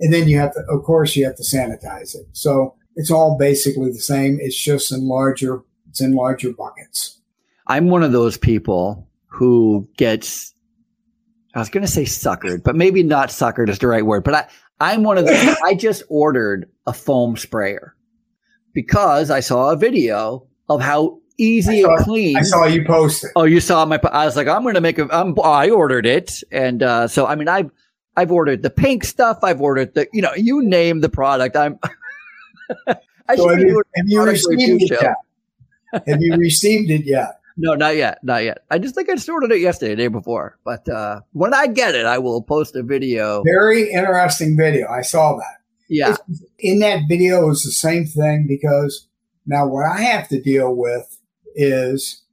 And 0.00 0.12
then 0.12 0.28
you 0.28 0.38
have 0.38 0.54
to, 0.54 0.60
of 0.70 0.82
course, 0.82 1.14
you 1.16 1.24
have 1.26 1.36
to 1.36 1.42
sanitize 1.42 2.14
it. 2.14 2.26
So 2.32 2.74
it's 2.96 3.10
all 3.10 3.36
basically 3.38 3.90
the 3.90 4.00
same. 4.00 4.38
It's 4.40 4.56
just 4.56 4.92
in 4.92 5.06
larger, 5.06 5.62
it's 5.88 6.00
in 6.00 6.14
larger 6.14 6.52
buckets. 6.52 7.20
I'm 7.66 7.88
one 7.88 8.02
of 8.02 8.12
those 8.12 8.36
people 8.36 9.08
who 9.26 9.88
gets, 9.96 10.54
I 11.54 11.60
was 11.60 11.68
going 11.68 11.84
to 11.84 11.90
say 11.90 12.04
suckered, 12.04 12.62
but 12.64 12.76
maybe 12.76 13.02
not 13.02 13.28
suckered 13.28 13.68
is 13.68 13.78
the 13.78 13.86
right 13.86 14.04
word. 14.04 14.24
But 14.24 14.34
I, 14.34 14.48
I'm 14.80 15.02
one 15.02 15.18
of 15.18 15.26
the, 15.26 15.56
I 15.64 15.74
just 15.74 16.02
ordered 16.08 16.70
a 16.86 16.92
foam 16.92 17.36
sprayer 17.36 17.94
because 18.72 19.30
I 19.30 19.40
saw 19.40 19.70
a 19.70 19.76
video 19.76 20.46
of 20.68 20.80
how 20.80 21.19
easy 21.40 21.82
and 21.82 21.96
clean. 21.98 22.36
I 22.36 22.42
saw 22.42 22.66
you 22.66 22.84
post 22.84 23.24
it. 23.24 23.30
Oh, 23.34 23.44
you 23.44 23.60
saw 23.60 23.84
my. 23.84 23.98
I 24.12 24.26
was 24.26 24.36
like, 24.36 24.48
I'm 24.48 24.62
going 24.62 24.74
to 24.74 24.80
make 24.80 24.98
a. 24.98 25.08
I'm, 25.10 25.34
I 25.42 25.70
ordered 25.70 26.06
it, 26.06 26.42
and 26.52 26.82
uh, 26.82 27.08
so 27.08 27.26
I 27.26 27.34
mean, 27.34 27.48
I've 27.48 27.70
I've 28.16 28.30
ordered 28.30 28.62
the 28.62 28.70
pink 28.70 29.04
stuff. 29.04 29.38
I've 29.42 29.60
ordered 29.60 29.94
the. 29.94 30.06
You 30.12 30.22
know, 30.22 30.34
you 30.34 30.62
name 30.62 31.00
the 31.00 31.08
product. 31.08 31.56
I'm. 31.56 31.78
I 33.28 33.36
so 33.36 33.48
have 33.48 33.60
you, 33.60 33.82
have 33.96 34.06
you 34.08 34.22
received 34.22 34.82
it 34.82 34.90
yet? 34.90 35.14
have 36.06 36.20
you 36.20 36.34
received 36.36 36.90
it 36.90 37.04
yet? 37.04 37.36
No, 37.62 37.74
not 37.74 37.94
yet, 37.94 38.24
not 38.24 38.42
yet. 38.42 38.64
I 38.70 38.78
just 38.78 38.94
think 38.94 39.10
I 39.10 39.16
just 39.16 39.28
ordered 39.28 39.52
it 39.52 39.60
yesterday, 39.60 39.90
the 39.90 40.04
day 40.04 40.06
before. 40.06 40.56
But 40.64 40.88
uh, 40.88 41.20
when 41.32 41.52
I 41.52 41.66
get 41.66 41.94
it, 41.94 42.06
I 42.06 42.16
will 42.16 42.40
post 42.40 42.74
a 42.74 42.82
video. 42.82 43.42
Very 43.42 43.90
interesting 43.92 44.56
video. 44.56 44.88
I 44.88 45.02
saw 45.02 45.36
that. 45.36 45.58
Yeah. 45.86 46.10
It's, 46.10 46.42
in 46.58 46.78
that 46.78 47.02
video 47.06 47.50
is 47.50 47.62
the 47.62 47.72
same 47.72 48.06
thing 48.06 48.46
because 48.48 49.08
now 49.44 49.66
what 49.66 49.84
I 49.84 50.00
have 50.00 50.28
to 50.28 50.40
deal 50.40 50.74
with 50.74 51.19
is 51.54 52.24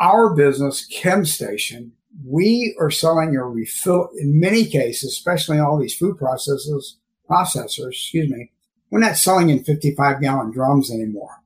our 0.00 0.34
business, 0.34 0.86
ChemStation, 0.92 1.92
we 2.24 2.74
are 2.80 2.90
selling 2.90 3.36
a 3.36 3.44
refill 3.44 4.08
in 4.18 4.40
many 4.40 4.64
cases, 4.64 5.12
especially 5.12 5.58
all 5.58 5.78
these 5.78 5.96
food 5.96 6.16
processors, 6.16 6.94
processors, 7.28 7.88
excuse 7.88 8.30
me, 8.30 8.50
we're 8.90 9.00
not 9.00 9.16
selling 9.16 9.50
in 9.50 9.64
55 9.64 10.20
gallon 10.20 10.52
drums 10.52 10.90
anymore 10.90 11.42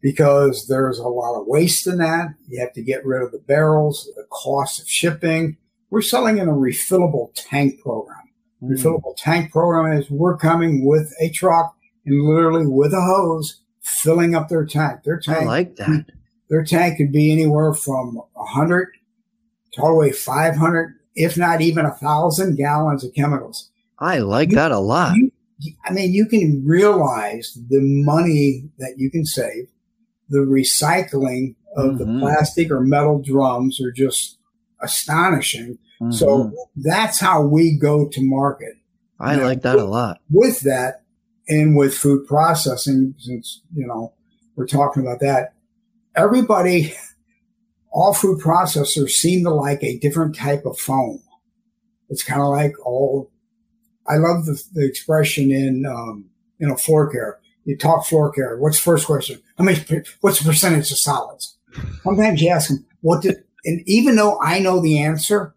because 0.00 0.66
there's 0.68 0.98
a 0.98 1.08
lot 1.08 1.40
of 1.40 1.46
waste 1.46 1.86
in 1.86 1.98
that. 1.98 2.34
You 2.46 2.60
have 2.60 2.72
to 2.74 2.82
get 2.82 3.04
rid 3.04 3.22
of 3.22 3.32
the 3.32 3.38
barrels, 3.38 4.08
the 4.16 4.26
cost 4.30 4.80
of 4.80 4.88
shipping. 4.88 5.56
We're 5.90 6.02
selling 6.02 6.38
in 6.38 6.48
a 6.48 6.52
refillable 6.52 7.30
tank 7.34 7.80
program. 7.80 8.18
Mm. 8.62 8.76
Refillable 8.76 9.16
tank 9.16 9.50
program 9.50 9.98
is 9.98 10.10
we're 10.10 10.36
coming 10.36 10.84
with 10.84 11.12
a 11.20 11.30
truck 11.30 11.74
and 12.04 12.22
literally 12.22 12.66
with 12.66 12.92
a 12.92 13.00
hose 13.00 13.62
filling 13.88 14.34
up 14.34 14.48
their 14.48 14.64
tank. 14.64 15.02
Their 15.04 15.18
tank, 15.18 15.42
I 15.42 15.44
like 15.44 15.76
that. 15.76 16.06
Their 16.48 16.64
tank 16.64 16.96
could 16.98 17.12
be 17.12 17.32
anywhere 17.32 17.74
from 17.74 18.20
100 18.34 18.88
to 19.72 19.82
all 19.82 19.88
the 19.88 19.94
way 19.94 20.12
500, 20.12 20.94
if 21.14 21.36
not 21.36 21.60
even 21.60 21.84
a 21.84 21.90
thousand 21.90 22.56
gallons 22.56 23.04
of 23.04 23.14
chemicals. 23.14 23.70
I 23.98 24.18
like 24.18 24.50
you, 24.50 24.56
that 24.56 24.70
a 24.70 24.78
lot. 24.78 25.16
You, 25.16 25.30
I 25.84 25.92
mean, 25.92 26.12
you 26.12 26.26
can 26.26 26.64
realize 26.64 27.58
the 27.68 27.80
money 27.80 28.70
that 28.78 28.94
you 28.96 29.10
can 29.10 29.24
save. 29.24 29.68
The 30.28 30.38
recycling 30.38 31.56
of 31.76 31.94
mm-hmm. 31.94 32.14
the 32.14 32.20
plastic 32.20 32.70
or 32.70 32.80
metal 32.80 33.20
drums 33.20 33.80
are 33.80 33.92
just 33.92 34.38
astonishing. 34.80 35.78
Mm-hmm. 36.00 36.12
So 36.12 36.52
that's 36.76 37.18
how 37.18 37.42
we 37.42 37.76
go 37.76 38.08
to 38.08 38.20
market. 38.22 38.74
I 39.20 39.36
now, 39.36 39.44
like 39.44 39.62
that 39.62 39.76
with, 39.76 39.84
a 39.84 39.88
lot. 39.88 40.20
With 40.30 40.60
that, 40.60 41.02
and 41.48 41.76
with 41.76 41.94
food 41.94 42.26
processing, 42.26 43.14
since 43.18 43.62
you 43.74 43.86
know 43.86 44.12
we're 44.56 44.66
talking 44.66 45.02
about 45.02 45.20
that, 45.20 45.54
everybody, 46.14 46.94
all 47.90 48.12
food 48.14 48.40
processors 48.40 49.10
seem 49.10 49.44
to 49.44 49.50
like 49.50 49.82
a 49.82 49.98
different 49.98 50.36
type 50.36 50.64
of 50.66 50.78
foam. 50.78 51.22
It's 52.08 52.22
kind 52.22 52.40
of 52.40 52.48
like 52.48 52.74
all. 52.84 53.30
I 54.06 54.16
love 54.16 54.46
the, 54.46 54.62
the 54.72 54.86
expression 54.86 55.50
in 55.50 55.84
um, 55.86 56.26
you 56.58 56.68
know 56.68 56.76
floor 56.76 57.10
care. 57.10 57.38
You 57.64 57.76
talk 57.76 58.06
floor 58.06 58.32
care. 58.32 58.56
What's 58.56 58.78
the 58.78 58.84
first 58.84 59.06
question? 59.06 59.40
I 59.58 59.62
mean, 59.62 59.76
what's 60.20 60.38
the 60.38 60.48
percentage 60.48 60.90
of 60.90 60.98
solids? 60.98 61.58
Sometimes 62.02 62.40
you 62.40 62.48
ask 62.48 62.70
them, 62.70 62.86
what 63.02 63.22
did, 63.22 63.44
and 63.64 63.82
even 63.86 64.16
though 64.16 64.40
I 64.40 64.58
know 64.58 64.80
the 64.80 64.98
answer, 64.98 65.54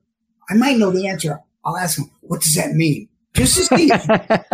I 0.50 0.56
might 0.56 0.78
know 0.78 0.92
the 0.92 1.08
answer. 1.08 1.39
I'll 1.64 1.78
ask 1.78 1.98
them, 1.98 2.12
what 2.22 2.42
does 2.42 2.56
that 2.56 2.72
mean? 2.72 3.08
Just 3.34 3.58
to 3.58 3.64
see 3.78 3.92
if, 3.92 4.06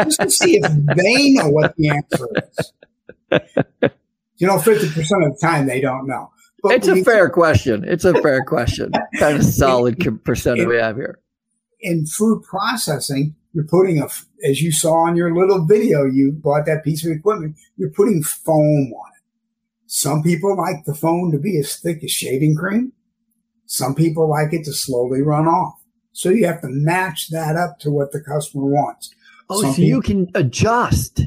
just 0.05 0.21
to 0.21 0.29
see 0.29 0.59
if 0.61 0.95
they 0.95 1.31
know 1.31 1.49
what 1.49 1.75
the 1.77 1.89
answer 1.89 2.27
is. 2.35 3.91
You 4.37 4.45
know, 4.45 4.57
50% 4.57 4.97
of 5.25 5.33
the 5.33 5.37
time 5.41 5.65
they 5.65 5.81
don't 5.81 6.07
know. 6.07 6.31
But 6.61 6.73
it's 6.73 6.87
a 6.87 7.03
fair 7.03 7.29
question. 7.29 7.83
It's 7.83 8.05
a 8.05 8.13
fair 8.21 8.43
question. 8.43 8.91
kind 9.19 9.37
of 9.37 9.43
solid 9.43 9.97
percent 10.23 10.67
we 10.67 10.75
have 10.77 10.95
here. 10.95 11.19
In 11.81 12.05
food 12.05 12.43
processing, 12.43 13.35
you're 13.53 13.65
putting 13.67 13.99
a, 13.99 14.07
as 14.47 14.61
you 14.61 14.71
saw 14.71 15.07
in 15.07 15.15
your 15.15 15.35
little 15.35 15.65
video, 15.65 16.05
you 16.05 16.31
bought 16.31 16.65
that 16.65 16.83
piece 16.83 17.05
of 17.05 17.11
equipment, 17.11 17.55
you're 17.77 17.91
putting 17.91 18.21
foam 18.23 18.91
on 18.93 19.11
it. 19.15 19.23
Some 19.87 20.21
people 20.21 20.55
like 20.57 20.85
the 20.85 20.93
foam 20.93 21.31
to 21.31 21.39
be 21.39 21.57
as 21.59 21.75
thick 21.77 22.03
as 22.03 22.11
shaving 22.11 22.55
cream. 22.55 22.91
Some 23.65 23.95
people 23.95 24.29
like 24.29 24.53
it 24.53 24.65
to 24.65 24.73
slowly 24.73 25.21
run 25.21 25.47
off. 25.47 25.76
So 26.17 26.29
you 26.29 26.47
have 26.47 26.61
to 26.61 26.67
match 26.67 27.29
that 27.29 27.55
up 27.55 27.77
to 27.81 27.91
what 27.91 28.11
the 28.11 28.19
customer 28.19 28.65
wants. 28.65 29.13
Oh, 29.51 29.61
Some 29.61 29.69
so 29.69 29.75
people, 29.75 29.87
you 29.87 30.01
can 30.01 30.27
adjust. 30.33 31.21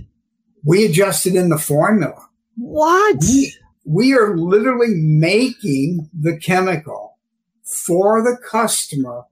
We 0.65 0.85
adjusted 0.85 1.37
in 1.37 1.49
the 1.49 1.59
formula. 1.59 2.27
What? 2.57 3.19
We, 3.21 3.55
we 3.85 4.15
are 4.15 4.37
literally 4.37 4.97
making 4.97 6.11
the 6.13 6.37
chemical 6.37 7.17
for 7.63 8.21
the 8.21 8.37
customer 8.45 9.27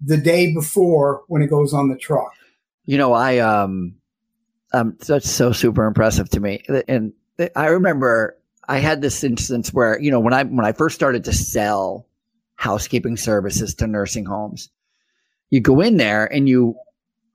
the 0.00 0.16
day 0.16 0.54
before 0.54 1.24
when 1.28 1.42
it 1.42 1.50
goes 1.50 1.74
on 1.74 1.90
the 1.90 1.96
truck. 1.98 2.32
You 2.86 2.96
know, 2.96 3.12
I 3.12 3.36
um 3.36 3.96
um 4.72 4.96
that's 5.06 5.28
so 5.28 5.52
super 5.52 5.84
impressive 5.84 6.30
to 6.30 6.40
me. 6.40 6.64
And 6.88 7.12
I 7.54 7.66
remember 7.66 8.38
I 8.66 8.78
had 8.78 9.02
this 9.02 9.22
instance 9.24 9.74
where, 9.74 10.00
you 10.00 10.10
know, 10.10 10.20
when 10.20 10.32
I 10.32 10.44
when 10.44 10.64
I 10.64 10.72
first 10.72 10.94
started 10.94 11.24
to 11.24 11.34
sell 11.34 12.06
housekeeping 12.60 13.16
services 13.16 13.74
to 13.74 13.86
nursing 13.86 14.26
homes, 14.26 14.68
you 15.48 15.62
go 15.62 15.80
in 15.80 15.96
there 15.96 16.26
and 16.26 16.46
you 16.46 16.76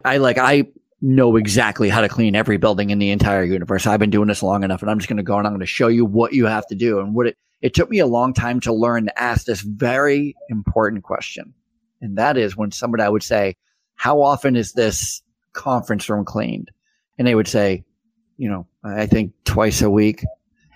I 0.03 0.17
like 0.17 0.37
I 0.37 0.67
know 1.01 1.35
exactly 1.35 1.89
how 1.89 2.01
to 2.01 2.07
clean 2.07 2.35
every 2.35 2.57
building 2.57 2.91
in 2.91 2.99
the 2.99 3.09
entire 3.09 3.43
universe. 3.43 3.87
I've 3.87 3.99
been 3.99 4.11
doing 4.11 4.27
this 4.27 4.43
long 4.43 4.63
enough 4.63 4.83
and 4.83 4.91
I'm 4.91 4.99
just 4.99 5.09
going 5.09 5.17
to 5.17 5.23
go 5.23 5.35
and 5.39 5.47
I'm 5.47 5.53
going 5.53 5.61
to 5.61 5.65
show 5.65 5.87
you 5.87 6.05
what 6.05 6.33
you 6.33 6.45
have 6.45 6.67
to 6.67 6.75
do 6.75 6.99
and 6.99 7.15
what 7.15 7.25
it 7.25 7.37
it 7.61 7.73
took 7.73 7.89
me 7.89 7.97
a 7.97 8.05
long 8.05 8.33
time 8.33 8.59
to 8.61 8.73
learn 8.73 9.05
to 9.05 9.19
ask 9.19 9.47
this 9.47 9.61
very 9.61 10.35
important 10.49 11.01
question. 11.01 11.55
And 12.01 12.19
that 12.19 12.37
is 12.37 12.55
when 12.55 12.71
somebody 12.71 13.01
I 13.01 13.09
would 13.09 13.23
say, 13.23 13.55
how 13.95 14.21
often 14.21 14.55
is 14.55 14.73
this 14.73 15.23
conference 15.53 16.07
room 16.07 16.23
cleaned? 16.23 16.69
And 17.17 17.27
they 17.27 17.33
would 17.33 17.47
say, 17.47 17.83
you 18.37 18.47
know, 18.47 18.67
I 18.83 19.07
think 19.07 19.33
twice 19.43 19.81
a 19.81 19.89
week. 19.89 20.23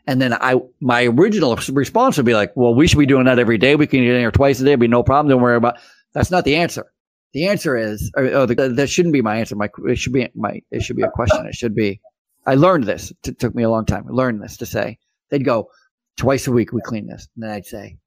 And 0.10 0.20
then 0.20 0.34
I, 0.34 0.56
my 0.82 1.06
original 1.06 1.56
response 1.72 2.18
would 2.18 2.26
be 2.26 2.34
like, 2.34 2.52
well, 2.56 2.74
we 2.74 2.88
should 2.88 2.98
be 2.98 3.06
doing 3.06 3.26
that 3.26 3.38
every 3.38 3.60
day. 3.60 3.76
We 3.76 3.86
can 3.86 4.00
get 4.00 4.16
in 4.16 4.22
here 4.22 4.32
twice 4.32 4.60
a 4.60 4.64
day. 4.64 4.72
It'd 4.72 4.80
be 4.80 4.88
no 4.88 5.04
problem. 5.04 5.30
Don't 5.30 5.40
worry 5.40 5.56
about. 5.56 5.78
That's 6.14 6.32
not 6.32 6.46
the 6.46 6.56
answer. 6.56 6.92
The 7.34 7.46
answer 7.46 7.78
is, 7.78 8.12
or, 8.18 8.24
oh, 8.24 8.46
the, 8.48 8.70
that 8.70 8.90
shouldn't 8.90 9.14
be 9.14 9.22
my 9.22 9.38
answer. 9.38 9.56
My, 9.56 9.70
it 9.86 10.00
should 10.00 10.14
be 10.14 10.28
my, 10.34 10.64
it 10.72 10.82
should 10.82 10.96
be 10.96 11.04
a 11.04 11.12
question. 11.12 11.46
It 11.46 11.54
should 11.54 11.76
be, 11.76 12.02
I 12.48 12.56
learned 12.56 12.86
this. 12.86 13.14
It 13.24 13.38
took 13.38 13.54
me 13.54 13.62
a 13.62 13.70
long 13.70 13.86
time. 13.86 14.06
I 14.10 14.12
learned 14.12 14.42
this 14.42 14.58
to 14.58 14.66
say, 14.66 14.98
they'd 15.30 15.46
go 15.46 15.70
twice 16.18 16.48
a 16.48 16.52
week. 16.52 16.74
We 16.74 16.82
clean 16.82 17.06
this. 17.06 17.28
And 17.36 17.44
then 17.44 17.52
I'd 17.52 17.68
say, 17.68 18.00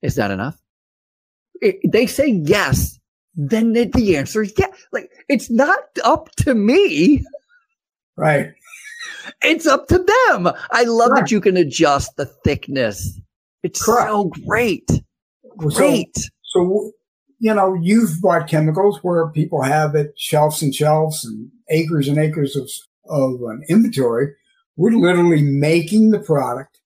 is 0.00 0.14
that 0.14 0.30
enough? 0.30 0.56
It, 1.60 1.80
they 1.84 2.06
say 2.06 2.28
yes. 2.28 2.98
Then 3.34 3.74
the, 3.74 3.84
the 3.84 4.16
answer 4.16 4.40
is 4.40 4.54
yes. 4.56 4.70
Like 4.90 5.10
it's 5.28 5.50
not 5.50 5.80
up 6.02 6.30
to 6.36 6.54
me. 6.54 7.26
Right. 8.16 8.54
It's 9.42 9.66
up 9.66 9.88
to 9.88 9.98
them. 9.98 10.48
I 10.70 10.84
love 10.84 11.10
that 11.14 11.30
you 11.30 11.40
can 11.40 11.56
adjust 11.56 12.16
the 12.16 12.26
thickness. 12.44 13.20
It's 13.62 13.82
Correct. 13.84 14.08
so 14.08 14.24
great. 14.46 14.90
Great. 15.56 16.16
So, 16.16 16.28
so, 16.42 16.92
you 17.38 17.54
know, 17.54 17.74
you've 17.74 18.20
bought 18.20 18.48
chemicals 18.48 18.98
where 19.02 19.28
people 19.30 19.62
have 19.62 19.94
it 19.94 20.12
shelves 20.16 20.62
and 20.62 20.74
shelves 20.74 21.24
and 21.24 21.50
acres 21.70 22.08
and 22.08 22.18
acres 22.18 22.56
of, 22.56 22.70
of 23.08 23.40
an 23.42 23.62
inventory. 23.68 24.34
We're 24.76 24.92
literally 24.92 25.42
making 25.42 26.10
the 26.10 26.20
product 26.20 26.78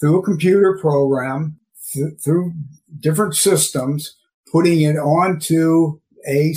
through 0.00 0.18
a 0.18 0.24
computer 0.24 0.78
program, 0.80 1.58
th- 1.92 2.20
through 2.22 2.52
different 3.00 3.36
systems, 3.36 4.16
putting 4.50 4.80
it 4.80 4.96
onto 4.96 6.00
a, 6.28 6.54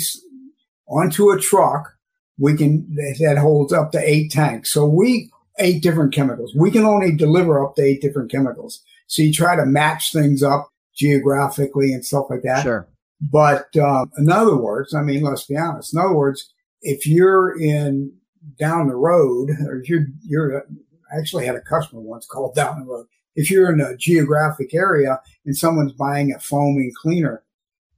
onto 0.88 1.30
a 1.30 1.38
truck 1.38 1.97
we 2.38 2.56
can 2.56 2.86
that 2.94 3.38
holds 3.38 3.72
up 3.72 3.92
to 3.92 3.98
eight 3.98 4.30
tanks. 4.30 4.72
So 4.72 4.86
we 4.86 5.30
eight 5.58 5.82
different 5.82 6.14
chemicals. 6.14 6.54
We 6.54 6.70
can 6.70 6.84
only 6.84 7.14
deliver 7.14 7.64
up 7.64 7.74
to 7.76 7.82
eight 7.82 8.00
different 8.00 8.30
chemicals. 8.30 8.80
So 9.06 9.22
you 9.22 9.32
try 9.32 9.56
to 9.56 9.66
match 9.66 10.12
things 10.12 10.42
up 10.42 10.68
geographically 10.94 11.92
and 11.92 12.04
stuff 12.04 12.26
like 12.30 12.42
that. 12.42 12.62
Sure. 12.62 12.88
But 13.20 13.76
um, 13.76 14.12
in 14.16 14.30
other 14.30 14.56
words, 14.56 14.94
I 14.94 15.02
mean, 15.02 15.22
let's 15.22 15.44
be 15.44 15.56
honest. 15.56 15.92
In 15.92 16.00
other 16.00 16.14
words, 16.14 16.52
if 16.82 17.06
you're 17.06 17.58
in 17.60 18.12
down 18.58 18.88
the 18.88 18.96
road, 18.96 19.50
or 19.66 19.78
if 19.78 19.88
you're 19.88 20.06
you're 20.22 20.64
I 21.12 21.18
actually 21.18 21.46
had 21.46 21.56
a 21.56 21.60
customer 21.60 22.00
once 22.00 22.26
called 22.26 22.54
down 22.54 22.80
the 22.80 22.86
road. 22.86 23.06
If 23.34 23.50
you're 23.50 23.72
in 23.72 23.80
a 23.80 23.96
geographic 23.96 24.74
area 24.74 25.20
and 25.46 25.56
someone's 25.56 25.92
buying 25.92 26.32
a 26.32 26.40
foaming 26.40 26.92
cleaner, 27.00 27.42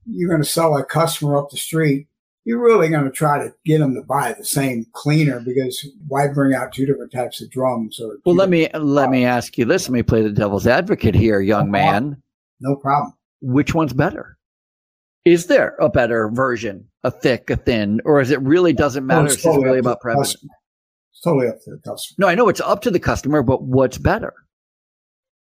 you're 0.05 0.29
going 0.29 0.41
to 0.41 0.47
sell 0.47 0.77
a 0.77 0.85
customer 0.85 1.37
up 1.37 1.49
the 1.49 1.57
street 1.57 2.07
you're 2.43 2.61
really 2.61 2.89
going 2.89 3.05
to 3.05 3.11
try 3.11 3.37
to 3.37 3.53
get 3.65 3.79
them 3.79 3.93
to 3.93 4.01
buy 4.01 4.33
the 4.33 4.45
same 4.45 4.85
cleaner 4.93 5.39
because 5.39 5.87
why 6.07 6.27
bring 6.27 6.55
out 6.55 6.73
two 6.73 6.85
different 6.85 7.11
types 7.11 7.41
of 7.41 7.51
drums? 7.51 7.99
Or 7.99 8.17
well, 8.25 8.35
let 8.35 8.49
me 8.49 8.67
let 8.73 9.09
me 9.09 9.25
ask 9.25 9.57
you 9.57 9.65
this. 9.65 9.87
Let 9.87 9.93
me 9.93 10.03
play 10.03 10.21
the 10.21 10.31
devil's 10.31 10.67
advocate 10.67 11.15
here, 11.15 11.39
young 11.39 11.67
no 11.67 11.71
man. 11.71 12.23
No 12.59 12.75
problem. 12.75 13.13
Which 13.41 13.73
one's 13.73 13.93
better? 13.93 14.37
Is 15.23 15.45
there 15.47 15.75
a 15.79 15.89
better 15.89 16.29
version, 16.29 16.87
a 17.03 17.11
thick, 17.11 17.49
a 17.49 17.55
thin, 17.55 18.01
or 18.05 18.21
is 18.21 18.31
it 18.31 18.41
really 18.41 18.73
doesn't 18.73 19.05
matter? 19.05 19.27
it's, 19.27 19.43
totally 19.43 19.65
really 19.65 19.79
about 19.79 20.01
preference. 20.01 20.35
It's 21.11 21.21
totally 21.23 21.47
up 21.47 21.61
to 21.65 21.71
the 21.71 21.77
customer. 21.77 22.15
No, 22.17 22.27
I 22.27 22.33
know 22.33 22.49
it's 22.49 22.61
up 22.61 22.81
to 22.81 22.91
the 22.91 22.99
customer, 22.99 23.43
but 23.43 23.61
what's 23.61 23.99
better? 23.99 24.33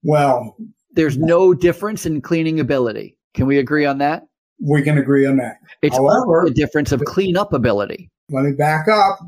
Well, 0.03 0.57
there's 0.91 1.17
no 1.17 1.53
difference 1.53 2.05
in 2.05 2.21
cleaning 2.21 2.59
ability. 2.59 3.17
Can 3.33 3.47
we 3.47 3.57
agree 3.57 3.85
on 3.85 3.99
that? 3.99 4.23
We 4.59 4.81
can 4.81 4.97
agree 4.97 5.25
on 5.25 5.37
that. 5.37 5.57
It's 5.81 5.95
However, 5.95 6.43
the 6.45 6.53
difference 6.53 6.91
of 6.91 7.03
cleanup 7.05 7.53
ability. 7.53 8.09
Let 8.29 8.45
me 8.45 8.51
back 8.51 8.87
up. 8.87 9.19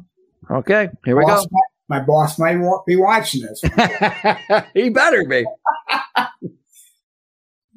Okay, 0.49 0.89
here 1.05 1.17
we 1.17 1.25
go. 1.25 1.35
Might, 1.35 1.99
my 1.99 1.99
boss 1.99 2.37
might 2.37 2.57
be 2.85 2.95
watching 2.95 3.41
this. 3.41 3.61
he 4.73 4.89
better 4.89 5.25
be. 5.25 5.45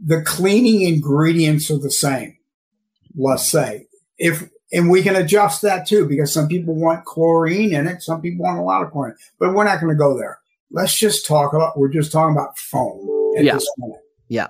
the 0.05 0.23
cleaning 0.23 0.83
ingredients 0.83 1.71
are 1.71 1.79
the 1.79 1.91
same. 1.91 2.37
Let's 3.17 3.49
say 3.49 3.87
if 4.19 4.49
and 4.73 4.91
we 4.91 5.03
can 5.03 5.15
adjust 5.15 5.63
that 5.63 5.87
too 5.87 6.09
because 6.09 6.33
some 6.33 6.49
people 6.49 6.75
want 6.75 7.05
chlorine 7.05 7.73
in 7.73 7.87
it, 7.87 8.03
some 8.03 8.21
people 8.21 8.45
want 8.45 8.59
a 8.59 8.63
lot 8.63 8.83
of 8.83 8.91
chlorine, 8.91 9.15
but 9.39 9.55
we're 9.55 9.65
not 9.65 9.81
going 9.81 9.93
to 9.93 9.99
go 9.99 10.19
there. 10.19 10.41
Let's 10.73 10.99
just 10.99 11.27
talk 11.27 11.53
about. 11.53 11.79
We're 11.79 11.89
just 11.89 12.11
talking 12.11 12.35
about 12.35 12.59
foam 12.59 13.35
at 13.39 13.45
yeah. 13.45 13.55
this 13.55 13.71
point. 13.79 13.95
Yeah 14.29 14.49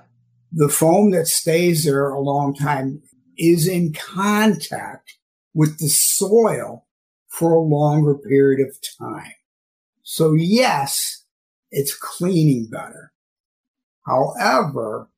the 0.55 0.69
foam 0.69 1.11
that 1.11 1.27
stays 1.27 1.83
there 1.83 2.09
a 2.09 2.21
long 2.21 2.55
time 2.55 3.01
is 3.37 3.67
in 3.67 3.91
contact 3.91 5.17
with 5.53 5.77
the 5.79 5.89
soil 5.89 6.85
for 7.27 7.51
a 7.51 7.59
longer 7.59 8.15
period 8.15 8.65
of 8.65 8.77
time. 8.97 9.33
So 10.03 10.33
yes, 10.33 11.25
it's 11.71 11.93
cleaning 11.93 12.69
better. 12.71 13.11
However, 14.05 15.09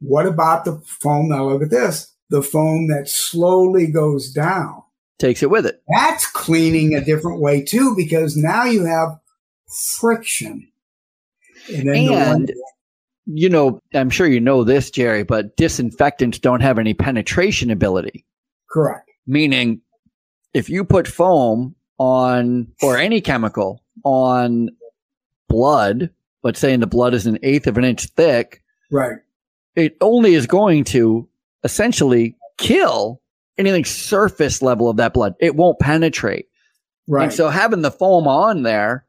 what 0.00 0.24
about 0.24 0.64
the 0.64 0.80
foam? 0.86 1.28
Now 1.28 1.48
look 1.48 1.62
at 1.62 1.70
this. 1.70 2.12
The 2.30 2.42
foam 2.42 2.88
that 2.88 3.08
slowly 3.08 3.86
goes 3.86 4.32
down. 4.32 4.82
Takes 5.18 5.42
it 5.42 5.50
with 5.50 5.66
it. 5.66 5.82
That's 5.94 6.26
cleaning 6.30 6.94
a 6.94 7.04
different 7.04 7.40
way 7.40 7.62
too, 7.62 7.94
because 7.94 8.36
now 8.36 8.64
you 8.64 8.86
have 8.86 9.18
friction. 9.96 10.68
And, 11.68 11.88
and 11.88 12.52
you 13.26 13.48
know, 13.48 13.80
I'm 13.94 14.10
sure 14.10 14.26
you 14.26 14.40
know 14.40 14.64
this, 14.64 14.90
Jerry, 14.90 15.22
but 15.24 15.56
disinfectants 15.56 16.38
don't 16.38 16.60
have 16.60 16.78
any 16.78 16.94
penetration 16.94 17.70
ability. 17.70 18.24
Correct. 18.70 19.10
Meaning, 19.26 19.80
if 20.52 20.68
you 20.68 20.84
put 20.84 21.08
foam 21.08 21.74
on, 21.98 22.68
or 22.82 22.96
any 22.96 23.20
chemical 23.20 23.82
on 24.04 24.68
blood, 25.48 26.10
let's 26.42 26.58
say 26.60 26.76
the 26.76 26.86
blood 26.86 27.14
is 27.14 27.26
an 27.26 27.38
eighth 27.42 27.66
of 27.66 27.78
an 27.78 27.84
inch 27.84 28.06
thick, 28.10 28.62
Right. 28.90 29.18
it 29.76 29.96
only 30.00 30.34
is 30.34 30.46
going 30.46 30.84
to 30.84 31.28
essentially 31.62 32.36
kill 32.58 33.20
anything 33.56 33.84
surface 33.84 34.60
level 34.60 34.88
of 34.88 34.96
that 34.98 35.14
blood. 35.14 35.34
It 35.40 35.56
won't 35.56 35.78
penetrate. 35.78 36.46
Right. 37.08 37.24
And 37.24 37.32
so 37.32 37.48
having 37.48 37.82
the 37.82 37.90
foam 37.90 38.26
on 38.26 38.62
there 38.64 39.06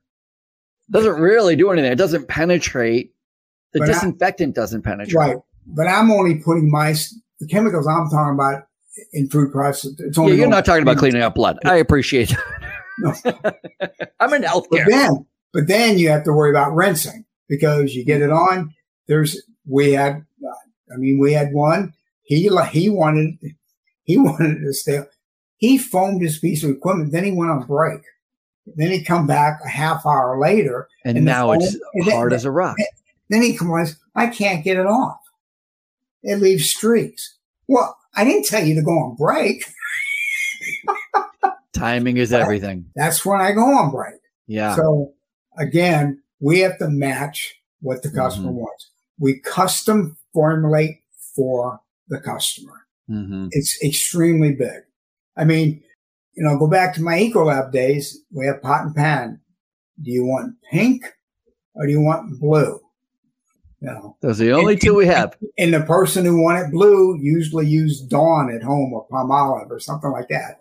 doesn't 0.92 1.20
really 1.20 1.56
do 1.56 1.72
anything. 1.72 1.92
It 1.92 1.98
doesn't 1.98 2.28
penetrate. 2.28 3.15
The 3.76 3.82
But 3.82 3.90
I- 3.90 3.94
disinfectant 3.94 4.56
doesn't 4.56 4.82
penetrate. 4.84 5.16
right. 5.16 5.38
But 5.68 5.88
I'm 5.88 6.10
only 6.12 6.36
putting 6.36 6.72
my 6.72 6.94
the 7.40 7.48
chemicals 7.48 7.86
I'm 7.88 8.10
talking 8.10 8.34
about 8.36 8.64
in 9.12 9.30
food 9.30 9.52
process. 9.52 9.92
It's 10.00 10.18
Yeah, 10.18 10.28
you're 10.28 10.48
not 10.48 10.64
talking 10.66 10.82
about 10.84 10.98
cleaning 10.98 11.22
up 11.22 11.36
blood. 11.36 11.58
I 11.66 11.76
appreciate 11.76 12.34
No. 13.00 13.12
that. 13.26 13.58
I'm 14.22 14.34
in 14.34 14.42
But 14.44 14.50
healthcare. 14.50 14.86
then, 14.88 15.26
but 15.54 15.68
then 15.68 15.98
you 16.00 16.08
have 16.10 16.24
to 16.24 16.32
worry 16.34 16.50
about 16.52 16.74
rinsing 16.74 17.26
because 17.50 17.94
you 17.94 18.06
get 18.06 18.22
it 18.22 18.32
on. 18.32 18.74
There's 19.08 19.42
we 19.68 19.92
had, 19.92 20.24
I 20.94 20.98
mean, 20.98 21.20
we 21.20 21.34
had 21.34 21.50
one. 21.52 21.92
He 22.24 22.50
he 22.72 22.90
wanted 22.90 23.36
he 24.04 24.18
wanted 24.28 24.62
to 24.64 24.74
stay. 24.74 25.02
He 25.58 25.78
foamed 25.78 26.22
his 26.22 26.40
piece 26.40 26.64
of 26.64 26.70
equipment. 26.70 27.12
Then 27.12 27.26
he 27.26 27.32
went 27.32 27.52
on 27.52 27.66
break. 27.68 28.02
Then 28.78 28.92
he 28.92 29.04
come 29.04 29.28
back 29.28 29.60
a 29.66 29.70
half 29.70 30.06
hour 30.06 30.40
later. 30.40 30.88
And, 31.04 31.18
And 31.18 31.26
now 31.26 31.52
it's 31.52 31.72
foam- 31.74 31.82
and 31.96 32.06
then- 32.08 32.16
hard 32.16 32.32
as 32.34 32.46
a 32.46 32.52
rock. 32.52 32.78
Then 33.30 33.42
he 33.42 33.58
complains, 33.58 33.98
"I 34.16 34.28
can't 34.28 34.64
get 34.64 34.78
it 34.78 34.86
off. 34.86 35.20
It 36.24 36.42
leaves 36.42 36.70
streaks." 36.70 37.38
Well, 37.68 37.98
I 38.16 38.24
didn't 38.24 38.46
tell 38.46 38.64
you 38.64 38.76
to 38.76 38.84
go 38.84 38.92
on 38.92 39.16
break. 39.16 39.66
Timing 41.74 42.18
is 42.18 42.32
everything. 42.32 42.86
That's 42.96 43.26
when 43.26 43.42
I 43.42 43.52
go 43.52 43.64
on 43.66 43.92
break. 43.92 44.16
Yeah. 44.48 44.76
So 44.76 45.14
again, 45.58 46.22
we 46.40 46.60
have 46.60 46.78
to 46.80 46.90
match 46.90 47.56
what 47.82 48.02
the 48.04 48.10
customer 48.12 48.52
Mhm. 48.52 48.56
wants. 48.56 48.92
We 49.20 49.40
custom 49.40 50.18
formulate 50.34 51.00
for 51.36 51.80
the 52.08 52.20
customer. 52.20 52.74
hmm 53.08 53.48
It's 53.52 53.78
extremely 53.84 54.54
big. 54.54 54.82
I 55.38 55.44
mean, 55.44 55.84
you 56.34 56.44
know, 56.44 56.58
go 56.58 56.68
back 56.68 56.94
to 56.96 57.04
my 57.04 57.18
Ecolab 57.20 57.72
days. 57.72 58.18
We 58.32 58.46
have 58.48 58.62
pot 58.62 58.86
and 58.86 58.96
pan. 58.96 59.42
Do 60.02 60.12
you 60.12 60.26
want 60.26 60.56
pink 60.72 61.06
or 61.76 61.86
do 61.86 61.92
you 61.92 62.02
want 62.02 62.40
blue? 62.40 62.80
Know, 63.86 64.18
Those 64.22 64.42
are 64.42 64.46
the 64.46 64.52
only 64.52 64.76
two 64.78 64.96
we 64.96 65.06
have. 65.06 65.38
and 65.58 65.74
the 65.74 65.82
person 65.82 66.26
who 66.26 66.42
wanted 66.42 66.72
blue 66.72 67.18
usually 67.22 67.68
used 67.68 68.10
Dawn 68.10 68.52
at 68.54 68.64
home 68.64 68.92
or 68.94 69.08
Palmolive 69.10 69.70
or 69.70 69.80
something 69.80 70.12
like 70.12 70.28
that. 70.30 70.60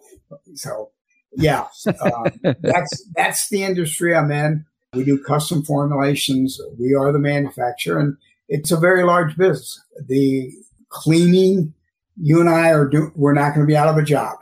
So, 0.55 0.91
yeah, 1.33 1.66
um, 2.05 2.27
that's 2.61 3.09
that's 3.16 3.49
the 3.49 3.62
industry 3.64 4.14
I'm 4.14 4.31
in. 4.31 4.64
We 4.93 5.05
do 5.05 5.18
custom 5.22 5.62
formulations. 5.64 6.61
We 6.79 6.95
are 6.95 7.12
the 7.12 7.18
manufacturer, 7.18 7.99
and 7.99 8.16
it's 8.49 8.70
a 8.70 8.77
very 8.77 9.03
large 9.05 9.37
business. 9.37 9.83
The 10.07 10.53
cleaning, 10.91 11.72
you 12.20 12.41
and 12.41 12.49
I 12.49 12.70
are 12.72 12.87
do. 12.87 13.11
We're 13.16 13.33
not 13.33 13.55
going 13.55 13.66
to 13.66 13.70
be 13.70 13.77
out 13.77 13.89
of 13.89 13.97
a 13.97 14.03
job. 14.05 14.37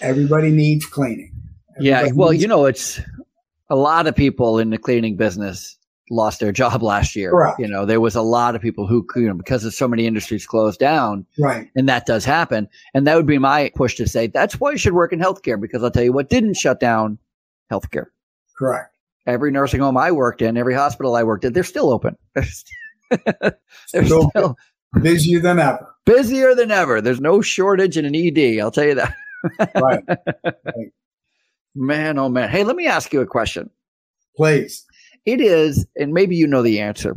Everybody 0.00 0.50
needs 0.50 0.84
cleaning. 0.84 1.32
Yeah. 1.78 2.08
Well, 2.12 2.30
needs- 2.30 2.42
you 2.42 2.48
know, 2.48 2.66
it's 2.66 3.00
a 3.70 3.76
lot 3.76 4.06
of 4.06 4.16
people 4.16 4.58
in 4.58 4.70
the 4.70 4.78
cleaning 4.78 5.16
business 5.16 5.76
lost 6.10 6.40
their 6.40 6.52
job 6.52 6.82
last 6.92 7.14
year. 7.16 7.30
Correct. 7.30 7.58
You 7.58 7.68
know, 7.68 7.86
there 7.86 8.00
was 8.00 8.14
a 8.14 8.22
lot 8.22 8.54
of 8.54 8.60
people 8.60 8.86
who, 8.86 9.06
you 9.16 9.28
know, 9.28 9.34
because 9.34 9.64
of 9.64 9.72
so 9.72 9.88
many 9.88 10.06
industries 10.06 10.46
closed 10.46 10.78
down, 10.80 11.24
right. 11.38 11.68
and 11.76 11.88
that 11.88 12.04
does 12.06 12.24
happen. 12.24 12.68
And 12.94 13.06
that 13.06 13.16
would 13.16 13.26
be 13.26 13.38
my 13.38 13.70
push 13.74 13.94
to 13.96 14.06
say 14.08 14.26
that's 14.26 14.60
why 14.60 14.72
you 14.72 14.76
should 14.78 14.92
work 14.92 15.12
in 15.12 15.18
healthcare 15.20 15.60
because 15.60 15.82
I'll 15.82 15.90
tell 15.90 16.02
you 16.04 16.12
what 16.12 16.28
didn't 16.28 16.54
shut 16.56 16.80
down 16.80 17.18
healthcare. 17.70 18.06
Correct. 18.58 18.94
Every 19.26 19.50
nursing 19.50 19.80
home 19.80 19.96
I 19.96 20.10
worked 20.12 20.42
in, 20.42 20.56
every 20.56 20.74
hospital 20.74 21.14
I 21.14 21.22
worked 21.22 21.44
at, 21.44 21.54
they're 21.54 21.62
still 21.62 21.90
open. 21.90 22.16
they're 22.34 22.44
Still- 23.86 24.30
still 24.30 24.56
Busier 25.02 25.38
than 25.38 25.60
ever. 25.60 25.86
busier 26.04 26.52
than 26.56 26.72
ever. 26.72 27.00
There's 27.00 27.20
no 27.20 27.40
shortage 27.42 27.96
in 27.96 28.04
an 28.04 28.14
ED. 28.16 28.58
I'll 28.60 28.72
tell 28.72 28.84
you 28.86 28.94
that. 28.96 29.14
Right. 29.76 30.02
Man, 31.74 32.18
oh 32.18 32.28
man. 32.28 32.48
Hey, 32.50 32.64
let 32.64 32.76
me 32.76 32.86
ask 32.86 33.12
you 33.12 33.20
a 33.20 33.26
question. 33.26 33.70
Please. 34.36 34.84
It 35.26 35.40
is, 35.40 35.86
and 35.96 36.12
maybe 36.12 36.36
you 36.36 36.46
know 36.46 36.62
the 36.62 36.80
answer. 36.80 37.16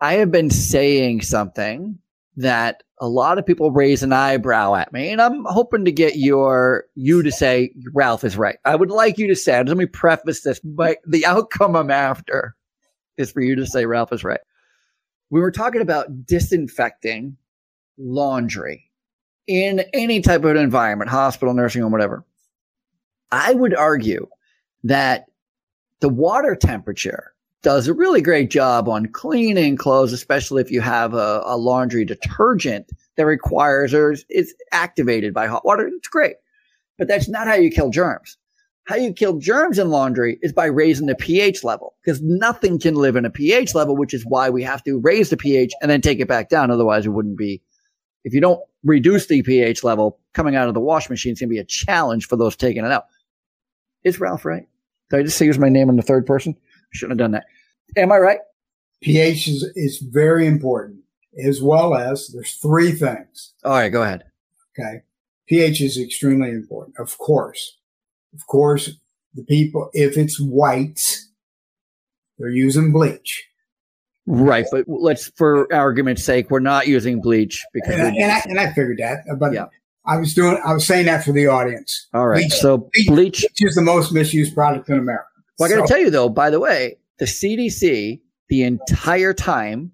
I 0.00 0.14
have 0.14 0.30
been 0.30 0.50
saying 0.50 1.22
something 1.22 1.98
that 2.36 2.82
a 3.00 3.08
lot 3.08 3.38
of 3.38 3.46
people 3.46 3.70
raise 3.70 4.02
an 4.02 4.12
eyebrow 4.12 4.74
at 4.74 4.92
me, 4.92 5.10
and 5.10 5.20
I'm 5.20 5.44
hoping 5.46 5.84
to 5.86 5.92
get 5.92 6.16
your 6.16 6.84
you 6.94 7.22
to 7.22 7.32
say 7.32 7.72
Ralph 7.94 8.24
is 8.24 8.36
right. 8.36 8.58
I 8.64 8.76
would 8.76 8.90
like 8.90 9.18
you 9.18 9.26
to 9.28 9.36
say. 9.36 9.62
Let 9.62 9.76
me 9.76 9.86
preface 9.86 10.42
this: 10.42 10.60
but 10.60 10.98
the 11.06 11.24
outcome 11.24 11.76
I'm 11.76 11.90
after 11.90 12.54
is 13.16 13.32
for 13.32 13.40
you 13.40 13.56
to 13.56 13.66
say 13.66 13.86
Ralph 13.86 14.12
is 14.12 14.24
right. 14.24 14.40
We 15.30 15.40
were 15.40 15.50
talking 15.50 15.80
about 15.80 16.26
disinfecting 16.26 17.36
laundry 17.98 18.90
in 19.46 19.84
any 19.92 20.20
type 20.20 20.44
of 20.44 20.56
environment, 20.56 21.10
hospital, 21.10 21.54
nursing 21.54 21.82
home, 21.82 21.92
whatever. 21.92 22.24
I 23.32 23.54
would 23.54 23.74
argue 23.74 24.28
that 24.84 25.26
the 26.00 26.08
water 26.08 26.54
temperature 26.54 27.32
does 27.62 27.88
a 27.88 27.94
really 27.94 28.20
great 28.20 28.50
job 28.50 28.88
on 28.88 29.06
cleaning 29.06 29.76
clothes, 29.76 30.12
especially 30.12 30.62
if 30.62 30.70
you 30.70 30.80
have 30.80 31.14
a, 31.14 31.42
a 31.44 31.56
laundry 31.56 32.04
detergent 32.04 32.90
that 33.16 33.26
requires 33.26 33.92
or 33.92 34.12
is, 34.12 34.24
is 34.28 34.54
activated 34.72 35.34
by 35.34 35.46
hot 35.46 35.64
water. 35.64 35.88
It's 35.88 36.08
great. 36.08 36.36
But 36.98 37.08
that's 37.08 37.28
not 37.28 37.46
how 37.46 37.54
you 37.54 37.70
kill 37.70 37.90
germs. 37.90 38.36
How 38.84 38.94
you 38.94 39.12
kill 39.12 39.38
germs 39.38 39.80
in 39.80 39.90
laundry 39.90 40.38
is 40.42 40.52
by 40.52 40.66
raising 40.66 41.06
the 41.06 41.16
pH 41.16 41.64
level 41.64 41.94
because 42.04 42.22
nothing 42.22 42.78
can 42.78 42.94
live 42.94 43.16
in 43.16 43.24
a 43.24 43.30
pH 43.30 43.74
level, 43.74 43.96
which 43.96 44.14
is 44.14 44.24
why 44.24 44.48
we 44.48 44.62
have 44.62 44.84
to 44.84 45.00
raise 45.00 45.30
the 45.30 45.36
pH 45.36 45.72
and 45.82 45.90
then 45.90 46.00
take 46.00 46.20
it 46.20 46.28
back 46.28 46.48
down. 46.48 46.70
Otherwise, 46.70 47.04
it 47.04 47.10
wouldn't 47.10 47.36
be. 47.36 47.60
If 48.22 48.32
you 48.32 48.40
don't 48.40 48.60
reduce 48.84 49.26
the 49.26 49.42
pH 49.42 49.82
level 49.82 50.20
coming 50.34 50.54
out 50.54 50.68
of 50.68 50.74
the 50.74 50.80
wash 50.80 51.10
machine, 51.10 51.32
it's 51.32 51.40
going 51.40 51.48
to 51.48 51.54
be 51.54 51.58
a 51.58 51.64
challenge 51.64 52.28
for 52.28 52.36
those 52.36 52.54
taking 52.54 52.84
it 52.84 52.92
out. 52.92 53.06
Is 54.04 54.20
Ralph 54.20 54.44
right? 54.44 54.68
Did 55.10 55.20
I 55.20 55.22
just 55.22 55.38
say 55.38 55.46
use 55.46 55.58
my 55.58 55.68
name 55.68 55.88
in 55.88 55.96
the 55.96 56.02
third 56.02 56.26
person? 56.26 56.56
I 56.56 56.86
Shouldn't 56.92 57.18
have 57.18 57.24
done 57.24 57.32
that. 57.32 57.44
Am 57.96 58.12
I 58.12 58.18
right? 58.18 58.38
pH 59.02 59.48
is, 59.48 59.70
is 59.74 59.98
very 59.98 60.46
important, 60.46 61.00
as 61.44 61.62
well 61.62 61.94
as 61.94 62.28
there's 62.28 62.54
three 62.54 62.92
things. 62.92 63.54
All 63.64 63.72
right, 63.72 63.90
go 63.90 64.02
ahead. 64.02 64.24
Okay. 64.78 65.02
pH 65.46 65.80
is 65.80 65.98
extremely 65.98 66.50
important, 66.50 66.96
of 66.98 67.16
course. 67.18 67.76
Of 68.34 68.46
course, 68.46 68.90
the 69.34 69.44
people, 69.44 69.90
if 69.92 70.16
it's 70.16 70.40
white, 70.40 71.00
they're 72.38 72.48
using 72.48 72.92
bleach. 72.92 73.46
Right, 74.26 74.66
but 74.72 74.84
let's, 74.88 75.30
for 75.36 75.72
argument's 75.72 76.24
sake, 76.24 76.50
we're 76.50 76.58
not 76.58 76.88
using 76.88 77.20
bleach 77.20 77.64
because. 77.72 77.94
And 77.94 78.02
I, 78.02 78.06
and 78.08 78.32
I, 78.32 78.42
and 78.46 78.60
I 78.60 78.72
figured 78.72 78.98
that, 78.98 79.20
but 79.38 79.52
Yeah. 79.52 79.66
I 80.06 80.16
was 80.18 80.34
doing, 80.34 80.60
I 80.64 80.72
was 80.72 80.86
saying 80.86 81.06
that 81.06 81.24
for 81.24 81.32
the 81.32 81.46
audience. 81.48 82.06
all 82.14 82.26
right, 82.28 82.42
bleach- 82.42 82.52
so 82.52 82.78
bleach- 82.78 83.06
bleach. 83.08 83.46
Is 83.60 83.74
the 83.74 83.82
most 83.82 84.12
misused 84.12 84.54
product 84.54 84.88
in 84.88 84.98
America. 84.98 85.26
Well, 85.58 85.68
I 85.70 85.74
got 85.74 85.82
to 85.82 85.88
So- 85.88 85.94
tell 85.94 86.02
you 86.02 86.10
though, 86.10 86.28
by 86.28 86.50
the 86.50 86.60
way, 86.60 86.96
the 87.18 87.26
CDC, 87.26 88.20
the 88.48 88.62
entire 88.62 89.32
time 89.34 89.92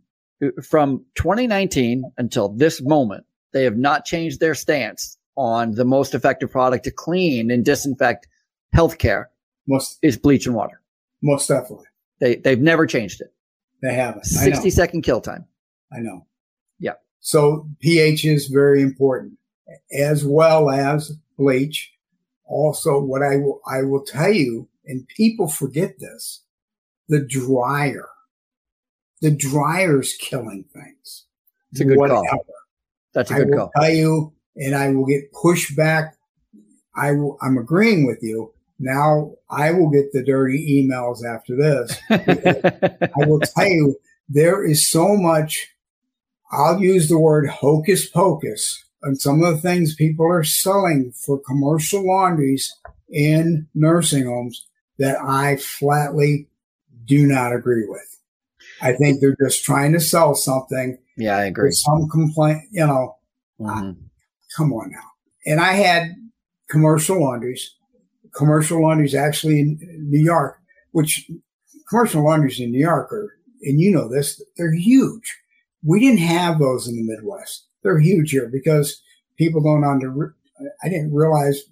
from 0.62 1.04
2019 1.14 2.04
until 2.18 2.48
this 2.48 2.82
moment, 2.82 3.24
they 3.52 3.64
have 3.64 3.76
not 3.76 4.04
changed 4.04 4.40
their 4.40 4.54
stance 4.54 5.16
on 5.36 5.72
the 5.72 5.84
most 5.84 6.14
effective 6.14 6.50
product 6.50 6.84
to 6.84 6.90
clean 6.90 7.50
and 7.50 7.64
disinfect 7.64 8.26
healthcare 8.74 9.26
most, 9.66 9.98
is 10.02 10.16
bleach 10.18 10.46
and 10.46 10.54
water. 10.54 10.80
most 11.22 11.46
definitely. 11.48 11.86
They 12.20 12.36
they've 12.36 12.60
never 12.60 12.86
changed 12.86 13.20
it. 13.20 13.32
They 13.82 13.94
haven't. 13.94 14.24
60 14.26 14.68
second 14.70 15.02
kill 15.02 15.20
time. 15.20 15.46
I 15.92 16.00
know. 16.00 16.26
Yeah. 16.78 16.94
So 17.20 17.68
pH 17.80 18.24
is 18.24 18.46
very 18.48 18.82
important, 18.82 19.38
as 19.92 20.24
well 20.24 20.70
as 20.70 21.12
bleach. 21.38 21.92
Also, 22.44 23.00
what 23.00 23.22
I 23.22 23.36
will 23.36 23.60
I 23.66 23.82
will 23.82 24.04
tell 24.04 24.32
you, 24.32 24.68
and 24.86 25.06
people 25.08 25.48
forget 25.48 25.98
this, 25.98 26.42
the 27.08 27.20
dryer. 27.20 28.08
The 29.20 29.30
dryer's 29.30 30.14
killing 30.14 30.64
things. 30.72 31.26
It's 31.70 31.80
a 31.80 31.84
good 31.84 31.98
call. 31.98 32.24
That's 33.14 33.30
a 33.30 33.34
good 33.34 33.42
I 33.42 33.50
will 33.50 33.58
call. 33.58 33.70
tell 33.76 33.90
you, 33.90 34.32
and 34.56 34.74
I 34.74 34.90
will 34.90 35.06
get 35.06 35.32
pushback. 35.32 36.12
I 36.94 37.12
will, 37.12 37.38
I'm 37.40 37.56
agreeing 37.56 38.06
with 38.06 38.22
you. 38.22 38.52
Now 38.78 39.32
I 39.48 39.70
will 39.70 39.90
get 39.90 40.12
the 40.12 40.24
dirty 40.24 40.82
emails 40.82 41.24
after 41.24 41.56
this. 41.56 41.98
I 42.10 43.26
will 43.26 43.40
tell 43.40 43.68
you, 43.68 43.96
there 44.28 44.64
is 44.64 44.90
so 44.90 45.16
much, 45.16 45.68
I'll 46.50 46.80
use 46.80 47.08
the 47.08 47.18
word 47.18 47.48
hocus 47.48 48.08
pocus 48.08 48.84
on 49.04 49.16
some 49.16 49.42
of 49.42 49.54
the 49.54 49.60
things 49.60 49.94
people 49.94 50.26
are 50.26 50.44
selling 50.44 51.12
for 51.12 51.38
commercial 51.40 52.06
laundries 52.06 52.74
in 53.10 53.66
nursing 53.74 54.26
homes 54.26 54.66
that 54.98 55.16
I 55.20 55.56
flatly 55.56 56.48
do 57.04 57.26
not 57.26 57.52
agree 57.54 57.84
with. 57.86 58.18
I 58.80 58.92
think 58.92 59.20
they're 59.20 59.36
just 59.42 59.64
trying 59.64 59.92
to 59.92 60.00
sell 60.00 60.34
something. 60.34 60.98
yeah, 61.16 61.36
I 61.36 61.44
agree. 61.46 61.70
Some 61.72 62.08
complaint, 62.08 62.62
you 62.70 62.86
know, 62.86 63.16
Mhm. 63.60 63.96
come 64.56 64.72
on 64.72 64.90
now. 64.90 65.10
And 65.46 65.60
I 65.60 65.72
had 65.74 66.14
commercial 66.68 67.20
laundries 67.20 67.74
commercial 68.34 68.80
laundries 68.80 69.14
actually 69.14 69.60
in 69.60 69.78
New 70.08 70.18
York, 70.22 70.58
which 70.92 71.30
commercial 71.88 72.24
laundries 72.24 72.60
in 72.60 72.70
New 72.72 72.80
York 72.80 73.12
are, 73.12 73.30
and 73.62 73.78
you 73.78 73.90
know 73.92 74.08
this, 74.08 74.42
they're 74.56 74.72
huge. 74.72 75.36
We 75.84 76.00
didn't 76.00 76.20
have 76.20 76.58
those 76.58 76.88
in 76.88 76.96
the 76.96 77.02
Midwest. 77.02 77.66
They're 77.82 77.98
huge 77.98 78.30
here 78.30 78.48
because 78.48 79.02
people 79.36 79.62
don't 79.62 79.84
under, 79.84 80.34
I 80.84 80.88
didn't 80.88 81.14
realize 81.14 81.62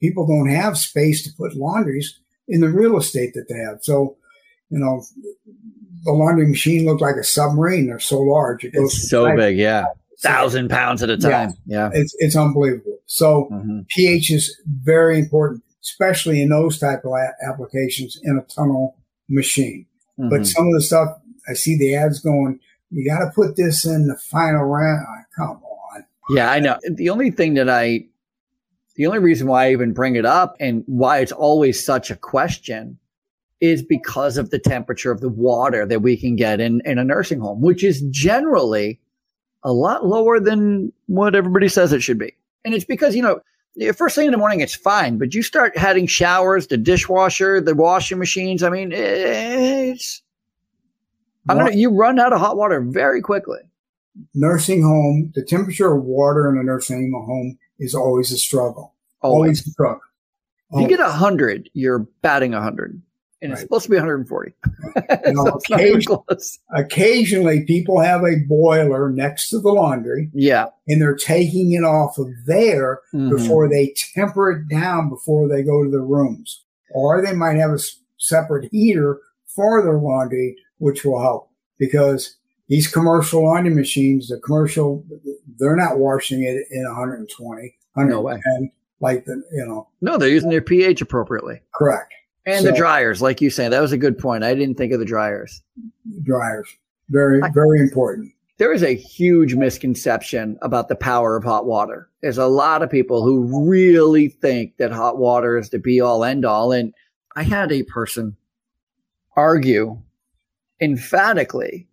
people 0.00 0.26
don't 0.26 0.48
have 0.48 0.78
space 0.78 1.22
to 1.24 1.30
put 1.36 1.54
laundries 1.54 2.18
in 2.48 2.60
the 2.60 2.68
real 2.68 2.96
estate 2.96 3.34
that 3.34 3.46
they 3.48 3.58
have. 3.58 3.78
So, 3.82 4.16
you 4.70 4.78
know, 4.78 5.02
the 6.04 6.12
laundry 6.12 6.46
machine 6.46 6.84
looked 6.86 7.00
like 7.00 7.16
a 7.16 7.24
submarine. 7.24 7.86
They're 7.86 8.00
so 8.00 8.20
large. 8.20 8.64
It 8.64 8.74
goes 8.74 8.94
it's 8.94 9.08
so 9.08 9.34
big. 9.36 9.56
Yeah. 9.56 9.86
Thousand 10.20 10.68
pounds 10.68 11.02
at 11.02 11.10
a 11.10 11.16
time. 11.16 11.54
Yeah. 11.66 11.90
yeah. 11.92 12.00
It's, 12.00 12.14
it's 12.18 12.36
unbelievable. 12.36 12.98
So 13.06 13.48
mm-hmm. 13.52 13.80
pH 13.88 14.30
is 14.30 14.60
very 14.66 15.18
important, 15.18 15.62
especially 15.82 16.40
in 16.40 16.48
those 16.48 16.78
type 16.78 17.04
of 17.04 17.12
applications 17.46 18.18
in 18.22 18.38
a 18.38 18.42
tunnel 18.52 18.96
machine. 19.28 19.86
Mm-hmm. 20.18 20.30
But 20.30 20.46
some 20.46 20.66
of 20.66 20.74
the 20.74 20.82
stuff 20.82 21.08
I 21.48 21.54
see 21.54 21.76
the 21.76 21.96
ads 21.96 22.20
going, 22.20 22.60
you 22.90 23.08
got 23.08 23.24
to 23.24 23.30
put 23.34 23.56
this 23.56 23.84
in 23.84 24.06
the 24.06 24.16
final 24.16 24.64
round. 24.64 25.21
Come 25.36 25.62
on. 25.62 26.04
Yeah, 26.30 26.50
I 26.50 26.60
know. 26.60 26.78
The 26.88 27.10
only 27.10 27.30
thing 27.30 27.54
that 27.54 27.68
I, 27.68 28.06
the 28.96 29.06
only 29.06 29.18
reason 29.18 29.46
why 29.46 29.66
I 29.66 29.72
even 29.72 29.92
bring 29.92 30.16
it 30.16 30.26
up 30.26 30.56
and 30.60 30.84
why 30.86 31.18
it's 31.18 31.32
always 31.32 31.84
such 31.84 32.10
a 32.10 32.16
question 32.16 32.98
is 33.60 33.82
because 33.82 34.36
of 34.36 34.50
the 34.50 34.58
temperature 34.58 35.10
of 35.10 35.20
the 35.20 35.28
water 35.28 35.86
that 35.86 36.02
we 36.02 36.16
can 36.16 36.36
get 36.36 36.60
in, 36.60 36.82
in 36.84 36.98
a 36.98 37.04
nursing 37.04 37.40
home, 37.40 37.60
which 37.60 37.84
is 37.84 38.02
generally 38.10 39.00
a 39.62 39.72
lot 39.72 40.04
lower 40.04 40.40
than 40.40 40.92
what 41.06 41.34
everybody 41.34 41.68
says 41.68 41.92
it 41.92 42.02
should 42.02 42.18
be. 42.18 42.34
And 42.64 42.74
it's 42.74 42.84
because, 42.84 43.14
you 43.14 43.22
know, 43.22 43.40
first 43.94 44.16
thing 44.16 44.26
in 44.26 44.32
the 44.32 44.38
morning, 44.38 44.60
it's 44.60 44.74
fine, 44.74 45.16
but 45.16 45.34
you 45.34 45.42
start 45.42 45.76
having 45.78 46.06
showers, 46.06 46.66
the 46.66 46.76
dishwasher, 46.76 47.60
the 47.60 47.74
washing 47.74 48.18
machines. 48.18 48.62
I 48.62 48.70
mean, 48.70 48.90
it's, 48.92 50.22
I'm 51.48 51.56
gonna, 51.56 51.74
you 51.74 51.90
run 51.90 52.18
out 52.18 52.32
of 52.32 52.40
hot 52.40 52.56
water 52.56 52.80
very 52.80 53.20
quickly. 53.20 53.60
Nursing 54.34 54.82
home, 54.82 55.32
the 55.34 55.44
temperature 55.44 55.94
of 55.94 56.04
water 56.04 56.50
in 56.50 56.58
a 56.58 56.62
nursing 56.62 57.12
home 57.12 57.58
is 57.78 57.94
always 57.94 58.30
a 58.30 58.36
struggle. 58.36 58.94
Always, 59.20 59.36
always 59.36 59.66
a 59.66 59.70
struggle. 59.70 60.00
If 60.72 60.82
you 60.82 60.88
get 60.88 61.00
100, 61.00 61.70
you're 61.74 62.06
batting 62.22 62.52
100 62.52 63.02
and 63.42 63.50
right. 63.50 63.54
it's 63.54 63.62
supposed 63.62 63.84
to 63.84 63.90
be 63.90 63.96
140. 63.96 64.54
so 65.34 65.60
occasionally, 65.72 66.24
occasionally, 66.74 67.64
people 67.64 68.00
have 68.00 68.22
a 68.22 68.36
boiler 68.46 69.10
next 69.10 69.50
to 69.50 69.60
the 69.60 69.68
laundry. 69.68 70.30
Yeah. 70.32 70.66
And 70.86 71.02
they're 71.02 71.16
taking 71.16 71.72
it 71.72 71.82
off 71.82 72.18
of 72.18 72.28
there 72.46 73.00
mm-hmm. 73.12 73.34
before 73.34 73.68
they 73.68 73.94
temper 74.14 74.52
it 74.52 74.68
down 74.68 75.08
before 75.08 75.48
they 75.48 75.64
go 75.64 75.82
to 75.82 75.90
the 75.90 76.00
rooms. 76.00 76.62
Or 76.92 77.20
they 77.20 77.32
might 77.32 77.56
have 77.56 77.72
a 77.72 77.80
separate 78.16 78.70
heater 78.70 79.18
for 79.46 79.82
their 79.82 79.98
laundry, 79.98 80.56
which 80.78 81.04
will 81.04 81.20
help 81.20 81.50
because 81.78 82.36
these 82.68 82.88
commercial 82.88 83.44
laundry 83.44 83.74
machines, 83.74 84.28
the 84.28 84.38
commercial, 84.38 85.04
they're 85.58 85.76
not 85.76 85.98
washing 85.98 86.42
it 86.42 86.66
in 86.70 86.84
120, 86.84 87.74
110, 87.94 88.08
no 88.08 88.20
way. 88.20 88.40
like 89.00 89.24
the, 89.24 89.42
you 89.52 89.66
know. 89.66 89.88
No, 90.00 90.16
they're 90.16 90.28
using 90.28 90.50
their 90.50 90.62
pH 90.62 91.02
appropriately. 91.02 91.60
Correct. 91.74 92.12
And 92.46 92.64
so, 92.64 92.70
the 92.70 92.76
dryers, 92.76 93.22
like 93.22 93.40
you 93.40 93.50
say, 93.50 93.68
that 93.68 93.80
was 93.80 93.92
a 93.92 93.98
good 93.98 94.18
point. 94.18 94.44
I 94.44 94.54
didn't 94.54 94.76
think 94.76 94.92
of 94.92 94.98
the 94.98 95.04
dryers. 95.04 95.62
Dryers, 96.22 96.68
very, 97.08 97.40
very 97.52 97.80
important. 97.80 98.32
There 98.58 98.72
is 98.72 98.82
a 98.82 98.94
huge 98.94 99.54
misconception 99.54 100.58
about 100.62 100.88
the 100.88 100.96
power 100.96 101.36
of 101.36 101.44
hot 101.44 101.66
water. 101.66 102.08
There's 102.20 102.38
a 102.38 102.46
lot 102.46 102.82
of 102.82 102.90
people 102.90 103.22
who 103.24 103.68
really 103.68 104.28
think 104.28 104.76
that 104.76 104.92
hot 104.92 105.18
water 105.18 105.58
is 105.58 105.70
the 105.70 105.78
be 105.78 106.00
all 106.00 106.24
end 106.24 106.44
all. 106.44 106.72
And 106.72 106.94
I 107.34 107.42
had 107.42 107.72
a 107.72 107.82
person 107.84 108.36
argue 109.36 110.00
emphatically 110.80 111.88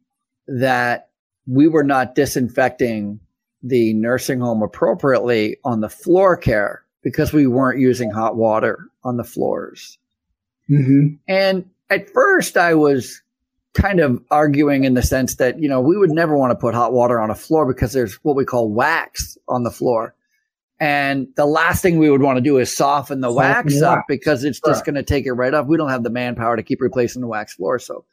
that 0.49 1.09
we 1.47 1.67
were 1.67 1.83
not 1.83 2.15
disinfecting 2.15 3.19
the 3.61 3.93
nursing 3.93 4.39
home 4.39 4.61
appropriately 4.61 5.57
on 5.63 5.81
the 5.81 5.89
floor 5.89 6.37
care 6.37 6.83
because 7.01 7.33
we 7.33 7.47
weren't 7.47 7.79
using 7.79 8.11
hot 8.11 8.35
water 8.35 8.85
on 9.03 9.17
the 9.17 9.23
floors. 9.23 9.97
Mm-hmm. 10.69 11.15
And 11.27 11.69
at 11.89 12.09
first, 12.09 12.57
I 12.57 12.73
was 12.75 13.21
kind 13.73 13.99
of 13.99 14.21
arguing 14.31 14.83
in 14.83 14.93
the 14.93 15.01
sense 15.01 15.35
that, 15.35 15.59
you 15.59 15.69
know, 15.69 15.81
we 15.81 15.97
would 15.97 16.11
never 16.11 16.37
want 16.37 16.51
to 16.51 16.55
put 16.55 16.73
hot 16.73 16.93
water 16.93 17.19
on 17.19 17.29
a 17.29 17.35
floor 17.35 17.65
because 17.65 17.93
there's 17.93 18.15
what 18.23 18.35
we 18.35 18.45
call 18.45 18.69
wax 18.69 19.37
on 19.47 19.63
the 19.63 19.71
floor. 19.71 20.15
And 20.79 21.27
the 21.35 21.45
last 21.45 21.81
thing 21.81 21.97
we 21.97 22.09
would 22.09 22.21
want 22.21 22.37
to 22.37 22.41
do 22.41 22.57
is 22.57 22.75
soften 22.75 23.19
the 23.19 23.27
soften 23.29 23.65
wax 23.65 23.81
up 23.81 24.05
because 24.07 24.43
it's 24.43 24.59
sure. 24.59 24.73
just 24.73 24.85
going 24.85 24.95
to 24.95 25.03
take 25.03 25.25
it 25.25 25.33
right 25.33 25.53
off. 25.53 25.67
We 25.67 25.77
don't 25.77 25.89
have 25.89 26.03
the 26.03 26.09
manpower 26.09 26.55
to 26.55 26.63
keep 26.63 26.81
replacing 26.81 27.21
the 27.21 27.27
wax 27.27 27.53
floor. 27.55 27.79
So, 27.79 28.05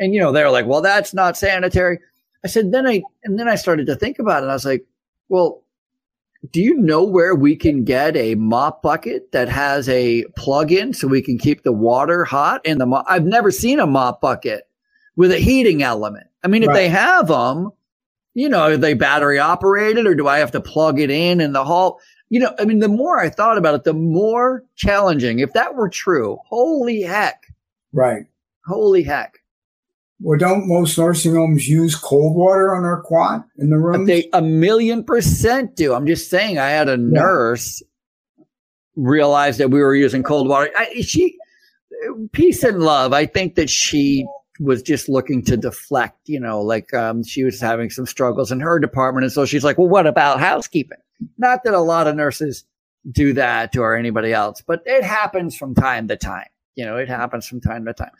and 0.00 0.14
you 0.14 0.20
know, 0.20 0.32
they're 0.32 0.50
like, 0.50 0.66
well, 0.66 0.80
that's 0.80 1.14
not 1.14 1.36
sanitary. 1.36 2.00
I 2.42 2.48
said, 2.48 2.72
then 2.72 2.86
I, 2.86 3.02
and 3.22 3.38
then 3.38 3.48
I 3.48 3.54
started 3.54 3.86
to 3.86 3.94
think 3.94 4.18
about 4.18 4.42
it. 4.42 4.46
I 4.46 4.54
was 4.54 4.64
like, 4.64 4.84
well, 5.28 5.62
do 6.52 6.62
you 6.62 6.74
know 6.74 7.04
where 7.04 7.34
we 7.34 7.54
can 7.54 7.84
get 7.84 8.16
a 8.16 8.34
mop 8.34 8.82
bucket 8.82 9.30
that 9.32 9.50
has 9.50 9.88
a 9.90 10.24
plug-in 10.36 10.94
so 10.94 11.06
we 11.06 11.20
can 11.20 11.38
keep 11.38 11.62
the 11.62 11.72
water 11.72 12.24
hot 12.24 12.64
in 12.64 12.78
the 12.78 12.86
mop? 12.86 13.04
I've 13.06 13.26
never 13.26 13.50
seen 13.50 13.78
a 13.78 13.86
mop 13.86 14.22
bucket 14.22 14.66
with 15.16 15.32
a 15.32 15.38
heating 15.38 15.82
element. 15.82 16.28
I 16.42 16.48
mean, 16.48 16.64
right. 16.64 16.70
if 16.70 16.74
they 16.74 16.88
have 16.88 17.28
them, 17.28 17.70
you 18.32 18.48
know, 18.48 18.62
are 18.62 18.76
they 18.78 18.94
battery 18.94 19.38
operated 19.38 20.06
or 20.06 20.14
do 20.14 20.28
I 20.28 20.38
have 20.38 20.52
to 20.52 20.62
plug 20.62 20.98
it 20.98 21.10
in 21.10 21.42
in 21.42 21.52
the 21.52 21.64
hall? 21.64 22.00
You 22.30 22.40
know, 22.40 22.54
I 22.58 22.64
mean, 22.64 22.78
the 22.78 22.88
more 22.88 23.20
I 23.20 23.28
thought 23.28 23.58
about 23.58 23.74
it, 23.74 23.84
the 23.84 23.92
more 23.92 24.64
challenging. 24.76 25.40
If 25.40 25.52
that 25.52 25.74
were 25.74 25.90
true, 25.90 26.38
holy 26.46 27.02
heck. 27.02 27.44
Right. 27.92 28.22
Holy 28.66 29.02
heck. 29.02 29.39
Well, 30.22 30.38
don't 30.38 30.68
most 30.68 30.98
nursing 30.98 31.34
homes 31.34 31.66
use 31.66 31.94
cold 31.94 32.36
water 32.36 32.74
on 32.74 32.82
their 32.82 32.98
quat 32.98 33.42
in 33.56 33.70
the 33.70 33.78
room? 33.78 34.04
They 34.04 34.28
a 34.34 34.42
million 34.42 35.02
percent 35.02 35.76
do. 35.76 35.94
I'm 35.94 36.06
just 36.06 36.28
saying. 36.28 36.58
I 36.58 36.70
had 36.70 36.90
a 36.90 36.98
nurse 36.98 37.82
yeah. 38.36 38.44
realize 38.96 39.56
that 39.58 39.70
we 39.70 39.80
were 39.80 39.94
using 39.94 40.22
cold 40.22 40.46
water. 40.46 40.70
I, 40.76 41.00
she, 41.00 41.38
peace 42.32 42.62
and 42.62 42.80
love. 42.80 43.14
I 43.14 43.24
think 43.24 43.54
that 43.54 43.70
she 43.70 44.26
was 44.58 44.82
just 44.82 45.08
looking 45.08 45.42
to 45.46 45.56
deflect. 45.56 46.18
You 46.26 46.40
know, 46.40 46.60
like 46.60 46.92
um, 46.92 47.24
she 47.24 47.42
was 47.42 47.58
having 47.58 47.88
some 47.88 48.04
struggles 48.04 48.52
in 48.52 48.60
her 48.60 48.78
department, 48.78 49.24
and 49.24 49.32
so 49.32 49.46
she's 49.46 49.64
like, 49.64 49.78
"Well, 49.78 49.88
what 49.88 50.06
about 50.06 50.38
housekeeping?" 50.38 50.98
Not 51.38 51.64
that 51.64 51.72
a 51.72 51.80
lot 51.80 52.06
of 52.06 52.14
nurses 52.14 52.64
do 53.10 53.32
that 53.32 53.74
or 53.74 53.96
anybody 53.96 54.34
else, 54.34 54.62
but 54.66 54.82
it 54.84 55.02
happens 55.02 55.56
from 55.56 55.74
time 55.74 56.08
to 56.08 56.16
time. 56.16 56.48
You 56.74 56.84
know, 56.84 56.98
it 56.98 57.08
happens 57.08 57.46
from 57.46 57.62
time 57.62 57.86
to 57.86 57.94
time 57.94 58.10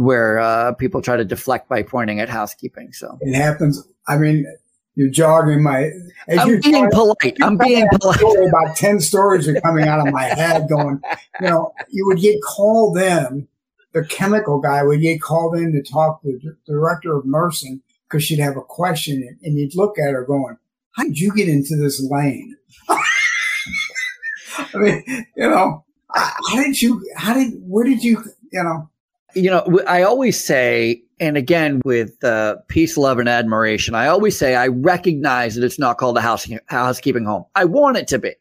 where 0.00 0.38
uh, 0.38 0.72
people 0.72 1.02
try 1.02 1.14
to 1.14 1.26
deflect 1.26 1.68
by 1.68 1.82
pointing 1.82 2.20
at 2.20 2.28
housekeeping. 2.28 2.90
So 2.92 3.18
it 3.20 3.34
happens. 3.34 3.86
I 4.08 4.16
mean, 4.16 4.46
you're 4.94 5.10
jogging 5.10 5.62
my. 5.62 5.90
I'm 6.30 6.58
being 6.60 6.88
polite. 6.90 7.36
I'm 7.42 7.58
being 7.58 7.86
polite. 8.00 8.20
About 8.20 8.76
ten 8.76 9.00
stories 9.00 9.46
are 9.46 9.60
coming 9.60 9.86
out 9.86 10.06
of 10.06 10.12
my 10.12 10.24
head, 10.24 10.68
going. 10.70 11.00
You 11.40 11.48
know, 11.48 11.74
you 11.90 12.06
would 12.06 12.18
get 12.18 12.40
called 12.42 12.96
in. 12.96 13.46
The 13.92 14.04
chemical 14.04 14.60
guy 14.60 14.82
would 14.84 15.02
get 15.02 15.20
called 15.20 15.56
in 15.56 15.72
to 15.72 15.82
talk 15.82 16.22
to 16.22 16.38
the 16.42 16.56
director 16.66 17.14
of 17.16 17.26
nursing 17.26 17.82
because 18.08 18.24
she'd 18.24 18.38
have 18.38 18.56
a 18.56 18.62
question, 18.62 19.38
and 19.42 19.58
you'd 19.58 19.74
look 19.74 19.98
at 19.98 20.12
her 20.12 20.24
going, 20.24 20.56
"How 20.92 21.04
did 21.04 21.18
you 21.18 21.34
get 21.34 21.48
into 21.48 21.76
this 21.76 22.02
lane?" 22.02 22.56
I 22.88 24.76
mean, 24.76 25.04
you 25.36 25.48
know, 25.48 25.84
how 26.14 26.62
did 26.62 26.80
you? 26.80 27.04
How 27.16 27.34
did? 27.34 27.52
Where 27.66 27.84
did 27.84 28.02
you? 28.02 28.24
You 28.52 28.64
know, 28.64 28.89
you 29.34 29.50
know, 29.50 29.80
I 29.86 30.02
always 30.02 30.42
say, 30.42 31.02
and 31.18 31.36
again, 31.36 31.80
with 31.84 32.22
uh, 32.24 32.56
peace, 32.68 32.96
love, 32.96 33.18
and 33.18 33.28
admiration, 33.28 33.94
I 33.94 34.08
always 34.08 34.38
say 34.38 34.54
I 34.54 34.68
recognize 34.68 35.54
that 35.54 35.64
it's 35.64 35.78
not 35.78 35.98
called 35.98 36.16
a 36.16 36.20
house, 36.20 36.48
housekeeping 36.66 37.24
home. 37.24 37.44
I 37.54 37.64
want 37.64 37.96
it 37.96 38.08
to 38.08 38.18
be. 38.18 38.34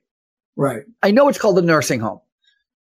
Right. 0.55 0.83
I 1.03 1.11
know 1.11 1.27
it's 1.29 1.37
called 1.37 1.57
a 1.57 1.61
nursing 1.61 1.99
home. 1.99 2.19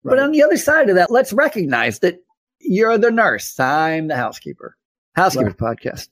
Right. 0.03 0.15
But 0.15 0.19
on 0.19 0.31
the 0.31 0.43
other 0.43 0.57
side 0.57 0.89
of 0.89 0.95
that, 0.95 1.11
let's 1.11 1.33
recognize 1.33 1.99
that 1.99 2.19
you're 2.59 2.97
the 2.97 3.11
nurse. 3.11 3.59
I'm 3.59 4.07
the 4.07 4.15
housekeeper. 4.15 4.75
Housekeeper 5.15 5.55
right. 5.59 5.77
podcast. 5.77 6.09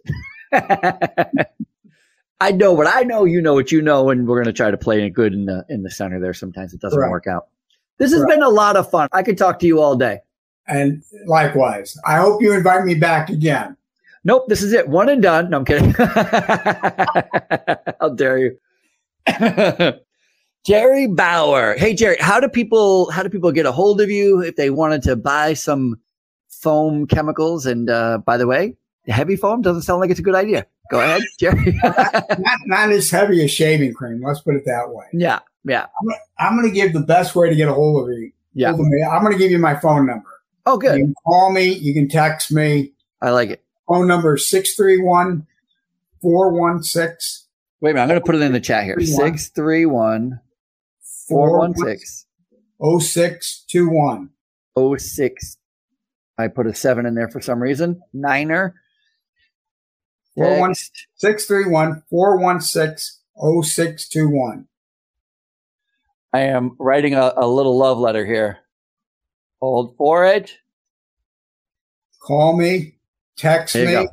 I 2.41 2.51
know 2.51 2.73
what 2.73 2.87
I 2.87 3.03
know, 3.03 3.25
you 3.25 3.41
know 3.41 3.53
what 3.53 3.71
you 3.71 3.81
know, 3.81 4.09
and 4.09 4.27
we're 4.27 4.43
going 4.43 4.53
to 4.53 4.57
try 4.57 4.69
to 4.69 4.77
play 4.77 5.05
it 5.05 5.11
good 5.11 5.33
in 5.33 5.45
the 5.45 5.65
in 5.69 5.83
the 5.83 5.89
center 5.89 6.19
there. 6.19 6.33
Sometimes 6.33 6.73
it 6.73 6.81
doesn't 6.81 6.99
right. 6.99 7.09
work 7.09 7.27
out. 7.27 7.47
This 7.97 8.11
has 8.11 8.25
been 8.25 8.43
a 8.43 8.49
lot 8.49 8.75
of 8.75 8.89
fun. 8.89 9.07
I 9.13 9.23
could 9.23 9.37
talk 9.37 9.59
to 9.59 9.67
you 9.67 9.79
all 9.79 9.95
day. 9.95 10.19
And 10.67 11.03
likewise, 11.25 11.97
I 12.05 12.17
hope 12.17 12.41
you 12.41 12.53
invite 12.53 12.85
me 12.85 12.95
back 12.95 13.29
again. 13.29 13.77
Nope, 14.23 14.45
this 14.47 14.63
is 14.63 14.73
it. 14.73 14.87
One 14.89 15.09
and 15.09 15.21
done. 15.21 15.51
No, 15.51 15.57
I'm 15.57 15.65
kidding. 15.65 15.91
How 17.99 18.09
dare 18.15 18.37
you? 18.39 18.57
Jerry 20.65 21.05
Bauer. 21.07 21.75
Hey 21.77 21.93
Jerry, 21.93 22.17
how 22.19 22.39
do 22.39 22.49
people 22.49 23.11
how 23.11 23.21
do 23.21 23.29
people 23.29 23.51
get 23.51 23.67
a 23.67 23.71
hold 23.71 24.01
of 24.01 24.09
you 24.09 24.41
if 24.41 24.55
they 24.55 24.71
wanted 24.71 25.03
to 25.03 25.15
buy 25.15 25.53
some 25.53 25.99
foam 26.49 27.05
chemicals? 27.05 27.67
And 27.67 27.87
uh, 27.87 28.17
by 28.17 28.37
the 28.37 28.47
way, 28.47 28.75
heavy 29.07 29.35
foam 29.35 29.61
doesn't 29.61 29.83
sound 29.83 29.99
like 30.01 30.09
it's 30.09 30.19
a 30.19 30.23
good 30.23 30.33
idea. 30.33 30.65
Go 30.89 31.01
ahead, 31.01 31.21
Jerry. 31.39 31.77
not, 31.83 32.59
not, 32.65 32.91
as 32.91 33.11
heavy 33.11 33.43
as 33.43 33.51
shaving 33.51 33.93
cream. 33.93 34.23
Let's 34.23 34.39
put 34.39 34.55
it 34.55 34.65
that 34.65 34.89
way. 34.89 35.05
Yeah, 35.13 35.39
yeah. 35.63 35.85
I'm, 36.01 36.15
I'm 36.39 36.55
going 36.57 36.67
to 36.67 36.73
give 36.73 36.93
the 36.93 37.01
best 37.01 37.35
way 37.35 37.47
to 37.49 37.55
get 37.55 37.67
a 37.67 37.73
hold 37.73 38.01
of 38.03 38.09
me 38.09 38.31
Yeah. 38.53 38.69
I'm 38.71 39.21
going 39.21 39.33
to 39.33 39.37
give 39.37 39.51
you 39.51 39.59
my 39.59 39.75
phone 39.75 40.07
number. 40.07 40.34
Oh, 40.65 40.77
good. 40.77 40.97
You 40.97 41.05
can 41.05 41.15
call 41.25 41.51
me. 41.51 41.73
You 41.73 41.93
can 41.93 42.07
text 42.07 42.51
me. 42.51 42.93
I 43.21 43.31
like 43.31 43.49
it. 43.49 43.63
Phone 43.87 44.07
number 44.07 44.35
is 44.35 44.49
631 44.49 45.45
416 46.21 47.45
Wait 47.81 47.91
a 47.91 47.93
minute. 47.93 48.03
I'm 48.03 48.09
going 48.09 48.19
to 48.19 48.25
put 48.25 48.35
it 48.35 48.41
in 48.41 48.51
the 48.51 48.59
chat 48.59 48.85
here. 48.85 48.99
631 48.99 50.39
416 51.27 52.25
0621. 52.81 54.29
06. 54.97 55.57
I 56.37 56.47
put 56.47 56.67
a 56.67 56.73
seven 56.73 57.05
in 57.05 57.15
there 57.15 57.29
for 57.29 57.41
some 57.41 57.61
reason. 57.61 58.01
Niner. 58.11 58.73
416 60.35 61.07
Text. 61.19 61.47
631 61.47 62.01
416 62.09 63.21
0621. 63.37 64.67
I 66.33 66.39
am 66.39 66.75
writing 66.79 67.13
a, 67.13 67.33
a 67.37 67.47
little 67.47 67.77
love 67.77 67.97
letter 67.97 68.25
here. 68.25 68.57
Hold 69.61 69.95
for 69.97 70.25
it. 70.25 70.57
Call 72.21 72.57
me, 72.57 72.95
text 73.37 73.75
me. 73.75 73.85
go. 73.85 74.07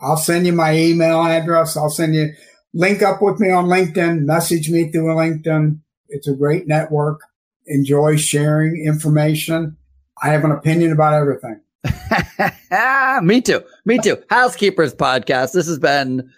I'll 0.00 0.16
send 0.16 0.46
you 0.46 0.52
my 0.52 0.76
email 0.76 1.22
address. 1.22 1.76
I'll 1.76 1.90
send 1.90 2.14
you 2.14 2.32
link 2.72 3.02
up 3.02 3.20
with 3.20 3.40
me 3.40 3.50
on 3.50 3.66
LinkedIn, 3.66 4.24
message 4.24 4.70
me 4.70 4.90
through 4.90 5.14
LinkedIn. 5.14 5.78
It's 6.08 6.28
a 6.28 6.34
great 6.34 6.66
network. 6.66 7.20
Enjoy 7.66 8.16
sharing 8.16 8.84
information. 8.84 9.76
I 10.22 10.28
have 10.28 10.44
an 10.44 10.52
opinion 10.52 10.92
about 10.92 11.14
everything. 11.14 11.60
Me 13.22 13.40
too. 13.40 13.62
Me 13.84 13.98
too. 13.98 14.16
Housekeepers 14.30 14.94
podcast. 14.94 15.52
This 15.52 15.66
has 15.66 15.78
been, 15.78 16.32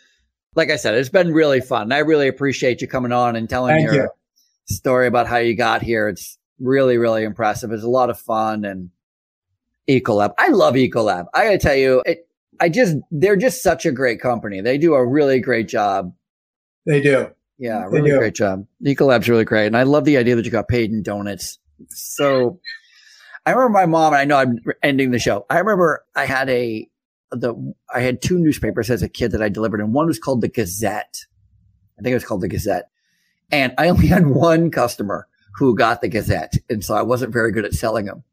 like 0.55 0.71
I 0.71 0.77
said, 0.77 0.95
it's 0.95 1.09
been 1.09 1.33
really 1.33 1.61
fun. 1.61 1.93
I 1.93 1.99
really 1.99 2.29
appreciate 2.29 2.81
you 2.81 2.89
coming 2.89 3.13
on 3.13 3.37
and 3.37 3.49
telling 3.49 3.77
Thank 3.77 3.85
your 3.85 3.95
you. 3.95 4.09
story 4.67 5.07
about 5.07 5.29
how 5.29 5.37
you 5.37 5.55
got 5.55 5.83
here. 5.83 6.09
It's 6.09 6.37
really, 6.61 6.99
really 6.99 7.25
impressive. 7.25 7.73
It's 7.73 7.83
a 7.83 7.89
lot 7.89 8.11
of 8.11 8.19
fun 8.19 8.65
and 8.65 8.91
Ecolab. 9.89 10.35
I 10.39 10.49
love 10.49 10.75
Ecolab. 10.75 11.27
I 11.35 11.45
gotta 11.45 11.59
tell 11.59 11.75
you, 11.75 12.03
it, 12.07 12.29
I 12.61 12.69
just, 12.69 12.97
they're 13.11 13.37
just 13.37 13.63
such 13.63 13.87
a 13.87 13.93
great 13.93 14.21
company. 14.21 14.61
They 14.61 14.79
do 14.79 14.95
a 14.95 15.05
really 15.05 15.41
great 15.41 15.69
job. 15.69 16.13
They 16.87 17.01
do. 17.01 17.31
Yeah, 17.59 17.87
They 17.91 18.01
really 18.01 18.11
great 18.19 18.35
job. 18.35 18.67
Ecolab's 18.85 19.29
really 19.29 19.45
great. 19.45 19.67
And 19.67 19.77
I 19.77 19.83
love 19.83 20.05
the 20.05 20.17
idea 20.17 20.37
that 20.37 20.45
you 20.45 20.51
got 20.51 20.69
paid 20.69 20.91
in 20.91 21.03
donuts. 21.03 21.59
So 21.89 22.61
I 23.45 23.53
remember 23.53 23.79
my 23.79 23.87
mom, 23.87 24.13
and 24.13 24.21
I 24.21 24.25
know 24.25 24.37
I'm 24.37 24.59
ending 24.83 25.11
the 25.11 25.19
show. 25.19 25.47
I 25.51 25.59
remember 25.59 26.05
I 26.15 26.25
had 26.27 26.49
a, 26.49 26.89
the, 27.33 27.75
I 27.95 28.01
had 28.01 28.23
two 28.23 28.39
newspapers 28.39 28.91
as 28.91 29.03
a 29.03 29.09
kid 29.09 29.33
that 29.33 29.43
I 29.43 29.49
delivered, 29.49 29.81
and 29.81 29.95
one 29.95 30.07
was 30.07 30.19
called 30.19 30.41
the 30.41 30.49
Gazette. 30.49 31.27
I 31.99 32.03
think 32.03 32.13
it 32.13 32.17
was 32.17 32.25
called 32.25 32.41
the 32.41 32.49
Gazette. 32.49 32.89
And 33.51 33.75
I 33.79 33.89
only 33.89 34.07
had 34.09 34.27
one 34.27 34.71
customer 34.71 35.27
who 35.57 35.75
got 35.75 36.01
the 36.01 36.09
Gazette. 36.09 36.55
And 36.69 36.85
so 36.85 36.95
I 36.95 37.03
wasn't 37.03 37.33
very 37.33 37.53
good 37.53 37.65
at 37.65 37.75
selling 37.75 38.07
them. 38.07 38.25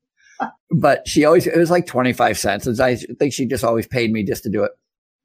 But 0.69 1.07
she 1.07 1.25
always, 1.25 1.47
it 1.47 1.57
was 1.57 1.71
like 1.71 1.85
25 1.85 2.37
cents. 2.37 2.67
And 2.67 2.79
I 2.79 2.95
think 2.95 3.33
she 3.33 3.45
just 3.45 3.63
always 3.63 3.87
paid 3.87 4.11
me 4.11 4.23
just 4.23 4.43
to 4.43 4.49
do 4.49 4.63
it. 4.63 4.71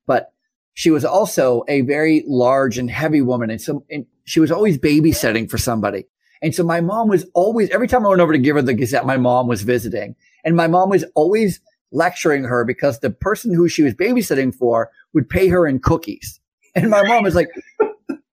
But 0.06 0.32
she 0.74 0.90
was 0.90 1.04
also 1.04 1.64
a 1.68 1.82
very 1.82 2.24
large 2.26 2.78
and 2.78 2.90
heavy 2.90 3.20
woman. 3.20 3.50
And 3.50 3.60
so 3.60 3.84
and 3.90 4.06
she 4.24 4.40
was 4.40 4.50
always 4.50 4.78
babysitting 4.78 5.50
for 5.50 5.58
somebody. 5.58 6.06
And 6.40 6.54
so 6.54 6.64
my 6.64 6.80
mom 6.80 7.08
was 7.08 7.26
always, 7.34 7.70
every 7.70 7.86
time 7.86 8.04
I 8.04 8.08
went 8.08 8.20
over 8.20 8.32
to 8.32 8.38
give 8.38 8.56
her 8.56 8.62
the 8.62 8.74
Gazette, 8.74 9.06
my 9.06 9.16
mom 9.16 9.46
was 9.46 9.62
visiting 9.62 10.16
and 10.44 10.56
my 10.56 10.66
mom 10.66 10.90
was 10.90 11.04
always 11.14 11.60
lecturing 11.92 12.44
her 12.44 12.64
because 12.64 13.00
the 13.00 13.10
person 13.10 13.54
who 13.54 13.68
she 13.68 13.82
was 13.82 13.94
babysitting 13.94 14.54
for 14.54 14.90
would 15.12 15.28
pay 15.28 15.48
her 15.48 15.66
in 15.66 15.78
cookies. 15.78 16.40
And 16.74 16.90
my 16.90 17.06
mom 17.06 17.22
was 17.22 17.34
like, 17.34 17.48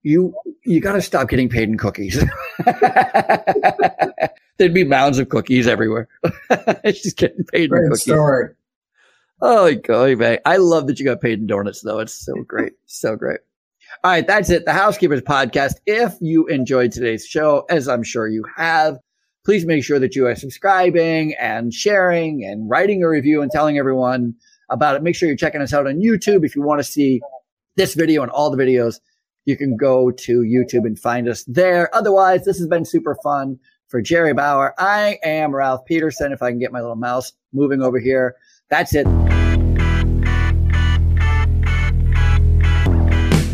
you, 0.01 0.33
you 0.65 0.79
got 0.79 0.93
to 0.93 1.01
stop 1.01 1.29
getting 1.29 1.49
paid 1.49 1.69
in 1.69 1.77
cookies. 1.77 2.23
There'd 4.57 4.73
be 4.73 4.83
mounds 4.83 5.19
of 5.19 5.29
cookies 5.29 5.67
everywhere. 5.67 6.07
She's 6.85 7.13
getting 7.13 7.45
paid 7.45 7.71
in 7.71 7.83
cookies. 7.89 8.01
story. 8.01 8.49
Oh, 9.41 9.73
golly, 9.75 10.15
man. 10.15 10.39
I 10.45 10.57
love 10.57 10.87
that 10.87 10.99
you 10.99 11.05
got 11.05 11.21
paid 11.21 11.39
in 11.39 11.47
donuts, 11.47 11.81
though. 11.81 11.99
It's 11.99 12.13
so 12.13 12.33
great. 12.45 12.73
so 12.85 13.15
great. 13.15 13.39
All 14.03 14.11
right, 14.11 14.27
that's 14.27 14.49
it. 14.49 14.65
The 14.65 14.73
Housekeepers 14.73 15.21
Podcast. 15.21 15.75
If 15.85 16.13
you 16.19 16.45
enjoyed 16.47 16.91
today's 16.91 17.25
show, 17.25 17.65
as 17.69 17.87
I'm 17.87 18.03
sure 18.03 18.27
you 18.27 18.45
have, 18.55 18.97
please 19.45 19.65
make 19.65 19.83
sure 19.83 19.99
that 19.99 20.15
you 20.15 20.27
are 20.27 20.35
subscribing 20.35 21.33
and 21.39 21.73
sharing 21.73 22.43
and 22.43 22.69
writing 22.69 23.03
a 23.03 23.09
review 23.09 23.41
and 23.41 23.49
telling 23.51 23.77
everyone 23.77 24.35
about 24.69 24.95
it. 24.95 25.03
Make 25.03 25.15
sure 25.15 25.27
you're 25.27 25.37
checking 25.37 25.61
us 25.61 25.73
out 25.73 25.87
on 25.87 25.99
YouTube. 25.99 26.45
If 26.45 26.55
you 26.55 26.61
want 26.61 26.79
to 26.79 26.83
see 26.83 27.21
this 27.77 27.93
video 27.93 28.21
and 28.21 28.31
all 28.31 28.51
the 28.51 28.61
videos, 28.61 28.99
you 29.49 29.57
can 29.57 29.75
go 29.75 30.11
to 30.11 30.41
YouTube 30.41 30.85
and 30.85 30.97
find 30.97 31.27
us 31.27 31.43
there. 31.45 31.93
Otherwise, 31.93 32.45
this 32.45 32.59
has 32.59 32.67
been 32.67 32.85
super 32.85 33.17
fun. 33.23 33.59
For 33.87 34.03
Jerry 34.03 34.35
Bauer, 34.35 34.75
I 34.77 35.17
am 35.23 35.55
Ralph 35.55 35.83
Peterson. 35.85 36.31
If 36.31 36.43
I 36.43 36.51
can 36.51 36.59
get 36.59 36.71
my 36.71 36.79
little 36.79 36.95
mouse 36.95 37.33
moving 37.51 37.81
over 37.81 37.97
here, 37.97 38.35
that's 38.69 38.93
it. 38.93 39.07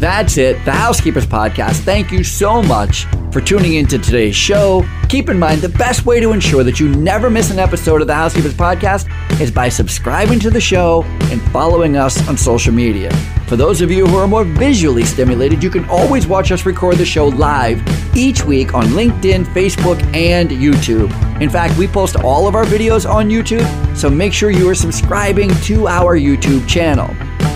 That's 0.06 0.38
it, 0.38 0.64
the 0.66 0.72
Housekeepers 0.72 1.26
Podcast. 1.26 1.80
Thank 1.80 2.12
you 2.12 2.24
so 2.24 2.62
much 2.62 3.06
for 3.32 3.42
tuning 3.42 3.74
into 3.74 3.98
today's 3.98 4.36
show. 4.36 4.86
Keep 5.10 5.30
in 5.30 5.40
mind, 5.40 5.62
the 5.62 5.70
best 5.70 6.06
way 6.06 6.20
to 6.20 6.32
ensure 6.32 6.64
that 6.64 6.80
you 6.80 6.90
never 6.90 7.28
miss 7.28 7.50
an 7.50 7.58
episode 7.58 8.02
of 8.02 8.06
the 8.06 8.14
Housekeepers 8.14 8.54
Podcast 8.54 9.10
is 9.42 9.50
by 9.50 9.68
subscribing 9.68 10.40
to 10.42 10.52
the 10.52 10.62
show 10.62 11.02
and 11.32 11.42
following 11.52 11.98
us 11.98 12.30
on 12.30 12.38
social 12.38 12.72
media. 12.72 13.12
For 13.48 13.56
those 13.56 13.82
of 13.82 13.90
you 13.90 14.06
who 14.06 14.18
are 14.18 14.28
more 14.28 14.44
visually 14.44 15.06
stimulated, 15.06 15.64
you 15.64 15.72
can 15.72 15.86
always 15.86 16.28
watch 16.28 16.52
us 16.52 16.68
record 16.68 16.98
the 16.98 17.06
show 17.06 17.30
live 17.30 17.82
each 18.16 18.46
week 18.46 18.76
on 18.76 18.86
LinkedIn, 18.90 19.46
Facebook, 19.56 20.00
and 20.16 20.52
YouTube. 20.52 21.12
In 21.42 21.50
fact, 21.50 21.80
we 21.80 21.88
post 21.88 22.16
all 22.18 22.48
of 22.48 22.54
our 22.54 22.66
videos 22.66 23.10
on 23.10 23.28
YouTube, 23.28 23.98
so 23.98 24.12
make 24.12 24.34
sure 24.34 24.52
you 24.52 24.70
are 24.70 24.76
subscribing 24.76 25.50
to 25.62 25.88
our 25.88 26.16
YouTube 26.16 26.70
channel. 26.70 27.10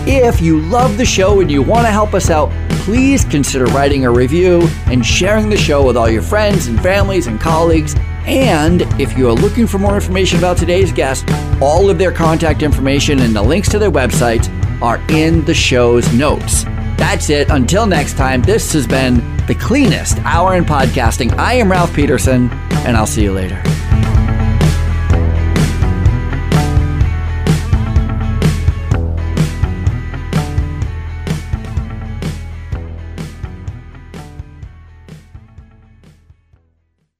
If 0.06 0.40
you 0.40 0.60
love 0.60 0.96
the 0.96 1.04
show 1.04 1.40
and 1.40 1.50
you 1.50 1.62
want 1.62 1.86
to 1.86 1.92
help 1.92 2.14
us 2.14 2.30
out, 2.30 2.50
please 2.70 3.24
consider 3.24 3.66
writing 3.66 4.06
a 4.06 4.10
review 4.10 4.62
and 4.86 5.04
sharing 5.04 5.50
the 5.50 5.56
show 5.56 5.86
with 5.86 5.96
all 5.96 6.08
your 6.08 6.22
friends 6.22 6.66
and 6.68 6.80
families 6.80 7.26
and 7.26 7.38
colleagues. 7.38 7.94
And 8.24 8.82
if 9.00 9.16
you 9.16 9.28
are 9.28 9.34
looking 9.34 9.66
for 9.66 9.78
more 9.78 9.94
information 9.94 10.38
about 10.38 10.56
today's 10.56 10.90
guest, 10.90 11.28
all 11.60 11.90
of 11.90 11.98
their 11.98 12.12
contact 12.12 12.62
information 12.62 13.20
and 13.20 13.36
the 13.36 13.42
links 13.42 13.68
to 13.70 13.78
their 13.78 13.90
websites 13.90 14.48
are 14.80 15.02
in 15.10 15.44
the 15.44 15.54
show's 15.54 16.10
notes. 16.14 16.64
That's 16.96 17.28
it. 17.28 17.50
Until 17.50 17.86
next 17.86 18.16
time, 18.16 18.40
this 18.42 18.72
has 18.72 18.86
been 18.86 19.16
the 19.46 19.54
cleanest 19.54 20.18
hour 20.20 20.54
in 20.54 20.64
podcasting. 20.64 21.36
I 21.36 21.54
am 21.54 21.70
Ralph 21.70 21.94
Peterson, 21.94 22.50
and 22.50 22.96
I'll 22.96 23.06
see 23.06 23.22
you 23.22 23.32
later. 23.32 23.62